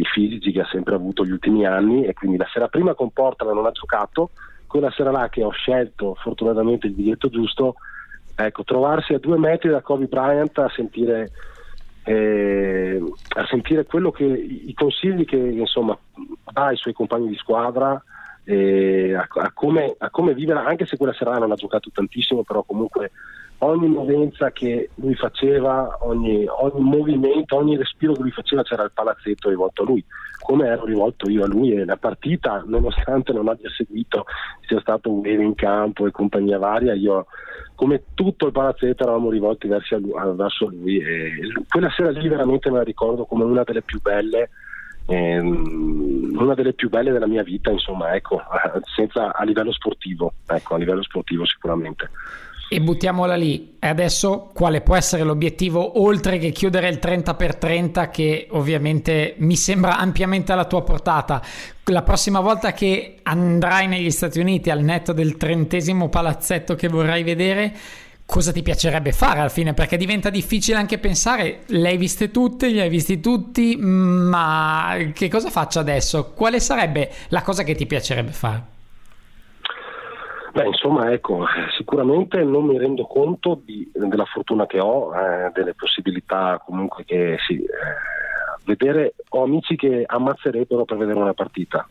fisici 0.02 0.50
che 0.50 0.60
ha 0.60 0.68
sempre 0.70 0.94
avuto 0.94 1.24
gli 1.24 1.30
ultimi 1.30 1.66
anni 1.66 2.04
e 2.04 2.14
quindi 2.14 2.36
la 2.36 2.48
sera 2.52 2.68
prima 2.68 2.94
con 2.94 3.10
Portland 3.10 3.54
non 3.54 3.66
ha 3.66 3.70
giocato, 3.70 4.30
quella 4.66 4.90
sera 4.90 5.10
là 5.10 5.28
che 5.28 5.44
ho 5.44 5.50
scelto 5.50 6.14
fortunatamente 6.14 6.86
il 6.86 6.94
biglietto 6.94 7.28
giusto, 7.28 7.76
ecco, 8.34 8.64
trovarsi 8.64 9.14
a 9.14 9.18
due 9.18 9.38
metri 9.38 9.70
da 9.70 9.82
Kobe 9.82 10.06
Bryant 10.06 10.58
a 10.58 10.70
sentire 10.74 11.30
eh, 12.04 13.02
a 13.36 13.46
sentire 13.46 13.84
che, 14.10 14.24
i 14.24 14.74
consigli 14.74 15.24
che 15.24 15.36
insomma, 15.36 15.98
dà 16.52 16.66
ai 16.66 16.76
suoi 16.76 16.92
compagni 16.92 17.28
di 17.28 17.36
squadra 17.36 18.02
eh, 18.44 19.14
a, 19.14 19.26
a, 19.28 19.52
come, 19.52 19.94
a, 19.98 20.10
come, 20.10 20.34
vivere, 20.34 20.60
anche 20.60 20.86
se 20.86 20.96
quella 20.96 21.14
sera 21.14 21.38
non 21.38 21.50
ha 21.50 21.56
giocato 21.56 21.90
tantissimo, 21.92 22.42
però 22.42 22.62
comunque 22.62 23.10
ogni 23.64 23.88
movenza 23.88 24.50
che 24.50 24.90
lui 24.96 25.14
faceva, 25.14 25.98
ogni, 26.00 26.46
ogni, 26.46 26.80
movimento, 26.80 27.56
ogni 27.56 27.76
respiro 27.76 28.12
che 28.12 28.22
lui 28.22 28.30
faceva 28.30 28.62
c'era 28.62 28.84
il 28.84 28.92
palazzetto 28.92 29.48
rivolto 29.48 29.82
a 29.82 29.86
lui, 29.86 30.04
come 30.40 30.66
ero 30.66 30.84
rivolto 30.84 31.28
io 31.30 31.44
a 31.44 31.46
lui 31.46 31.72
e 31.72 31.84
la 31.84 31.96
partita, 31.96 32.62
nonostante 32.66 33.32
non 33.32 33.48
abbia 33.48 33.70
seguito, 33.70 34.24
sia 34.66 34.80
stato 34.80 35.10
un 35.10 35.20
vero 35.20 35.42
in 35.42 35.54
campo 35.54 36.06
e 36.06 36.10
compagnia 36.10 36.58
varia, 36.58 36.94
io 36.94 37.26
come 37.74 38.04
tutto 38.14 38.46
il 38.46 38.52
palazzetto 38.52 39.02
eravamo 39.02 39.30
rivolti 39.30 39.66
verso 39.66 39.98
lui, 39.98 40.12
verso 40.36 40.68
lui 40.68 40.98
e 40.98 41.30
quella 41.68 41.90
sera 41.90 42.10
lì 42.10 42.28
veramente 42.28 42.70
me 42.70 42.78
la 42.78 42.84
ricordo 42.84 43.24
come 43.24 43.44
una 43.44 43.64
delle 43.64 43.82
più 43.82 44.00
belle 44.00 44.50
ehm, 45.06 46.36
una 46.38 46.54
delle 46.54 46.72
più 46.72 46.88
belle 46.88 47.10
della 47.10 47.26
mia 47.26 47.42
vita 47.42 47.70
insomma 47.70 48.14
ecco 48.14 48.40
senza, 48.94 49.34
a 49.34 49.42
livello 49.42 49.72
sportivo 49.72 50.34
ecco 50.46 50.74
a 50.74 50.78
livello 50.78 51.02
sportivo 51.02 51.44
sicuramente 51.44 52.10
e 52.68 52.80
buttiamola 52.80 53.34
lì. 53.34 53.76
E 53.78 53.86
adesso 53.86 54.50
quale 54.52 54.80
può 54.80 54.96
essere 54.96 55.22
l'obiettivo 55.22 56.00
oltre 56.02 56.38
che 56.38 56.50
chiudere 56.50 56.88
il 56.88 56.98
30x30 57.02 58.10
che 58.10 58.46
ovviamente 58.50 59.34
mi 59.38 59.56
sembra 59.56 59.98
ampiamente 59.98 60.52
alla 60.52 60.64
tua 60.64 60.82
portata? 60.82 61.42
La 61.84 62.02
prossima 62.02 62.40
volta 62.40 62.72
che 62.72 63.18
andrai 63.22 63.86
negli 63.86 64.10
Stati 64.10 64.38
Uniti 64.40 64.70
al 64.70 64.82
netto 64.82 65.12
del 65.12 65.36
trentesimo 65.36 66.08
palazzetto 66.08 66.74
che 66.74 66.88
vorrai 66.88 67.22
vedere, 67.22 67.76
cosa 68.26 68.52
ti 68.52 68.62
piacerebbe 68.62 69.12
fare 69.12 69.40
alla 69.40 69.48
fine? 69.48 69.74
Perché 69.74 69.96
diventa 69.96 70.30
difficile 70.30 70.78
anche 70.78 70.98
pensare, 70.98 71.60
le 71.66 71.88
hai 71.88 71.96
viste 71.96 72.30
tutte, 72.30 72.68
li 72.68 72.80
hai 72.80 72.88
visti 72.88 73.20
tutti, 73.20 73.76
ma 73.76 74.96
che 75.12 75.28
cosa 75.28 75.50
faccio 75.50 75.78
adesso? 75.78 76.32
Quale 76.34 76.58
sarebbe 76.58 77.10
la 77.28 77.42
cosa 77.42 77.62
che 77.62 77.74
ti 77.74 77.86
piacerebbe 77.86 78.32
fare? 78.32 78.73
Beh, 80.54 80.66
insomma, 80.66 81.10
ecco, 81.10 81.44
sicuramente 81.76 82.44
non 82.44 82.66
mi 82.66 82.78
rendo 82.78 83.06
conto 83.06 83.60
di, 83.60 83.90
della 83.92 84.24
fortuna 84.24 84.66
che 84.66 84.78
ho, 84.78 85.12
eh, 85.12 85.50
delle 85.52 85.74
possibilità 85.74 86.62
comunque 86.64 87.04
che 87.04 87.38
sì, 87.44 87.56
eh, 87.56 87.66
vedere, 88.64 89.14
ho 89.30 89.42
amici 89.42 89.74
che 89.74 90.04
ammazzerebbero 90.06 90.84
per 90.84 90.96
vedere 90.96 91.18
una 91.18 91.34
partita 91.34 91.88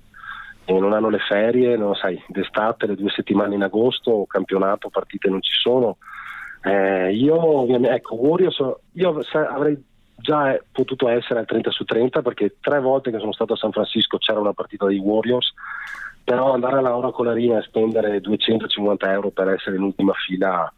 e 0.63 0.79
non 0.79 0.93
hanno 0.93 1.09
le 1.09 1.19
ferie, 1.19 1.75
non 1.75 1.93
sai, 1.95 2.23
d'estate, 2.29 2.87
le 2.87 2.95
due 2.95 3.09
settimane 3.09 3.53
in 3.53 3.63
agosto, 3.63 4.23
campionato, 4.29 4.87
partite 4.87 5.27
non 5.27 5.41
ci 5.41 5.55
sono. 5.59 5.97
Eh, 6.61 7.13
io 7.13 7.35
ovviamente, 7.35 7.97
ecco, 7.97 8.15
Warriors, 8.15 8.63
io 8.93 9.19
avrei 9.33 9.77
già 10.15 10.57
potuto 10.71 11.09
essere 11.09 11.39
al 11.39 11.45
30 11.45 11.69
su 11.69 11.83
30 11.83 12.21
perché 12.21 12.55
tre 12.61 12.79
volte 12.79 13.11
che 13.11 13.19
sono 13.19 13.33
stato 13.33 13.51
a 13.53 13.57
San 13.57 13.73
Francisco 13.73 14.17
c'era 14.19 14.39
una 14.39 14.53
partita 14.53 14.85
dei 14.85 14.99
Warriors 14.99 15.53
però 16.23 16.53
andare 16.53 16.77
alla 16.77 16.89
Laura 16.89 17.11
Colarina 17.11 17.59
e 17.59 17.63
spendere 17.63 18.21
250 18.21 19.11
euro 19.11 19.29
per 19.29 19.49
essere 19.49 19.75
in 19.75 19.83
ultima 19.83 20.13
fila 20.13 20.71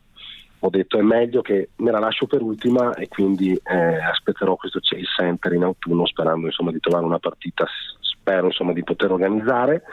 ho 0.66 0.70
detto 0.70 0.98
è 0.98 1.02
meglio 1.02 1.42
che 1.42 1.70
me 1.78 1.92
la 1.92 2.00
lascio 2.00 2.26
per 2.26 2.42
ultima 2.42 2.94
e 2.96 3.08
quindi 3.08 3.54
eh, 3.54 4.02
aspetterò 4.02 4.56
questo 4.56 4.80
Chase 4.82 5.06
Center 5.16 5.54
in 5.54 5.64
autunno 5.64 6.08
sperando 6.08 6.48
insomma, 6.48 6.72
di 6.72 6.80
trovare 6.80 7.06
una 7.06 7.20
partita 7.20 7.68
spero 8.00 8.48
insomma, 8.48 8.74
di 8.74 8.84
poter 8.84 9.12
organizzare. 9.12 9.84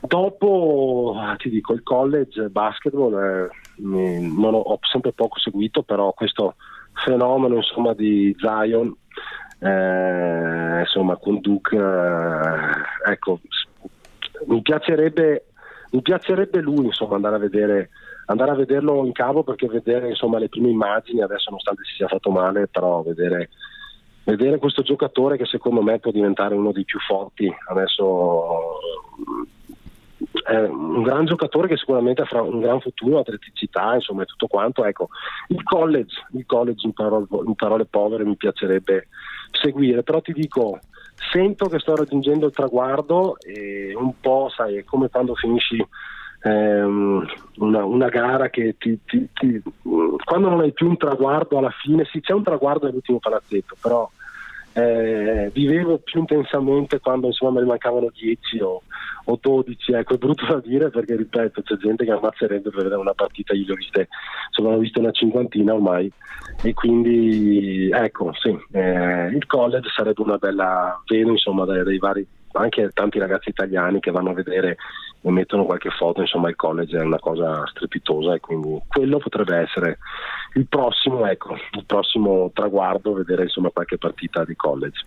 Dopo 0.00 1.16
ah, 1.18 1.34
ti 1.34 1.48
dico 1.48 1.72
il 1.72 1.82
college 1.82 2.48
basketball 2.48 3.14
eh, 3.14 3.48
non 3.78 4.54
ho, 4.54 4.58
ho, 4.58 4.78
sempre 4.82 5.12
poco 5.12 5.38
seguito 5.38 5.82
però 5.82 6.12
questo 6.12 6.54
fenomeno 6.92 7.56
insomma, 7.56 7.94
di 7.94 8.36
Zion 8.38 8.94
eh, 9.60 10.80
insomma 10.80 11.16
con 11.16 11.40
Duke 11.40 11.76
eh, 11.76 13.10
ecco 13.10 13.40
mi 14.46 14.62
piacerebbe, 14.62 15.46
mi 15.90 16.02
piacerebbe 16.02 16.60
lui 16.60 16.86
insomma, 16.86 17.16
andare, 17.16 17.36
a 17.36 17.38
vedere, 17.38 17.90
andare 18.26 18.50
a 18.50 18.54
vederlo 18.54 19.04
in 19.04 19.12
cavo 19.12 19.42
perché 19.42 19.66
vedere 19.66 20.08
insomma, 20.08 20.38
le 20.38 20.48
prime 20.48 20.68
immagini, 20.68 21.22
adesso 21.22 21.50
nonostante 21.50 21.82
si 21.84 21.94
sia 21.96 22.08
fatto 22.08 22.30
male, 22.30 22.68
però 22.68 23.02
vedere, 23.02 23.50
vedere 24.24 24.58
questo 24.58 24.82
giocatore 24.82 25.36
che 25.36 25.46
secondo 25.46 25.82
me 25.82 25.98
può 25.98 26.10
diventare 26.10 26.54
uno 26.54 26.72
dei 26.72 26.84
più 26.84 26.98
forti, 27.00 27.52
adesso 27.68 28.78
è 30.44 30.58
un 30.58 31.02
gran 31.02 31.24
giocatore 31.24 31.68
che 31.68 31.76
sicuramente 31.76 32.22
avrà 32.22 32.42
un 32.42 32.60
gran 32.60 32.80
futuro, 32.80 33.18
atleticità, 33.18 33.94
insomma, 33.94 34.22
e 34.22 34.26
tutto 34.26 34.46
quanto. 34.46 34.84
Ecco, 34.84 35.08
il 35.48 35.62
college, 35.62 36.14
il 36.32 36.44
college 36.46 36.86
in, 36.86 36.92
parole, 36.92 37.26
in 37.46 37.54
parole 37.54 37.86
povere 37.86 38.24
mi 38.24 38.36
piacerebbe 38.36 39.08
seguire, 39.50 40.02
però 40.02 40.20
ti 40.20 40.32
dico, 40.32 40.78
sento 41.16 41.66
che 41.66 41.78
sto 41.78 41.96
raggiungendo 41.96 42.46
il 42.46 42.52
traguardo 42.52 43.36
e 43.40 43.94
un 43.94 44.12
po', 44.20 44.50
sai, 44.54 44.76
è 44.76 44.84
come 44.84 45.08
quando 45.08 45.34
finisci 45.34 45.84
ehm, 46.42 47.26
una, 47.56 47.84
una, 47.84 48.08
gara 48.08 48.50
che 48.50 48.76
ti, 48.78 48.98
ti, 49.04 49.28
ti, 49.32 49.62
quando 50.24 50.48
non 50.48 50.60
hai 50.60 50.72
più 50.72 50.88
un 50.88 50.96
traguardo 50.96 51.58
alla 51.58 51.72
fine, 51.82 52.04
sì 52.04 52.20
c'è 52.20 52.32
un 52.32 52.42
traguardo 52.42 52.86
nell'ultimo 52.86 53.18
palazzetto, 53.18 53.76
però 53.80 54.08
eh, 54.74 55.50
vivevo 55.52 55.98
più 55.98 56.20
intensamente 56.20 56.98
quando 56.98 57.28
insomma 57.28 57.52
me 57.52 57.60
ne 57.60 57.66
mancavano 57.66 58.10
10 58.12 58.60
o, 58.60 58.82
o 59.26 59.38
12, 59.40 59.92
ecco 59.92 60.14
è 60.14 60.18
brutto 60.18 60.46
da 60.46 60.60
dire 60.60 60.90
perché 60.90 61.16
ripeto 61.16 61.62
c'è 61.62 61.76
gente 61.76 62.04
che 62.04 62.10
ammazzerebbe 62.10 62.70
per 62.70 62.82
vedere 62.82 63.00
una 63.00 63.14
partita, 63.14 63.54
io 63.54 63.64
l'ho 63.68 63.74
viste, 63.74 64.08
insomma 64.48 64.74
l'ho 64.74 64.80
vista 64.80 64.98
una 64.98 65.12
cinquantina 65.12 65.74
ormai 65.74 66.10
e 66.62 66.74
quindi 66.74 67.88
ecco 67.92 68.32
sì, 68.34 68.56
eh, 68.72 69.28
il 69.28 69.46
college 69.46 69.88
sarebbe 69.94 70.22
una 70.22 70.38
bella 70.38 71.00
vedo 71.06 71.30
insomma 71.30 71.64
dai, 71.64 71.84
dai 71.84 71.98
vari 71.98 72.26
anche 72.54 72.90
tanti 72.92 73.18
ragazzi 73.18 73.50
italiani 73.50 74.00
che 74.00 74.10
vanno 74.10 74.30
a 74.30 74.34
vedere 74.34 74.76
e 75.20 75.30
mettono 75.30 75.64
qualche 75.64 75.90
foto, 75.90 76.20
insomma 76.20 76.50
il 76.50 76.56
college 76.56 76.98
è 76.98 77.02
una 77.02 77.18
cosa 77.18 77.66
strepitosa 77.66 78.34
e 78.34 78.40
quindi 78.40 78.80
quello 78.88 79.18
potrebbe 79.18 79.56
essere 79.56 79.98
il 80.54 80.66
prossimo, 80.66 81.26
ecco, 81.26 81.54
il 81.54 81.84
prossimo 81.86 82.50
traguardo, 82.52 83.14
vedere 83.14 83.44
insomma 83.44 83.70
qualche 83.70 83.96
partita 83.96 84.44
di 84.44 84.54
college. 84.54 85.04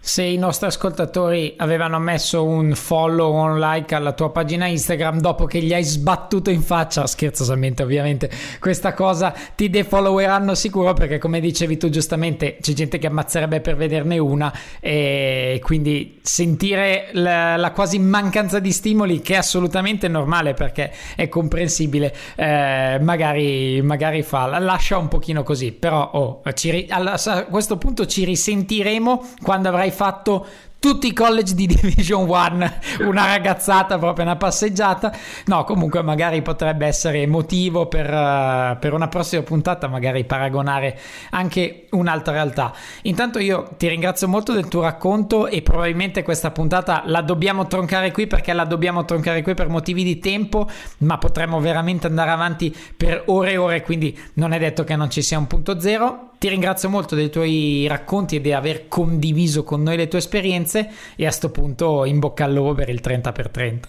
Se 0.00 0.22
i 0.22 0.38
nostri 0.38 0.68
ascoltatori 0.68 1.54
avevano 1.58 1.98
messo 1.98 2.44
un 2.44 2.72
follow 2.74 3.34
o 3.34 3.42
un 3.42 3.58
like 3.58 3.94
alla 3.94 4.12
tua 4.12 4.30
pagina 4.30 4.66
Instagram 4.66 5.20
dopo 5.20 5.44
che 5.44 5.60
gli 5.60 5.74
hai 5.74 5.82
sbattuto 5.82 6.50
in 6.50 6.62
faccia, 6.62 7.06
scherzosamente 7.06 7.82
ovviamente, 7.82 8.30
questa 8.60 8.94
cosa 8.94 9.34
ti 9.54 9.68
defolloweranno 9.68 10.54
sicuro 10.54 10.94
perché 10.94 11.18
come 11.18 11.40
dicevi 11.40 11.76
tu 11.76 11.90
giustamente 11.90 12.58
c'è 12.60 12.72
gente 12.72 12.96
che 12.98 13.08
ammazzerebbe 13.08 13.60
per 13.60 13.76
vederne 13.76 14.18
una 14.18 14.52
e 14.80 15.60
quindi 15.62 16.20
sentire 16.22 16.87
la, 17.12 17.56
la 17.56 17.70
quasi 17.72 17.98
mancanza 17.98 18.58
di 18.58 18.72
stimoli 18.72 19.20
che 19.20 19.34
è 19.34 19.36
assolutamente 19.38 20.08
normale 20.08 20.54
perché 20.54 20.92
è 21.16 21.28
comprensibile, 21.28 22.14
eh, 22.36 22.98
magari, 23.00 23.80
magari 23.82 24.22
fa, 24.22 24.58
lascia 24.58 24.96
un 24.98 25.08
pochino 25.08 25.42
così, 25.42 25.72
però 25.72 26.10
oh, 26.12 26.42
ci, 26.54 26.86
a 26.88 27.44
questo 27.44 27.78
punto 27.78 28.06
ci 28.06 28.24
risentiremo 28.24 29.28
quando 29.42 29.68
avrai 29.68 29.90
fatto 29.90 30.46
tutti 30.78 31.08
i 31.08 31.12
college 31.12 31.54
di 31.54 31.66
Division 31.68 32.28
1, 32.28 32.72
una 33.00 33.26
ragazzata, 33.26 33.98
proprio 33.98 34.24
una 34.24 34.36
passeggiata. 34.36 35.12
No, 35.46 35.64
comunque 35.64 36.02
magari 36.02 36.42
potrebbe 36.42 36.86
essere 36.86 37.26
motivo 37.26 37.86
per, 37.86 38.06
uh, 38.06 38.78
per, 38.78 38.92
una 38.92 39.08
prossima 39.08 39.42
puntata, 39.42 39.88
magari 39.88 40.24
paragonare 40.24 40.98
anche 41.30 41.86
un'altra 41.90 42.32
realtà. 42.32 42.72
Intanto 43.02 43.38
io 43.38 43.70
ti 43.76 43.88
ringrazio 43.88 44.28
molto 44.28 44.52
del 44.52 44.68
tuo 44.68 44.82
racconto 44.82 45.46
e 45.46 45.62
probabilmente 45.62 46.22
questa 46.22 46.50
puntata 46.50 47.02
la 47.06 47.22
dobbiamo 47.22 47.66
troncare 47.66 48.12
qui 48.12 48.26
perché 48.26 48.52
la 48.52 48.64
dobbiamo 48.64 49.04
troncare 49.04 49.42
qui 49.42 49.54
per 49.54 49.68
motivi 49.68 50.04
di 50.04 50.18
tempo, 50.18 50.68
ma 50.98 51.18
potremmo 51.18 51.60
veramente 51.60 52.06
andare 52.06 52.30
avanti 52.30 52.74
per 52.96 53.24
ore 53.26 53.52
e 53.52 53.56
ore, 53.56 53.82
quindi 53.82 54.16
non 54.34 54.52
è 54.52 54.58
detto 54.58 54.84
che 54.84 54.96
non 54.96 55.10
ci 55.10 55.22
sia 55.22 55.38
un 55.38 55.46
punto 55.46 55.80
zero. 55.80 56.30
Ti 56.38 56.48
ringrazio 56.48 56.88
molto 56.88 57.16
dei 57.16 57.30
tuoi 57.30 57.86
racconti 57.88 58.36
e 58.36 58.40
di 58.40 58.52
aver 58.52 58.86
condiviso 58.86 59.64
con 59.64 59.82
noi 59.82 59.96
le 59.96 60.06
tue 60.06 60.18
esperienze 60.18 60.88
e 61.16 61.24
a 61.24 61.26
questo 61.26 61.50
punto 61.50 62.04
in 62.04 62.20
bocca 62.20 62.44
al 62.44 62.52
lupo 62.52 62.74
per 62.74 62.88
il 62.90 63.00
30x30. 63.02 63.80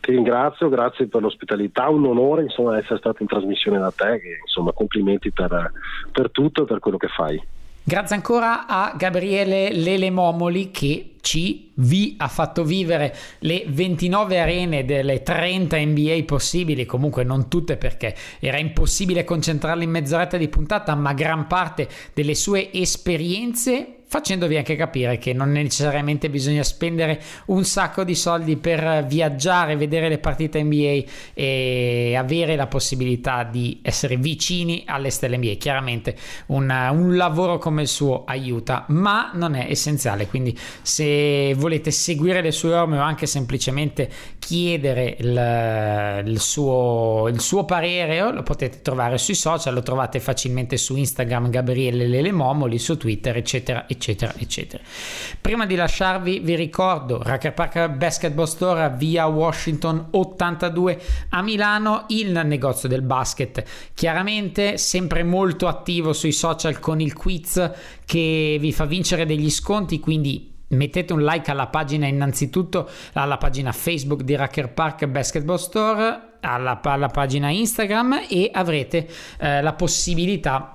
Ti 0.00 0.10
ringrazio, 0.10 0.70
grazie 0.70 1.08
per 1.08 1.20
l'ospitalità, 1.20 1.90
un 1.90 2.06
onore 2.06 2.42
insomma, 2.42 2.78
essere 2.78 2.98
stato 2.98 3.20
in 3.20 3.28
trasmissione 3.28 3.78
da 3.78 3.90
te, 3.90 4.18
che, 4.18 4.38
insomma, 4.40 4.72
complimenti 4.72 5.30
per, 5.30 5.72
per 6.10 6.30
tutto 6.30 6.62
e 6.62 6.66
per 6.66 6.78
quello 6.78 6.96
che 6.96 7.08
fai. 7.08 7.42
Grazie 7.86 8.16
ancora 8.16 8.66
a 8.66 8.94
Gabriele 8.96 9.70
Lele 9.70 10.08
Momoli 10.08 10.70
che 10.70 11.16
ci 11.20 11.70
vi 11.74 12.14
ha 12.16 12.28
fatto 12.28 12.64
vivere 12.64 13.14
le 13.40 13.64
29 13.66 14.40
arene 14.40 14.86
delle 14.86 15.22
30 15.22 15.76
NBA 15.76 16.22
possibili, 16.24 16.86
comunque 16.86 17.24
non 17.24 17.50
tutte 17.50 17.76
perché 17.76 18.14
era 18.40 18.56
impossibile 18.58 19.24
concentrarle 19.24 19.84
in 19.84 19.90
mezz'oretta 19.90 20.38
di 20.38 20.48
puntata, 20.48 20.94
ma 20.94 21.12
gran 21.12 21.46
parte 21.46 21.86
delle 22.14 22.34
sue 22.34 22.72
esperienze 22.72 24.03
facendovi 24.14 24.56
anche 24.56 24.76
capire 24.76 25.18
che 25.18 25.32
non 25.32 25.50
necessariamente 25.50 26.30
bisogna 26.30 26.62
spendere 26.62 27.20
un 27.46 27.64
sacco 27.64 28.04
di 28.04 28.14
soldi 28.14 28.56
per 28.56 29.04
viaggiare, 29.08 29.74
vedere 29.74 30.08
le 30.08 30.18
partite 30.18 30.62
NBA 30.62 31.02
e 31.34 32.14
avere 32.16 32.54
la 32.54 32.68
possibilità 32.68 33.42
di 33.42 33.80
essere 33.82 34.16
vicini 34.16 34.84
alle 34.86 35.10
stelle 35.10 35.36
NBA. 35.36 35.54
Chiaramente 35.54 36.14
un, 36.46 36.70
un 36.92 37.16
lavoro 37.16 37.58
come 37.58 37.82
il 37.82 37.88
suo 37.88 38.22
aiuta, 38.24 38.84
ma 38.90 39.32
non 39.34 39.56
è 39.56 39.66
essenziale. 39.68 40.28
Quindi, 40.28 40.56
se 40.82 41.52
volete 41.54 41.90
seguire 41.90 42.40
le 42.40 42.52
sue 42.52 42.72
orme 42.72 42.98
o 42.98 43.02
anche 43.02 43.26
semplicemente 43.26 44.08
chiedere 44.38 45.16
il, 45.18 46.22
il, 46.26 46.38
suo, 46.38 47.26
il 47.26 47.40
suo 47.40 47.64
parere, 47.64 48.32
lo 48.32 48.44
potete 48.44 48.80
trovare 48.80 49.18
sui 49.18 49.34
social, 49.34 49.74
lo 49.74 49.82
trovate 49.82 50.20
facilmente 50.20 50.76
su 50.76 50.94
Instagram, 50.94 51.50
Gabriele 51.50 52.06
Lele 52.06 52.30
Momoli, 52.30 52.78
su 52.78 52.96
Twitter, 52.96 53.36
eccetera, 53.36 53.80
eccetera 53.88 54.02
eccetera, 54.04 54.34
eccetera. 54.36 54.82
Prima 55.40 55.64
di 55.64 55.74
lasciarvi, 55.74 56.40
vi 56.40 56.54
ricordo 56.54 57.22
Racker 57.22 57.54
Park 57.54 57.88
Basketball 57.88 58.44
Store 58.44 58.92
via 58.96 59.26
Washington 59.26 60.08
82 60.10 61.00
a 61.30 61.42
Milano, 61.42 62.04
il 62.08 62.42
negozio 62.44 62.88
del 62.88 63.02
basket. 63.02 63.64
Chiaramente 63.94 64.76
sempre 64.76 65.22
molto 65.22 65.66
attivo 65.66 66.12
sui 66.12 66.32
social 66.32 66.78
con 66.80 67.00
il 67.00 67.14
quiz 67.14 67.70
che 68.04 68.58
vi 68.60 68.72
fa 68.72 68.84
vincere 68.84 69.24
degli 69.24 69.50
sconti, 69.50 70.00
quindi 70.00 70.52
mettete 70.68 71.12
un 71.12 71.22
like 71.22 71.50
alla 71.50 71.68
pagina 71.68 72.06
innanzitutto 72.06 72.88
alla 73.14 73.38
pagina 73.38 73.72
Facebook 73.72 74.22
di 74.22 74.34
Racker 74.34 74.72
Park 74.72 75.06
Basketball 75.06 75.56
Store 75.56 76.32
alla, 76.40 76.80
alla 76.82 77.08
pagina 77.08 77.48
Instagram 77.50 78.26
e 78.28 78.50
avrete 78.52 79.08
eh, 79.38 79.62
la 79.62 79.72
possibilità 79.72 80.73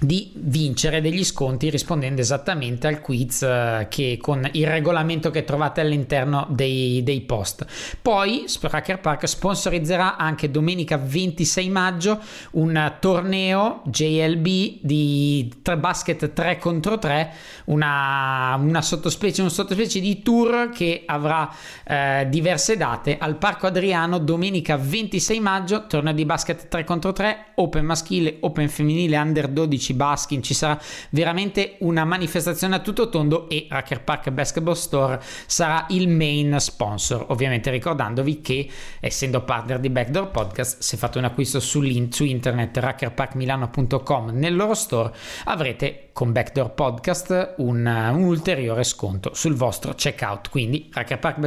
di 0.00 0.32
vincere 0.34 1.02
degli 1.02 1.24
sconti 1.24 1.68
rispondendo 1.68 2.22
esattamente 2.22 2.86
al 2.86 3.00
quiz 3.00 3.42
eh, 3.42 3.86
che 3.90 4.18
con 4.20 4.48
il 4.52 4.66
regolamento 4.66 5.30
che 5.30 5.44
trovate 5.44 5.82
all'interno 5.82 6.46
dei, 6.48 7.02
dei 7.02 7.20
post. 7.20 7.66
Poi 8.00 8.44
Spracker 8.46 9.00
Park 9.00 9.28
sponsorizzerà 9.28 10.16
anche 10.16 10.50
domenica 10.50 10.96
26 10.96 11.68
maggio 11.68 12.18
un 12.52 12.94
torneo 12.98 13.82
JLB 13.84 14.78
di 14.80 15.52
basket 15.78 16.32
3 16.32 16.58
contro 16.58 16.98
3, 16.98 17.32
una, 17.66 18.56
una 18.58 18.82
sottospecie, 18.82 19.42
un 19.42 19.50
sottospecie 19.50 20.00
di 20.00 20.22
tour 20.22 20.70
che 20.72 21.02
avrà 21.04 21.52
eh, 21.84 22.26
diverse 22.30 22.76
date 22.76 23.18
al 23.18 23.36
Parco 23.36 23.66
Adriano 23.66 24.18
domenica 24.18 24.76
26 24.76 25.40
maggio, 25.40 25.86
torneo 25.86 26.14
di 26.14 26.24
basket 26.24 26.68
3 26.68 26.84
contro 26.84 27.12
3, 27.12 27.52
open 27.56 27.84
maschile, 27.84 28.38
open 28.40 28.68
femminile, 28.68 29.18
under 29.18 29.48
12 29.48 29.89
amici 29.90 29.94
Baskin, 29.94 30.42
ci 30.42 30.54
sarà 30.54 30.80
veramente 31.10 31.76
una 31.80 32.04
manifestazione 32.04 32.76
a 32.76 32.78
tutto 32.78 33.08
tondo 33.08 33.48
e 33.48 33.66
Racker 33.68 34.02
Park 34.02 34.30
Basketball 34.30 34.74
Store 34.74 35.20
sarà 35.46 35.86
il 35.90 36.08
main 36.08 36.56
sponsor. 36.58 37.26
Ovviamente 37.28 37.70
ricordandovi 37.70 38.40
che 38.40 38.68
essendo 39.00 39.42
partner 39.42 39.78
di 39.78 39.90
Backdoor 39.90 40.30
Podcast, 40.30 40.80
se 40.80 40.96
fate 40.96 41.18
un 41.18 41.24
acquisto 41.24 41.60
su 41.60 41.82
internet 41.82 42.76
rackerparkmilano.com 42.76 44.30
nel 44.30 44.54
loro 44.54 44.74
store 44.74 45.12
avrete 45.44 46.10
con 46.12 46.32
Backdoor 46.32 46.74
Podcast 46.74 47.54
un, 47.58 47.86
un, 47.86 48.22
ulteriore 48.24 48.84
sconto 48.84 49.32
sul 49.32 49.54
vostro 49.54 49.94
checkout. 49.94 50.50
Quindi 50.50 50.90
Racker 50.92 51.18
Park 51.18 51.38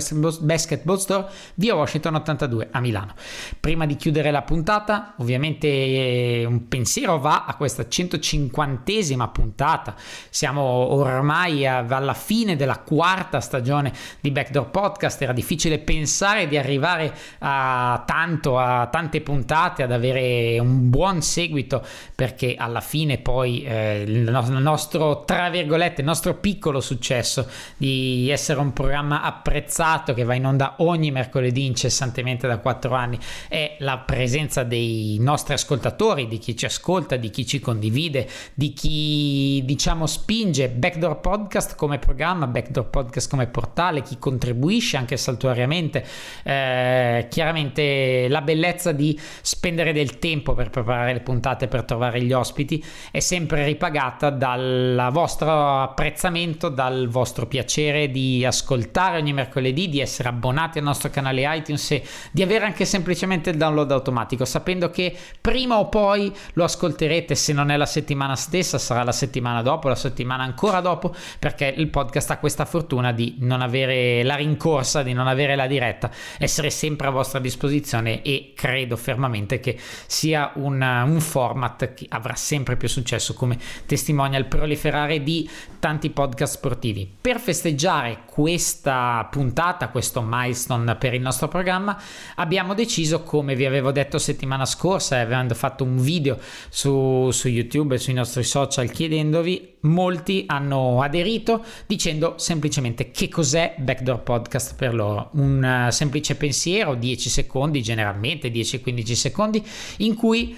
Basketball 0.42 0.98
Store 0.98 1.28
via 1.56 1.76
Washington 1.76 2.16
82 2.16 2.70
a 2.72 2.80
Milano. 2.80 3.14
Prima 3.60 3.86
di 3.86 3.96
chiudere 3.96 4.32
la 4.32 4.42
puntata, 4.42 5.14
ovviamente 5.20 6.44
un 6.48 6.68
pensiero 6.68 7.20
va 7.20 7.46
a 7.46 7.56
questa 7.56 7.88
150esima 8.34 9.30
puntata. 9.32 9.96
Siamo 10.30 10.62
ormai 10.62 11.66
alla 11.68 12.14
fine 12.14 12.56
della 12.56 12.80
quarta 12.80 13.40
stagione 13.40 13.94
di 14.20 14.32
Backdoor 14.32 14.70
Podcast. 14.70 15.22
Era 15.22 15.34
difficile 15.34 15.80
pensare 15.80 16.48
di 16.48 16.58
arrivare 16.58 17.14
a 17.40 18.04
tanto, 18.06 18.58
a 18.58 18.88
tante 18.88 19.22
puntate, 19.22 19.84
ad 19.84 19.92
avere 19.92 20.60
un 20.60 20.90
buon 20.90 21.22
seguito 21.22 21.86
perché 22.16 22.56
alla 22.58 22.82
fine 22.82 23.18
poi 23.18 23.64
eh, 23.64 24.04
il 24.06 24.30
nostro, 24.62 25.24
tra 25.26 25.50
virgolette, 25.50 26.02
il 26.02 26.08
nostro 26.08 26.36
piccolo 26.36 26.80
successo 26.80 27.48
di 27.78 28.30
essere 28.30 28.60
un 28.60 28.74
programma 28.74 29.22
apprezzato 29.22 30.14
che 30.14 30.24
va 30.24 30.34
in 30.34 30.46
onda 30.46 30.76
ogni 30.78 31.12
mercoledì 31.12 31.66
incessantemente 31.66 32.48
da 32.48 32.58
quattro 32.58 32.96
anni 32.96 33.20
è 33.48 33.76
la 33.80 34.00
presenza 34.00 34.64
dei 34.64 35.18
nostri 35.20 35.54
ascoltatori, 35.54 36.28
di 36.28 36.38
chi 36.38 36.56
ci 36.56 36.66
ascolta, 36.66 37.16
di 37.16 37.30
chi 37.30 37.46
ci 37.46 37.60
condivide, 37.60 38.23
di 38.54 38.74
chi 38.74 39.62
diciamo 39.66 40.06
spinge 40.06 40.70
Backdoor 40.70 41.20
Podcast 41.20 41.76
come 41.76 42.00
programma, 42.00 42.48
Backdoor 42.48 42.90
Podcast 42.90 43.30
come 43.30 43.48
portale, 43.48 44.02
chi 44.02 44.18
contribuisce 44.18 44.98
anche 44.98 45.18
saltuariamente. 45.18 46.06
Eh, 46.44 47.28
chiaramente 47.30 48.28
la 48.30 48.42
bellezza 48.42 48.92
di 48.92 49.20
spendere 49.42 49.94
del 49.94 50.20
tempo 50.20 50.54
per 50.54 50.70
preparare 50.70 51.14
le 51.14 51.22
puntate, 51.22 51.68
per 51.68 51.84
trovare 51.84 52.22
gli 52.22 52.32
ospiti 52.32 52.84
è 53.12 53.20
sempre 53.20 53.66
ripagata 53.66 54.30
da 54.30 54.54
dal 54.56 55.10
vostro 55.12 55.82
apprezzamento, 55.82 56.70
dal 56.70 57.08
vostro 57.08 57.48
piacere 57.48 58.12
di 58.12 58.46
ascoltare 58.46 59.18
ogni 59.18 59.34
mercoledì, 59.34 59.90
di 59.90 60.00
essere 60.00 60.30
abbonati 60.30 60.78
al 60.78 60.84
nostro 60.84 61.10
canale 61.10 61.44
iTunes 61.56 61.92
e 61.92 62.04
di 62.32 62.42
avere 62.42 62.66
anche 62.66 62.86
semplicemente 62.86 63.50
il 63.50 63.58
download 63.58 63.92
automatico, 63.92 64.46
sapendo 64.46 64.90
che 64.90 65.16
prima 65.40 65.80
o 65.80 65.88
poi 65.88 66.32
lo 66.54 66.64
ascolterete, 66.64 67.36
se 67.36 67.54
non 67.54 67.72
è 67.72 67.78
la 67.78 67.86
settimana 67.86 68.13
stessa, 68.36 68.78
sarà 68.78 69.04
la 69.04 69.12
settimana 69.12 69.62
dopo, 69.62 69.88
la 69.88 69.96
settimana 69.96 70.44
ancora 70.44 70.80
dopo, 70.82 71.14
perché 71.40 71.74
il 71.76 71.90
podcast 71.90 72.32
ha 72.32 72.38
questa 72.38 72.66
fortuna 72.66 73.12
di 73.12 73.36
non 73.40 73.62
avere 73.62 74.24
la 74.24 74.36
rincorsa, 74.36 75.04
di 75.04 75.14
non 75.14 75.28
avere 75.28 75.56
la 75.56 75.68
diretta, 75.68 76.10
essere 76.38 76.70
sempre 76.70 77.08
a 77.08 77.12
vostra 77.12 77.40
disposizione 77.40 78.22
e 78.22 78.54
credo 78.56 78.96
fermamente 78.96 79.60
che 79.60 79.78
sia 80.08 80.52
un, 80.56 80.82
un 80.82 81.20
format 81.20 81.94
che 81.94 82.06
avrà 82.10 82.36
sempre 82.36 82.78
più 82.78 82.88
successo 82.88 83.34
come 83.34 83.58
testimonia 83.86 84.38
il 84.38 84.46
proliferare 84.46 85.22
di 85.24 85.50
tanti 85.80 86.10
podcast 86.10 86.56
sportivi. 86.56 87.12
Per 87.22 87.40
festeggiare 87.40 88.20
questa 88.26 89.28
puntata, 89.30 89.90
questo 89.90 90.22
milestone 90.26 90.96
per 90.96 91.14
il 91.14 91.22
nostro 91.22 91.48
programma, 91.48 92.00
abbiamo 92.36 92.74
deciso, 92.74 93.24
come 93.24 93.56
vi 93.56 93.66
avevo 93.66 93.92
detto 93.92 94.18
settimana 94.18 94.66
scorsa, 94.66 95.20
avendo 95.20 95.54
fatto 95.56 95.84
un 95.84 95.98
video 95.98 96.38
su, 96.70 97.30
su 97.32 97.48
YouTube 97.48 97.93
e 97.94 97.98
sui 97.98 98.14
nostri 98.14 98.44
social 98.44 98.92
chiedendovi, 98.92 99.76
molti 99.82 100.44
hanno 100.48 101.02
aderito 101.02 101.64
dicendo 101.86 102.36
semplicemente 102.38 103.12
che 103.12 103.30
cos'è 103.30 103.76
Backdoor 103.78 104.22
Podcast 104.22 104.76
per 104.76 104.94
loro. 104.94 105.30
Un 105.34 105.86
uh, 105.88 105.92
semplice 105.92 106.36
pensiero, 106.36 106.96
10 106.96 107.30
secondi, 107.30 107.82
generalmente 107.82 108.50
10-15 108.50 109.12
secondi, 109.14 109.64
in 109.98 110.16
cui 110.16 110.56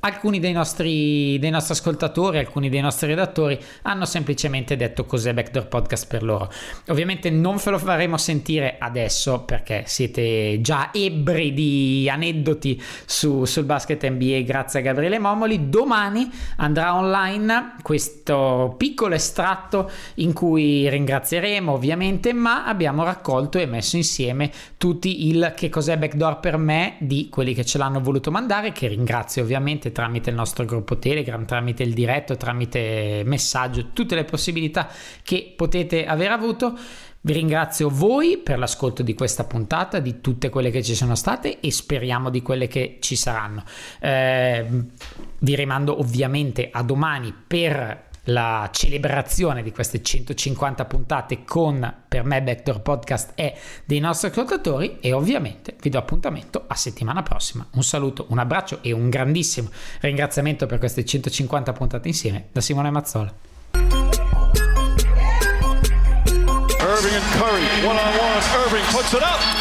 alcuni 0.00 0.38
dei 0.38 0.52
nostri, 0.52 1.38
dei 1.38 1.50
nostri, 1.50 1.74
ascoltatori, 1.74 2.38
alcuni 2.38 2.68
dei 2.68 2.80
nostri 2.80 3.08
redattori 3.08 3.58
hanno 3.82 4.04
semplicemente 4.04 4.76
detto 4.76 5.04
cos'è 5.04 5.34
Backdoor 5.34 5.66
Podcast 5.66 6.06
per 6.06 6.22
loro. 6.22 6.50
Ovviamente 6.88 7.30
non 7.30 7.56
ve 7.62 7.70
lo 7.70 7.78
faremo 7.78 8.16
sentire 8.16 8.76
adesso 8.78 9.42
perché 9.42 9.84
siete 9.86 10.60
già 10.60 10.90
ebbri 10.92 11.52
di 11.52 12.08
aneddoti 12.10 12.80
su, 13.04 13.44
sul 13.44 13.64
basket 13.64 14.08
NBA 14.08 14.42
grazie 14.42 14.80
a 14.80 14.82
Gabriele 14.82 15.18
Momoli. 15.18 15.68
Domani 15.68 16.30
andrà 16.56 16.94
online 16.94 17.74
questo 17.82 18.74
piccolo 18.78 19.14
estratto 19.14 19.90
in 20.16 20.32
cui 20.32 20.88
ringrazieremo 20.88 21.72
ovviamente, 21.72 22.32
ma 22.32 22.64
abbiamo 22.64 23.02
raccolto 23.04 23.58
e 23.58 23.66
messo 23.66 23.96
insieme 23.96 24.50
tutti 24.78 25.28
il 25.28 25.52
che 25.56 25.68
cos'è 25.68 25.98
Backdoor 25.98 26.40
per 26.40 26.56
me 26.56 26.96
di 27.00 27.28
quelli 27.28 27.54
che 27.54 27.64
ce 27.64 27.78
l'hanno 27.78 28.00
voluto 28.00 28.30
mandare, 28.30 28.72
che 28.72 28.86
ringrazio 28.86 29.42
ovviamente 29.42 29.79
tramite 29.90 30.28
il 30.28 30.36
nostro 30.36 30.66
gruppo 30.66 30.98
Telegram, 30.98 31.44
tramite 31.46 31.82
il 31.82 31.94
diretto, 31.94 32.36
tramite 32.36 33.22
messaggio, 33.24 33.88
tutte 33.94 34.14
le 34.14 34.24
possibilità 34.24 34.88
che 35.22 35.54
potete 35.56 36.04
aver 36.04 36.30
avuto. 36.30 36.76
Vi 37.22 37.32
ringrazio 37.32 37.88
voi 37.90 38.38
per 38.38 38.58
l'ascolto 38.58 39.02
di 39.02 39.14
questa 39.14 39.44
puntata, 39.44 39.98
di 39.98 40.20
tutte 40.20 40.50
quelle 40.50 40.70
che 40.70 40.82
ci 40.82 40.94
sono 40.94 41.14
state 41.14 41.60
e 41.60 41.70
speriamo 41.70 42.28
di 42.28 42.42
quelle 42.42 42.66
che 42.66 42.98
ci 43.00 43.16
saranno. 43.16 43.64
Eh, 43.98 44.66
vi 45.38 45.54
rimando 45.54 45.98
ovviamente 45.98 46.68
a 46.70 46.82
domani 46.82 47.34
per 47.46 48.08
la 48.24 48.68
celebrazione 48.72 49.62
di 49.62 49.72
queste 49.72 50.02
150 50.02 50.84
puntate 50.84 51.44
con 51.44 51.94
per 52.08 52.24
me 52.24 52.42
Backdoor 52.42 52.80
Podcast 52.80 53.32
e 53.34 53.54
dei 53.84 54.00
nostri 54.00 54.28
ascoltatori 54.28 54.98
e 55.00 55.12
ovviamente 55.12 55.76
vi 55.80 55.90
do 55.90 55.98
appuntamento 55.98 56.64
a 56.66 56.74
settimana 56.74 57.22
prossima. 57.22 57.66
Un 57.72 57.82
saluto, 57.82 58.26
un 58.28 58.38
abbraccio 58.38 58.78
e 58.82 58.92
un 58.92 59.08
grandissimo 59.08 59.70
ringraziamento 60.00 60.66
per 60.66 60.78
queste 60.78 61.04
150 61.04 61.72
puntate 61.72 62.08
insieme 62.08 62.46
da 62.52 62.60
Simone 62.60 62.90
Mazzola. 62.90 63.32
Irving 66.82 67.14
and 67.14 67.32
Curry, 67.38 67.86
one 67.86 67.98
on 67.98 68.18
one. 68.18 68.40
Irving 68.64 68.84
puts 68.90 69.12
it 69.12 69.22
up. 69.22 69.59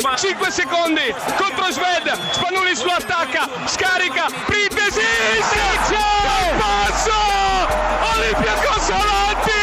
5 0.00 0.50
secondi 0.50 1.14
contro 1.36 1.70
Sved, 1.70 2.08
Spanulis 2.32 2.82
lo 2.84 2.92
attacca, 2.92 3.48
scarica, 3.66 4.28
Printesi, 4.46 5.00
Sergio, 5.44 6.06
passo, 6.58 7.20
Olympiacos 8.16 8.88
avanti! 8.88 9.60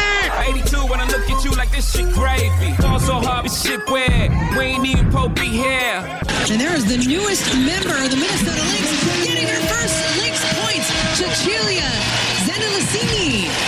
82 0.48 0.86
when 0.86 1.00
I 1.00 1.06
look 1.06 1.28
at 1.28 1.44
you 1.44 1.50
like 1.52 1.70
this 1.70 1.90
shit 1.92 2.12
gravy. 2.12 2.74
Ball 2.80 3.00
so 3.00 3.14
hard, 3.14 3.46
this 3.46 3.62
shit 3.62 3.84
weird. 3.90 4.30
We 4.56 4.64
ain't 4.64 4.86
even 4.86 5.10
Pope 5.10 5.34
be 5.34 5.48
here. 5.48 6.06
And 6.50 6.60
there 6.60 6.74
is 6.74 6.86
the 6.86 6.98
newest 6.98 7.44
member 7.54 7.98
of 7.98 8.08
the 8.08 8.16
Minnesota 8.16 8.62
Lynx 8.70 9.26
getting 9.26 9.48
her 9.48 9.62
first 9.66 9.96
Lynx 10.22 10.38
points, 10.62 10.86
Cecilia 11.18 11.90
Zendelicini. 12.46 13.67